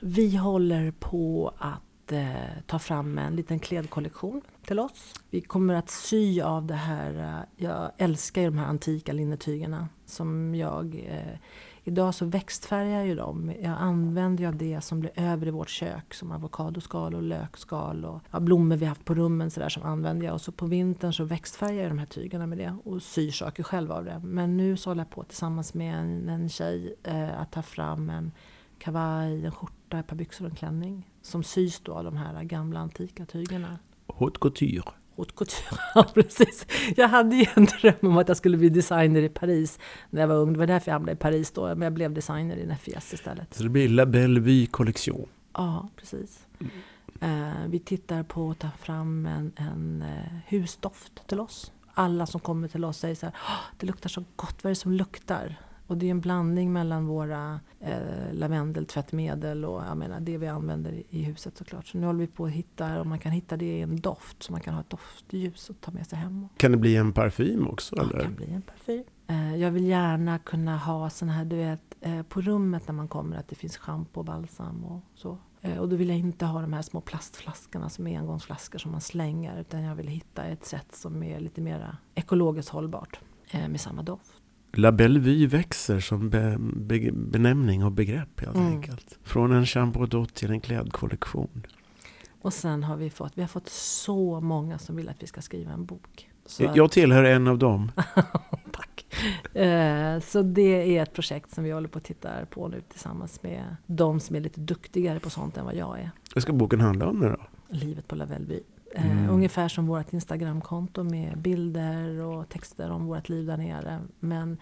vi 0.00 0.36
håller 0.36 0.90
på 0.90 1.52
att 1.58 2.12
eh, 2.12 2.62
ta 2.66 2.78
fram 2.78 3.18
en 3.18 3.36
liten 3.36 3.58
klädkollektion 3.58 4.40
till 4.66 4.78
oss. 4.78 5.14
Vi 5.30 5.40
kommer 5.40 5.74
att 5.74 5.90
sy 5.90 6.40
av 6.40 6.66
det 6.66 6.74
här. 6.74 7.14
Eh, 7.18 7.64
jag 7.64 7.90
älskar 7.98 8.42
ju 8.42 8.46
de 8.46 8.58
här 8.58 8.66
antika 8.66 9.12
linnetygerna 9.12 9.88
som 10.06 10.54
jag 10.54 11.04
eh, 11.08 11.38
Idag 11.86 12.14
så 12.14 12.24
växtfärgar 12.24 12.98
jag 12.98 13.06
ju 13.06 13.14
dem. 13.14 13.52
Jag 13.62 13.76
använder 13.78 14.44
ju 14.44 14.48
av 14.48 14.56
det 14.56 14.80
som 14.80 15.00
blir 15.00 15.12
över 15.16 15.46
i 15.46 15.50
vårt 15.50 15.68
kök 15.68 16.14
som 16.14 16.32
avokadoskal 16.32 17.14
och 17.14 17.22
lökskal 17.22 18.04
och 18.04 18.22
ja, 18.30 18.40
blommor 18.40 18.76
vi 18.76 18.86
haft 18.86 19.04
på 19.04 19.14
rummen 19.14 19.50
så 19.50 19.60
där 19.60 19.68
som 19.68 19.82
använder 19.82 20.26
jag. 20.26 20.34
Och 20.34 20.40
så 20.40 20.52
på 20.52 20.66
vintern 20.66 21.12
så 21.12 21.24
växtfärgar 21.24 21.82
jag 21.82 21.90
de 21.90 21.98
här 21.98 22.06
tygerna 22.06 22.46
med 22.46 22.58
det 22.58 22.76
och 22.84 23.02
syr 23.02 23.30
saker 23.30 23.62
själv 23.62 23.92
av 23.92 24.04
det. 24.04 24.20
Men 24.24 24.56
nu 24.56 24.76
så 24.76 24.90
håller 24.90 25.00
jag 25.00 25.10
på 25.10 25.24
tillsammans 25.24 25.74
med 25.74 25.94
en, 25.94 26.28
en 26.28 26.48
tjej 26.48 26.94
eh, 27.02 27.40
att 27.40 27.52
ta 27.52 27.62
fram 27.62 28.10
en 28.10 28.32
kavaj, 28.78 29.44
en 29.44 29.52
skjorta, 29.52 29.98
ett 29.98 30.06
par 30.06 30.16
byxor 30.16 30.44
och 30.44 30.50
en 30.50 30.56
klänning. 30.56 31.10
Som 31.22 31.42
sys 31.42 31.80
då 31.80 31.92
av 31.92 32.04
de 32.04 32.16
här 32.16 32.42
gamla 32.42 32.80
antika 32.80 33.26
tygerna. 33.26 33.78
Haute 34.06 34.38
couture. 34.38 35.03
Haute 35.16 35.32
couture, 35.34 35.78
ja 35.94 36.04
precis. 36.14 36.66
Jag 36.96 37.08
hade 37.08 37.36
ju 37.36 37.46
en 37.54 37.64
dröm 37.64 37.94
om 38.00 38.16
att 38.18 38.28
jag 38.28 38.36
skulle 38.36 38.56
bli 38.56 38.68
designer 38.68 39.22
i 39.22 39.28
Paris 39.28 39.78
när 40.10 40.20
jag 40.20 40.28
var 40.28 40.36
ung. 40.36 40.52
Det 40.52 40.58
var 40.58 40.66
därför 40.66 40.90
jag 40.90 40.94
hamnade 40.94 41.12
i 41.12 41.16
Paris 41.16 41.50
då. 41.50 41.66
Men 41.66 41.82
jag 41.82 41.92
blev 41.92 42.12
designer 42.14 42.56
i 42.56 42.66
Nefjes 42.66 43.12
istället. 43.12 43.54
Så 43.54 43.62
det 43.62 43.68
blir 43.68 43.88
La 43.88 44.06
Bellevue 44.06 44.66
kollektion. 44.66 45.28
Ja, 45.52 45.88
precis. 45.96 46.46
Eh, 47.20 47.66
vi 47.68 47.78
tittar 47.78 48.22
på 48.22 48.50
att 48.50 48.58
ta 48.58 48.68
fram 48.80 49.26
en, 49.26 49.52
en 49.56 50.02
eh, 50.02 50.38
husdoft 50.46 51.28
till 51.28 51.40
oss. 51.40 51.72
Alla 51.94 52.26
som 52.26 52.40
kommer 52.40 52.68
till 52.68 52.84
oss 52.84 52.98
säger 52.98 53.14
så 53.14 53.26
här, 53.26 53.34
"Åh, 53.48 53.60
det 53.78 53.86
luktar 53.86 54.08
så 54.08 54.24
gott, 54.36 54.56
vad 54.62 54.70
är 54.70 54.74
det 54.74 54.80
som 54.80 54.92
luktar? 54.92 55.56
Och 55.86 55.96
det 55.98 56.06
är 56.06 56.10
en 56.10 56.20
blandning 56.20 56.72
mellan 56.72 57.06
våra 57.06 57.60
eh, 57.80 58.32
lavendeltvättmedel 58.32 59.64
och 59.64 59.82
jag 59.82 59.96
menar, 59.96 60.20
det 60.20 60.38
vi 60.38 60.48
använder 60.48 61.02
i, 61.10 61.22
huset 61.22 61.56
såklart. 61.56 61.86
Så 61.86 61.98
nu 61.98 62.06
håller 62.06 62.20
vi 62.20 62.26
på 62.26 62.44
att 62.44 62.50
hitta 62.50 63.00
om 63.00 63.08
man 63.08 63.18
kan 63.18 63.32
hitta 63.32 63.56
det 63.56 63.78
i 63.78 63.80
en 63.82 64.00
doft 64.00 64.42
så 64.42 64.52
man 64.52 64.60
kan 64.60 64.74
ha 64.74 64.80
ett 64.80 64.90
doftljus 64.90 65.70
och 65.70 65.80
ta 65.80 65.90
med 65.90 66.06
sig 66.06 66.18
hem. 66.18 66.48
Kan 66.56 66.70
det 66.72 66.76
bli 66.78 66.96
en 66.96 67.12
parfym 67.12 67.68
också? 67.68 67.96
Ja, 67.96 68.02
det 68.02 68.14
Eller? 68.14 68.24
kan 68.24 68.34
bli 68.34 68.52
en 68.52 68.62
parfym. 68.62 69.04
Eh, 69.26 69.56
jag 69.56 69.70
vill 69.70 69.86
gärna 69.86 70.38
kunna 70.38 70.76
ha 70.78 71.10
såna 71.10 71.32
här, 71.32 71.44
du 71.44 71.56
vet, 71.56 71.94
eh, 72.00 72.22
på 72.22 72.40
rummet 72.40 72.88
när 72.88 72.94
man 72.94 73.08
kommer 73.08 73.36
att 73.36 73.48
det 73.48 73.54
finns 73.54 73.76
schampo 73.76 74.20
och 74.20 74.26
balsam 74.26 74.84
och 74.84 75.00
så. 75.14 75.38
Eh, 75.60 75.78
och 75.78 75.88
då 75.88 75.96
vill 75.96 76.08
jag 76.08 76.18
inte 76.18 76.46
ha 76.46 76.60
de 76.60 76.72
här 76.72 76.82
små 76.82 77.00
plastflaskorna 77.00 77.88
som 77.88 78.06
är 78.06 78.18
engångsflaskor 78.18 78.78
som 78.78 78.92
man 78.92 79.00
slänger. 79.00 79.60
Utan 79.60 79.82
jag 79.82 79.94
vill 79.94 80.08
hitta 80.08 80.44
ett 80.44 80.64
sätt 80.64 80.94
som 80.94 81.22
är 81.22 81.40
lite 81.40 81.60
mer 81.60 81.96
ekologiskt 82.14 82.70
hållbart. 82.70 83.20
Eh, 83.50 83.68
med 83.68 83.80
samma 83.80 84.02
doft. 84.02 84.33
La 84.76 84.92
Bellevue 84.92 85.46
växer 85.46 86.00
som 86.00 86.30
be, 86.30 86.56
be, 86.60 87.10
benämning 87.12 87.84
och 87.84 87.92
begrepp 87.92 88.40
helt 88.40 88.56
Mm. 88.56 88.66
enkelt. 88.72 89.18
Från 89.22 89.52
en 89.52 89.66
chambre 89.66 90.06
d'hôte 90.06 90.32
till 90.32 90.50
en 90.50 90.60
klädkollektion. 90.60 91.66
Och 92.42 92.52
sen 92.52 92.82
har 92.84 92.96
vi 92.96 93.10
fått, 93.10 93.32
vi 93.34 93.40
har 93.42 93.48
fått 93.48 93.68
så 93.68 94.40
många 94.40 94.78
som 94.78 94.96
vill 94.96 95.08
att 95.08 95.22
vi 95.22 95.26
ska 95.26 95.40
skriva 95.40 95.72
en 95.72 95.84
bok. 95.84 96.30
Så 96.46 96.70
Jag 96.74 96.90
tillhör 96.90 97.24
en 97.24 97.46
av 97.48 97.58
dem. 97.58 97.92
Tack. 98.72 99.06
Eh, 99.56 100.20
Så 100.20 100.42
det 100.42 100.96
är 100.98 101.02
ett 101.02 101.12
projekt 101.12 101.50
som 101.54 101.64
vi 101.64 101.70
håller 101.70 101.88
på 101.88 101.98
att 101.98 102.04
titta 102.04 102.46
på 102.50 102.68
nu 102.68 102.80
tillsammans 102.88 103.42
med 103.42 103.76
de 103.86 104.20
som 104.20 104.36
är 104.36 104.40
lite 104.40 104.60
duktigare 104.60 105.20
på 105.20 105.30
sånt 105.30 105.56
än 105.56 105.64
vad 105.64 105.74
jag 105.74 105.98
är. 106.00 106.10
Vad 106.34 106.42
ska 106.42 106.52
boken 106.52 106.80
handla 106.80 107.06
om 107.08 107.18
nu 107.20 107.28
då? 107.28 107.36
Livet 107.76 108.08
på 108.08 108.14
Lavellby. 108.16 108.54
Eh, 108.54 108.60
Mm. 108.96 109.30
Ungefär 109.30 109.68
som 109.68 109.86
vårt 109.86 110.12
Instagramkonto 110.12 111.04
med 111.04 111.38
bilder 111.38 112.20
och 112.20 112.48
texter 112.48 112.90
om 112.90 113.06
vårt 113.06 113.28
liv 113.28 113.46
där 113.46 113.56
nere. 113.56 114.00
Men 114.20 114.58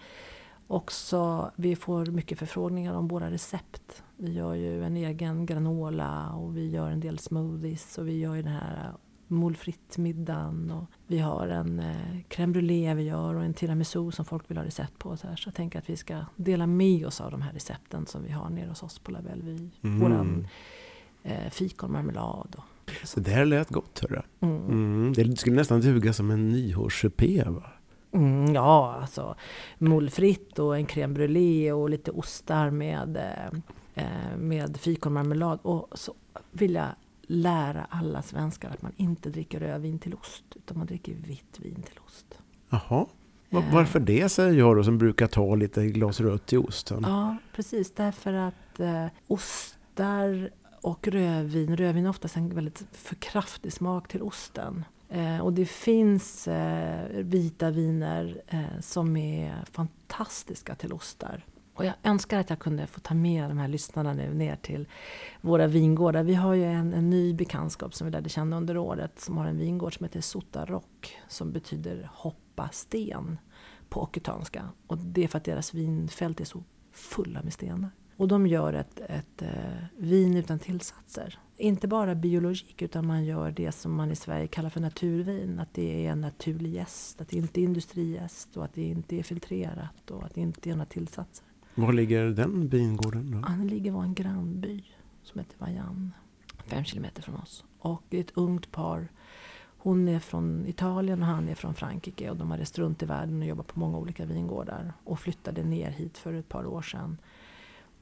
också, 0.67 1.51
vi 1.55 1.75
får 1.75 2.05
mycket 2.05 2.39
förfrågningar 2.39 2.93
om 2.93 3.07
våra 3.07 3.31
recept. 3.31 4.03
Vi 4.17 4.33
gör 4.33 4.53
ju 4.53 4.83
en 4.83 4.97
egen 4.97 5.45
granola 5.45 6.31
och 6.31 6.57
vi 6.57 6.69
gör 6.69 6.91
en 6.91 6.99
del 6.99 7.19
smoothies 7.19 7.97
och 7.97 8.07
vi 8.07 8.19
gör 8.19 8.35
ju 8.35 8.41
den 8.41 8.53
här 8.53 8.93
molfritt-middagen 9.27 10.71
och 10.71 10.85
vi 11.07 11.19
har 11.19 11.47
en 11.47 11.79
eh, 11.79 12.19
crème 12.29 12.53
brûlée 12.53 12.95
vi 12.95 13.03
gör 13.03 13.35
och 13.35 13.43
en 13.43 13.53
tiramisu 13.53 14.11
som 14.11 14.25
folk 14.25 14.49
vill 14.49 14.57
ha 14.57 14.65
recept 14.65 14.99
på. 14.99 15.17
Så, 15.17 15.27
här. 15.27 15.35
så 15.35 15.47
jag 15.47 15.55
tänker 15.55 15.79
att 15.79 15.89
vi 15.89 15.97
ska 15.97 16.25
dela 16.35 16.67
med 16.67 17.05
oss 17.05 17.21
av 17.21 17.31
de 17.31 17.41
här 17.41 17.53
recepten 17.53 18.05
som 18.05 18.23
vi 18.23 18.31
har 18.31 18.49
nere 18.49 18.69
hos 18.69 18.83
oss 18.83 18.99
på 18.99 19.11
Lavellby. 19.11 19.69
Mm. 19.81 19.99
Våran 19.99 20.47
eh, 21.23 21.49
fikonmarmelad 21.49 22.55
och 22.57 22.63
Så 23.03 23.19
det 23.19 23.31
här 23.31 23.45
lät 23.45 23.69
gott 23.69 23.99
hörru. 23.99 24.21
Mm. 24.39 24.65
Mm. 24.65 25.13
Det 25.13 25.39
skulle 25.39 25.55
nästan 25.55 25.81
duga 25.81 26.13
som 26.13 26.31
en 26.31 26.49
nyårssupé 26.49 27.43
va? 27.47 27.63
Mm, 28.11 28.53
ja, 28.53 28.97
alltså 29.01 29.35
molfritt 29.77 30.59
och 30.59 30.77
en 30.77 30.85
crème 30.85 31.13
brûlée 31.13 31.71
och 31.71 31.89
lite 31.89 32.11
ostar 32.11 32.69
med, 32.69 33.17
eh, 33.17 34.03
eh, 34.03 34.37
med 34.37 34.77
fikonmarmelad. 34.77 35.59
Och 35.61 35.87
så 35.91 36.13
vill 36.51 36.73
jag 36.73 36.87
lära 37.27 37.87
alla 37.89 38.21
svenskar 38.21 38.69
att 38.69 38.81
man 38.81 38.91
inte 38.97 39.29
dricker 39.29 39.59
rödvin 39.59 39.99
till 39.99 40.13
ost, 40.13 40.43
utan 40.55 40.77
man 40.77 40.87
dricker 40.87 41.13
vitt 41.13 41.59
vin 41.59 41.83
till 41.83 41.99
ost. 42.05 42.25
Jaha. 42.69 43.05
Eh. 43.49 43.73
Varför 43.73 43.99
det 43.99 44.29
säger 44.29 44.59
jag 44.59 44.75
då 44.77 44.83
som 44.83 44.97
brukar 44.97 45.27
ta 45.27 45.55
lite 45.55 45.87
glas 45.87 46.19
rött 46.19 46.45
till 46.45 46.59
osten? 46.59 47.03
Ja, 47.07 47.37
precis. 47.55 47.91
Därför 47.91 48.33
att 48.33 48.79
eh, 48.79 49.05
ostar 49.27 50.49
och 50.83 51.07
rödvin, 51.07 51.77
rödvin 51.77 52.05
har 52.05 52.09
oftast 52.09 52.37
en 52.37 52.55
väldigt 52.55 52.85
för 52.91 53.15
kraftig 53.15 53.73
smak 53.73 54.07
till 54.07 54.21
osten. 54.21 54.85
Eh, 55.09 55.39
och 55.39 55.53
det 55.53 55.65
finns 55.65 56.47
eh, 56.47 57.09
vita 57.09 57.71
viner 57.71 58.41
eh, 58.47 58.79
som 58.81 59.17
är 59.17 59.65
fantastiska 59.71 60.75
till 60.75 60.93
ostar. 60.93 61.45
Och 61.73 61.85
jag 61.85 61.93
önskar 62.03 62.39
att 62.39 62.49
jag 62.49 62.59
kunde 62.59 62.87
få 62.87 62.99
ta 62.99 63.13
med 63.13 63.49
de 63.49 63.57
här 63.57 63.67
lyssnarna 63.67 64.13
nu 64.13 64.33
ner 64.33 64.55
till 64.55 64.87
våra 65.41 65.67
vingårdar. 65.67 66.23
Vi 66.23 66.33
har 66.33 66.53
ju 66.53 66.63
en, 66.63 66.93
en 66.93 67.09
ny 67.09 67.33
bekantskap 67.33 67.93
som 67.93 68.05
vi 68.07 68.11
lärde 68.11 68.29
känna 68.29 68.57
under 68.57 68.77
året 68.77 69.19
som 69.19 69.37
har 69.37 69.45
en 69.45 69.57
vingård 69.57 69.97
som 69.97 70.03
heter 70.03 70.21
Sotarock 70.21 71.17
som 71.27 71.51
betyder 71.51 72.09
hoppa 72.13 72.69
sten 72.71 73.37
på 73.89 74.01
ockutanska. 74.01 74.69
Och 74.87 74.97
det 74.97 75.23
är 75.23 75.27
för 75.27 75.37
att 75.37 75.45
deras 75.45 75.73
vinfält 75.73 76.41
är 76.41 76.45
så 76.45 76.63
fulla 76.91 77.43
med 77.43 77.53
stenar. 77.53 77.89
Och 78.17 78.27
de 78.27 78.47
gör 78.47 78.73
ett, 78.73 78.99
ett 78.99 79.41
eh, 79.41 79.49
vin 79.97 80.37
utan 80.37 80.59
tillsatser. 80.59 81.39
Inte 81.57 81.87
bara 81.87 82.15
biologik 82.15 82.81
utan 82.81 83.07
man 83.07 83.25
gör 83.25 83.51
det 83.51 83.71
som 83.71 83.95
man 83.95 84.11
i 84.11 84.15
Sverige 84.15 84.47
kallar 84.47 84.69
för 84.69 84.79
naturvin. 84.79 85.59
Att 85.59 85.73
det 85.73 86.05
är 86.05 86.11
en 86.11 86.21
naturlig 86.21 86.73
jäst, 86.73 87.21
att 87.21 87.29
det 87.29 87.37
inte 87.37 87.61
är 87.61 87.63
industrijäst 87.63 88.57
och 88.57 88.65
att 88.65 88.73
det 88.73 88.83
inte 88.83 89.15
är 89.15 89.23
filtrerat 89.23 90.11
och 90.11 90.23
att 90.23 90.35
det 90.35 90.41
inte 90.41 90.69
är 90.69 90.75
några 90.75 90.85
tillsatser. 90.85 91.45
Var 91.75 91.93
ligger 91.93 92.25
den 92.25 92.67
vingården 92.67 93.31
då? 93.31 93.47
Han 93.47 93.67
ligger 93.67 93.91
i 93.91 94.05
en 94.05 94.13
grannby 94.13 94.83
som 95.23 95.39
heter 95.39 95.55
Vajan. 95.57 96.13
Fem 96.65 96.83
kilometer 96.83 97.21
från 97.21 97.35
oss. 97.35 97.65
Och 97.79 98.03
det 98.09 98.17
är 98.17 98.21
ett 98.21 98.37
ungt 98.37 98.71
par. 98.71 99.07
Hon 99.77 100.07
är 100.07 100.19
från 100.19 100.65
Italien 100.67 101.21
och 101.21 101.27
han 101.27 101.49
är 101.49 101.55
från 101.55 101.73
Frankrike. 101.73 102.29
Och 102.29 102.37
de 102.37 102.51
har 102.51 102.57
rest 102.57 102.79
runt 102.79 103.03
i 103.03 103.05
världen 103.05 103.41
och 103.41 103.47
jobbat 103.47 103.67
på 103.67 103.79
många 103.79 103.97
olika 103.97 104.25
vingårdar. 104.25 104.93
Och 105.03 105.19
flyttade 105.19 105.63
ner 105.63 105.91
hit 105.91 106.17
för 106.17 106.33
ett 106.33 106.49
par 106.49 106.65
år 106.65 106.81
sedan. 106.81 107.17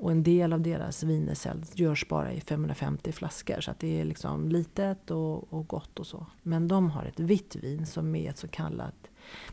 Och 0.02 0.12
en 0.12 0.24
del 0.24 0.54
av 0.54 0.62
deras 0.62 1.04
viner 1.04 1.34
säljs, 1.34 1.72
görs 1.80 2.08
bara 2.08 2.34
i 2.34 2.41
550 2.41 3.12
flaskor. 3.12 3.62
Så 3.62 3.72
att 3.72 3.80
det 3.80 4.02
är 4.02 4.06
liksom 4.06 4.49
litet 4.49 5.12
och, 5.12 5.54
och 5.54 5.68
gott 5.68 5.99
och 5.99 6.08
så. 6.08 6.26
Men 6.43 6.68
de 6.68 6.89
har 6.91 7.06
ett 7.06 7.20
vitt 7.20 7.56
vin 7.56 7.86
som 7.86 8.16
är 8.16 8.30
ett 8.30 8.38
så 8.38 8.47
kallat 8.47 8.95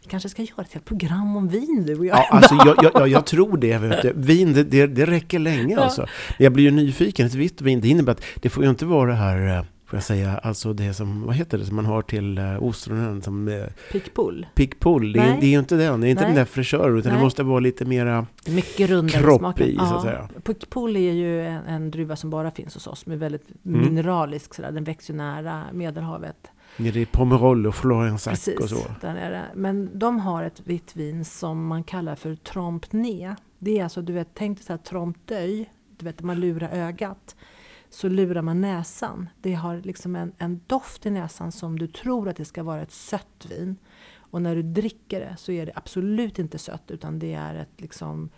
vi 0.02 0.08
kanske 0.08 0.28
ska 0.28 0.42
göra 0.42 0.62
ett 0.62 0.72
helt 0.72 0.84
program 0.84 1.36
om 1.36 1.48
vin 1.48 1.84
du 1.86 1.98
och 1.98 2.06
jag. 2.06 2.16
Ja, 2.18 2.28
alltså, 2.30 2.54
jag, 2.54 2.76
jag, 2.82 2.92
jag, 2.94 3.08
jag 3.08 3.26
tror 3.26 3.56
det. 3.56 3.78
Vet 3.78 4.02
du. 4.02 4.12
Vin, 4.16 4.52
det, 4.52 4.64
det, 4.64 4.86
det 4.86 5.06
räcker 5.06 5.38
länge 5.38 5.74
Ja. 5.74 5.80
alltså. 5.80 6.06
Jag 6.38 6.52
blir 6.52 6.64
ju 6.64 6.70
nyfiken. 6.70 7.26
Ett 7.26 7.34
vitt 7.34 7.60
vin, 7.60 7.80
det 7.80 7.88
innebär 7.88 8.12
att 8.12 8.22
det 8.34 8.48
får 8.48 8.64
ju 8.64 8.70
inte 8.70 8.86
vara 8.86 9.10
det 9.10 9.16
här, 9.16 9.58
eh, 9.58 9.64
får 9.88 9.96
jag 9.96 10.04
säga, 10.04 10.38
alltså 10.38 10.72
det 10.72 10.94
som, 10.94 11.22
vad 11.26 11.34
heter 11.34 11.58
det, 11.58 11.64
som 11.64 11.76
man 11.76 11.86
har 11.86 12.02
till 12.02 12.38
eh, 12.38 12.62
ostronen 12.62 13.22
som 13.22 13.48
eh, 13.48 13.64
Pickbull. 13.92 14.46
pickpull. 14.54 15.12
Det, 15.12 15.20
är- 15.20 15.40
det 15.40 15.46
är 15.46 15.50
ju 15.50 15.58
inte 15.58 15.76
den, 15.76 16.00
det 16.00 16.08
är 16.08 16.10
inte 16.10 16.22
Nej. 16.22 16.28
den 16.30 16.36
där 16.38 16.44
fräschören, 16.44 16.98
utan 16.98 17.12
Nej. 17.12 17.18
det 17.18 17.24
måste 17.24 17.42
vara 17.42 17.60
lite 17.60 17.84
mera 17.84 18.26
Mycket 18.48 18.90
rundare 18.90 19.22
kropp 19.22 19.38
smaken. 19.38 19.66
i, 19.68 19.76
så 19.76 19.82
att 19.94 20.02
säga. 20.02 20.28
Pickbull 20.44 20.96
är 20.96 21.12
ju 21.12 21.46
en, 21.46 21.62
en 21.64 21.90
druva 21.90 22.16
som 22.16 22.30
bara 22.30 22.50
finns 22.50 22.74
hos 22.74 22.86
oss. 22.86 23.00
Som 23.00 23.12
är 23.12 23.16
väldigt 23.16 23.46
Mm. 23.66 23.80
mineralisk. 23.80 24.54
Sådär. 24.54 24.72
Den 24.72 24.84
växer 24.84 25.12
ju 25.14 25.16
nära 25.18 25.64
Medelhavet. 25.72 26.50
nere 26.76 27.00
i 27.00 27.06
Pomerol 27.06 27.66
och 27.66 27.74
Florensac 27.74 28.30
Precis, 28.44 28.58
och 28.60 28.68
så. 28.68 28.84
där 29.00 29.14
nere. 29.14 29.42
Men 29.54 29.98
de 29.98 30.18
har 30.20 30.42
ett 30.42 30.60
vitt 30.64 30.96
vin 30.96 31.24
som 31.24 31.66
man 31.66 31.84
kallar 31.84 32.14
för 32.16 32.34
Trompe-Nez. 32.34 33.36
Det 33.58 33.78
är 33.78 33.82
alltså, 33.84 34.02
du 34.02 34.12
vet, 34.12 34.28
tänk 34.34 34.58
dig 34.58 34.64
så 34.66 34.72
här 34.72 34.78
Trompe 34.78 35.34
d'œil. 35.34 35.64
Du 35.98 36.04
vet, 36.04 36.22
man 36.22 36.40
lurar 36.40 36.68
ögat. 36.72 37.36
Så 37.90 38.08
lurar 38.08 38.42
man 38.42 38.60
näsan. 38.60 39.28
Det 39.40 39.54
har 39.54 39.76
liksom 39.84 40.16
en, 40.16 40.32
en 40.38 40.60
doft 40.66 41.06
i 41.06 41.10
näsan 41.10 41.52
som 41.52 41.78
du 41.78 41.86
tror 41.86 42.28
att 42.28 42.36
det 42.36 42.44
ska 42.44 42.62
vara 42.62 42.82
ett 42.82 42.92
sött 42.92 43.46
vin. 43.50 43.76
Och 44.18 44.42
när 44.42 44.54
du 44.56 44.62
dricker 44.62 45.20
det 45.20 45.36
så 45.38 45.52
är 45.52 45.66
det 45.66 45.72
absolut 45.74 46.38
inte 46.38 46.58
sött 46.58 46.90
utan 46.90 47.18
det 47.18 47.32
är 47.34 47.54
ett 47.54 47.80
liksom 47.80 48.30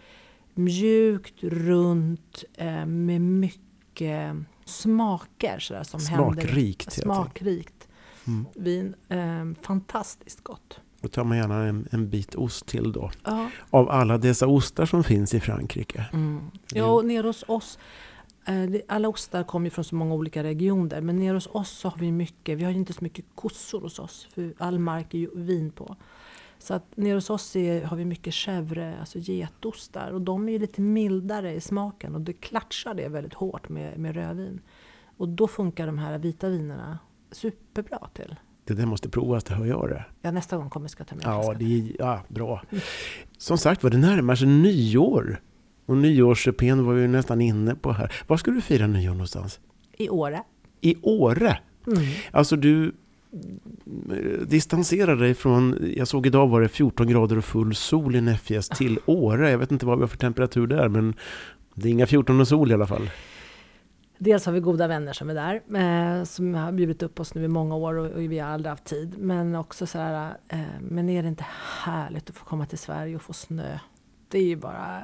mjukt, 0.54 1.42
runt 1.42 2.44
eh, 2.54 2.86
med 2.86 3.20
mycket 3.20 4.36
smaker 4.64 5.58
sådär, 5.58 5.82
som 5.82 6.00
händer. 6.00 6.32
Smakrikt. 6.42 6.80
enkelt. 6.88 6.92
Smakrikt 6.92 7.86
Mm. 8.26 8.46
vin. 8.54 8.94
Eh, 9.08 9.62
fantastiskt 9.62 10.44
gott. 10.44 10.80
Då 11.00 11.08
tar 11.08 11.24
man 11.24 11.36
gärna 11.36 11.64
en, 11.66 11.88
en 11.90 12.10
bit 12.10 12.34
ost 12.34 12.66
till 12.66 12.92
då. 12.92 13.10
Ja. 13.24 13.50
Av 13.70 13.90
alla 13.90 14.18
dessa 14.18 14.46
ostar 14.46 14.86
som 14.86 15.04
finns 15.04 15.34
i 15.34 15.40
Frankrike. 15.40 16.06
Mm. 16.12 16.50
Ja, 16.74 16.84
och 16.84 17.04
nere 17.04 17.26
hos 17.26 17.44
oss, 17.48 17.78
alla 18.88 19.08
ostar 19.08 19.42
kommer 19.42 19.66
ju 19.66 19.70
från 19.70 19.84
så 19.84 19.94
många 19.94 20.14
olika 20.14 20.42
regioner, 20.42 21.00
men 21.00 21.18
nere 21.18 21.34
hos 21.34 21.48
oss 21.52 21.70
så 21.70 21.88
har 21.88 21.98
vi 21.98 22.12
mycket, 22.12 22.58
vi 22.58 22.64
har 22.64 22.70
ju 22.70 22.76
inte 22.76 22.92
så 22.92 23.04
mycket 23.04 23.24
kossor 23.34 23.80
hos 23.80 23.98
oss, 23.98 24.28
för 24.34 24.54
all 24.58 24.78
mark 24.78 25.14
är 25.14 25.18
ju 25.18 25.30
vin 25.34 25.70
på. 25.70 25.96
Så 26.58 26.74
att 26.74 26.96
nere 26.96 27.14
hos 27.14 27.30
oss 27.30 27.56
är, 27.56 27.84
har 27.84 27.96
vi 27.96 28.04
mycket 28.04 28.34
chèvre, 28.34 29.00
alltså 29.00 29.18
getostar, 29.18 30.10
och 30.10 30.20
de 30.20 30.48
är 30.48 30.52
ju 30.52 30.58
lite 30.58 30.80
mildare 30.80 31.54
i 31.54 31.60
smaken 31.60 32.14
och 32.14 32.20
det 32.20 32.32
klatschar 32.32 32.94
det 32.94 33.08
väldigt 33.08 33.34
hårt 33.34 33.68
med, 33.68 33.98
med 33.98 34.14
rödvin. 34.14 34.60
Och 35.16 35.28
då 35.28 35.48
funkar 35.48 35.86
de 35.86 35.98
här 35.98 36.18
vita 36.18 36.48
vinerna 36.48 36.98
superbra 37.30 38.08
till. 38.14 38.36
Det 38.64 38.74
där 38.74 38.86
måste 38.86 39.08
provas, 39.08 39.44
det 39.44 39.54
hör 39.54 39.66
jag 39.66 39.88
det. 39.88 40.04
Ja, 40.22 40.30
nästa 40.30 40.56
gång 40.56 40.70
kommer 40.70 40.84
jag 40.84 40.90
ska 40.90 41.04
ta 41.04 41.14
med 41.14 41.24
Ja, 41.24 41.54
det 41.58 41.64
är 41.64 41.96
ja, 41.98 42.22
bra. 42.28 42.62
Som 43.38 43.58
sagt 43.58 43.82
var, 43.82 43.90
det 43.90 43.98
närmar 43.98 44.34
sig 44.34 44.48
nyår. 44.48 45.40
Och 45.90 45.96
nyårssupén 45.96 46.86
var 46.86 46.94
vi 46.94 47.02
ju 47.02 47.08
nästan 47.08 47.40
inne 47.40 47.74
på 47.74 47.92
här. 47.92 48.12
Var 48.26 48.36
ska 48.36 48.50
du 48.50 48.60
fira 48.60 48.86
nyår 48.86 49.12
någonstans? 49.12 49.60
I 49.96 50.08
Åre. 50.08 50.42
I 50.80 50.96
Åre? 51.02 51.58
Mm. 51.86 52.02
Alltså 52.30 52.56
du 52.56 52.92
eh, 54.10 54.46
distanserar 54.46 55.16
dig 55.16 55.34
från, 55.34 55.92
jag 55.96 56.08
såg 56.08 56.26
idag 56.26 56.48
var 56.48 56.60
det 56.60 56.68
14 56.68 57.08
grader 57.08 57.38
och 57.38 57.44
full 57.44 57.74
sol 57.74 58.16
i 58.16 58.20
Näffjäs 58.20 58.68
till 58.68 58.98
Åre. 59.06 59.50
Jag 59.50 59.58
vet 59.58 59.72
inte 59.72 59.86
vad 59.86 59.98
vi 59.98 60.02
har 60.02 60.08
för 60.08 60.16
temperatur 60.16 60.66
där, 60.66 60.88
men 60.88 61.14
det 61.74 61.88
är 61.88 61.92
inga 61.92 62.06
14 62.06 62.40
och 62.40 62.48
sol 62.48 62.70
i 62.70 62.74
alla 62.74 62.86
fall. 62.86 63.10
Dels 64.18 64.46
har 64.46 64.52
vi 64.52 64.60
goda 64.60 64.86
vänner 64.86 65.12
som 65.12 65.30
är 65.30 65.34
där, 65.34 65.54
eh, 65.54 66.24
som 66.24 66.54
har 66.54 66.72
bjudit 66.72 67.02
upp 67.02 67.20
oss 67.20 67.34
nu 67.34 67.44
i 67.44 67.48
många 67.48 67.76
år 67.76 67.94
och, 67.94 68.06
och 68.06 68.20
vi 68.20 68.38
har 68.38 68.48
aldrig 68.48 68.70
haft 68.70 68.84
tid. 68.84 69.14
Men 69.18 69.54
också 69.54 69.86
så 69.86 69.98
här, 69.98 70.36
eh, 70.48 70.60
men 70.80 71.08
är 71.08 71.22
det 71.22 71.28
inte 71.28 71.46
härligt 71.84 72.30
att 72.30 72.36
få 72.36 72.44
komma 72.44 72.66
till 72.66 72.78
Sverige 72.78 73.16
och 73.16 73.22
få 73.22 73.32
snö? 73.32 73.78
Det 74.28 74.38
är 74.38 74.44
ju 74.44 74.56
bara 74.56 75.02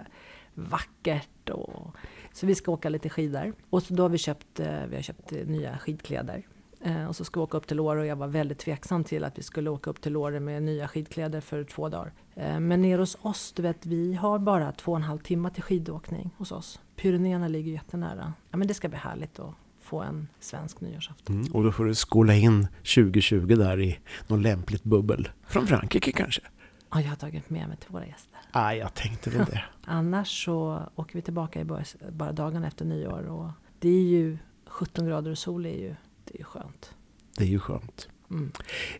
vackert. 0.56 1.50
Och, 1.50 1.96
så 2.32 2.46
vi 2.46 2.54
ska 2.54 2.72
åka 2.72 2.88
lite 2.88 3.08
skidor. 3.08 3.52
Och 3.70 3.82
så 3.82 3.94
då 3.94 4.02
har 4.02 4.08
vi 4.08 4.18
köpt, 4.18 4.60
eh, 4.60 4.86
vi 4.88 4.96
har 4.96 5.02
köpt 5.02 5.32
eh, 5.32 5.46
nya 5.46 5.78
skidkläder. 5.78 6.46
Eh, 6.80 7.06
och 7.06 7.16
så 7.16 7.24
ska 7.24 7.40
vi 7.40 7.44
åka 7.44 7.56
upp 7.56 7.66
till 7.66 7.80
Åre 7.80 8.00
och 8.00 8.06
jag 8.06 8.16
var 8.16 8.28
väldigt 8.28 8.58
tveksam 8.58 9.04
till 9.04 9.24
att 9.24 9.38
vi 9.38 9.42
skulle 9.42 9.70
åka 9.70 9.90
upp 9.90 10.00
till 10.00 10.16
Åre 10.16 10.40
med 10.40 10.62
nya 10.62 10.88
skidkläder 10.88 11.40
för 11.40 11.64
två 11.64 11.88
dagar. 11.88 12.12
Men 12.60 12.82
nere 12.82 13.00
hos 13.02 13.16
oss, 13.22 13.52
du 13.52 13.62
vet, 13.62 13.86
vi 13.86 14.14
har 14.14 14.38
bara 14.38 14.72
två 14.72 14.92
och 14.92 14.98
en 14.98 15.02
halv 15.02 15.18
timme 15.18 15.50
till 15.50 15.62
skidåkning 15.62 16.30
hos 16.36 16.52
oss. 16.52 16.80
Pyrenéerna 16.96 17.48
ligger 17.48 17.72
jättenära. 17.72 18.32
Ja, 18.50 18.56
men 18.56 18.68
det 18.68 18.74
ska 18.74 18.88
bli 18.88 18.98
härligt 18.98 19.38
att 19.38 19.54
få 19.86 20.00
en 20.00 20.28
svensk 20.40 20.80
nyårsafton. 20.80 21.36
Mm. 21.36 21.52
Och 21.52 21.64
då 21.64 21.72
får 21.72 21.84
du 21.84 21.94
skola 21.94 22.34
in 22.34 22.66
2020 22.94 23.46
där 23.46 23.80
i 23.80 23.98
något 24.26 24.42
lämpligt 24.42 24.84
bubbel. 24.84 25.28
Från 25.46 25.66
Frankrike 25.66 26.12
kanske? 26.12 26.42
Ja, 26.90 27.00
jag 27.00 27.08
har 27.08 27.16
tagit 27.16 27.50
med 27.50 27.68
mig 27.68 27.76
till 27.76 27.90
våra 27.90 28.06
gäster. 28.06 28.38
Ah, 28.52 28.72
jag 28.72 28.94
tänkte 28.94 29.30
väl 29.30 29.46
det. 29.46 29.64
Annars 29.84 30.44
så 30.44 30.82
åker 30.94 31.14
vi 31.14 31.22
tillbaka 31.22 31.60
i 31.60 31.64
bara, 31.64 31.84
bara 32.12 32.32
dagarna 32.32 32.66
efter 32.66 32.84
nyår. 32.84 33.26
Och 33.26 33.50
det 33.78 33.88
är 33.88 34.02
ju 34.02 34.38
17 34.66 35.06
grader 35.06 35.30
och 35.30 35.38
sol 35.38 35.66
är 35.66 35.70
ju, 35.70 35.94
det 36.24 36.34
är 36.34 36.38
ju 36.38 36.44
skönt. 36.44 36.94
Det 37.36 37.44
är 37.44 37.48
ju 37.48 37.58
skönt. 37.58 38.08
Mm. 38.30 38.52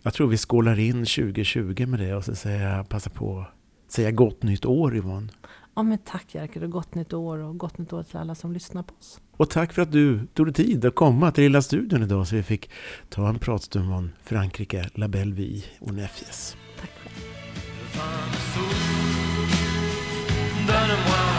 Jag 0.03 0.15
tror 0.15 0.29
vi 0.29 0.37
skålar 0.37 0.79
in 0.79 0.93
2020 0.95 1.87
med 1.87 2.01
det 2.01 2.15
och 2.15 2.25
så 2.25 2.35
säger 2.35 2.77
jag 2.77 2.89
passa 2.89 3.11
på 3.11 3.47
säga 3.89 4.11
gott 4.11 4.43
nytt 4.43 4.65
år 4.65 4.97
Yvonne. 4.97 5.29
Ja, 5.75 5.83
men 5.83 5.99
tack 5.99 6.35
Jerker 6.35 6.65
och 6.65 6.71
gott 6.71 6.95
nytt 6.95 7.13
år 7.13 7.39
och 7.39 7.59
gott 7.59 7.79
nytt 7.79 7.93
år 7.93 8.03
till 8.03 8.17
alla 8.17 8.35
som 8.35 8.53
lyssnar 8.53 8.83
på 8.83 8.95
oss. 8.95 9.21
Och 9.37 9.51
tack 9.51 9.73
för 9.73 9.83
att 9.83 9.93
du 9.93 10.27
tog 10.27 10.47
dig 10.47 10.55
tid 10.55 10.85
att 10.85 10.95
komma 10.95 11.33
till 11.33 11.45
Lilla 11.45 11.63
studion 11.63 12.03
idag 12.03 12.27
så 12.27 12.37
vi 12.37 12.43
fick 12.43 12.71
ta 13.09 13.29
en 13.29 13.39
pratstund 13.39 13.93
om 13.93 14.11
Frankrike, 14.23 14.91
La 14.95 15.09
Belle 15.09 15.35
Vie 15.35 15.63
och 15.81 15.95
Nefjes. 15.95 16.57
Tack 16.81 16.91
själv. 16.91 17.36
Vin 17.97 18.23
de 18.33 18.41
soupe. 18.53 18.87
Donne-moi 20.67 21.36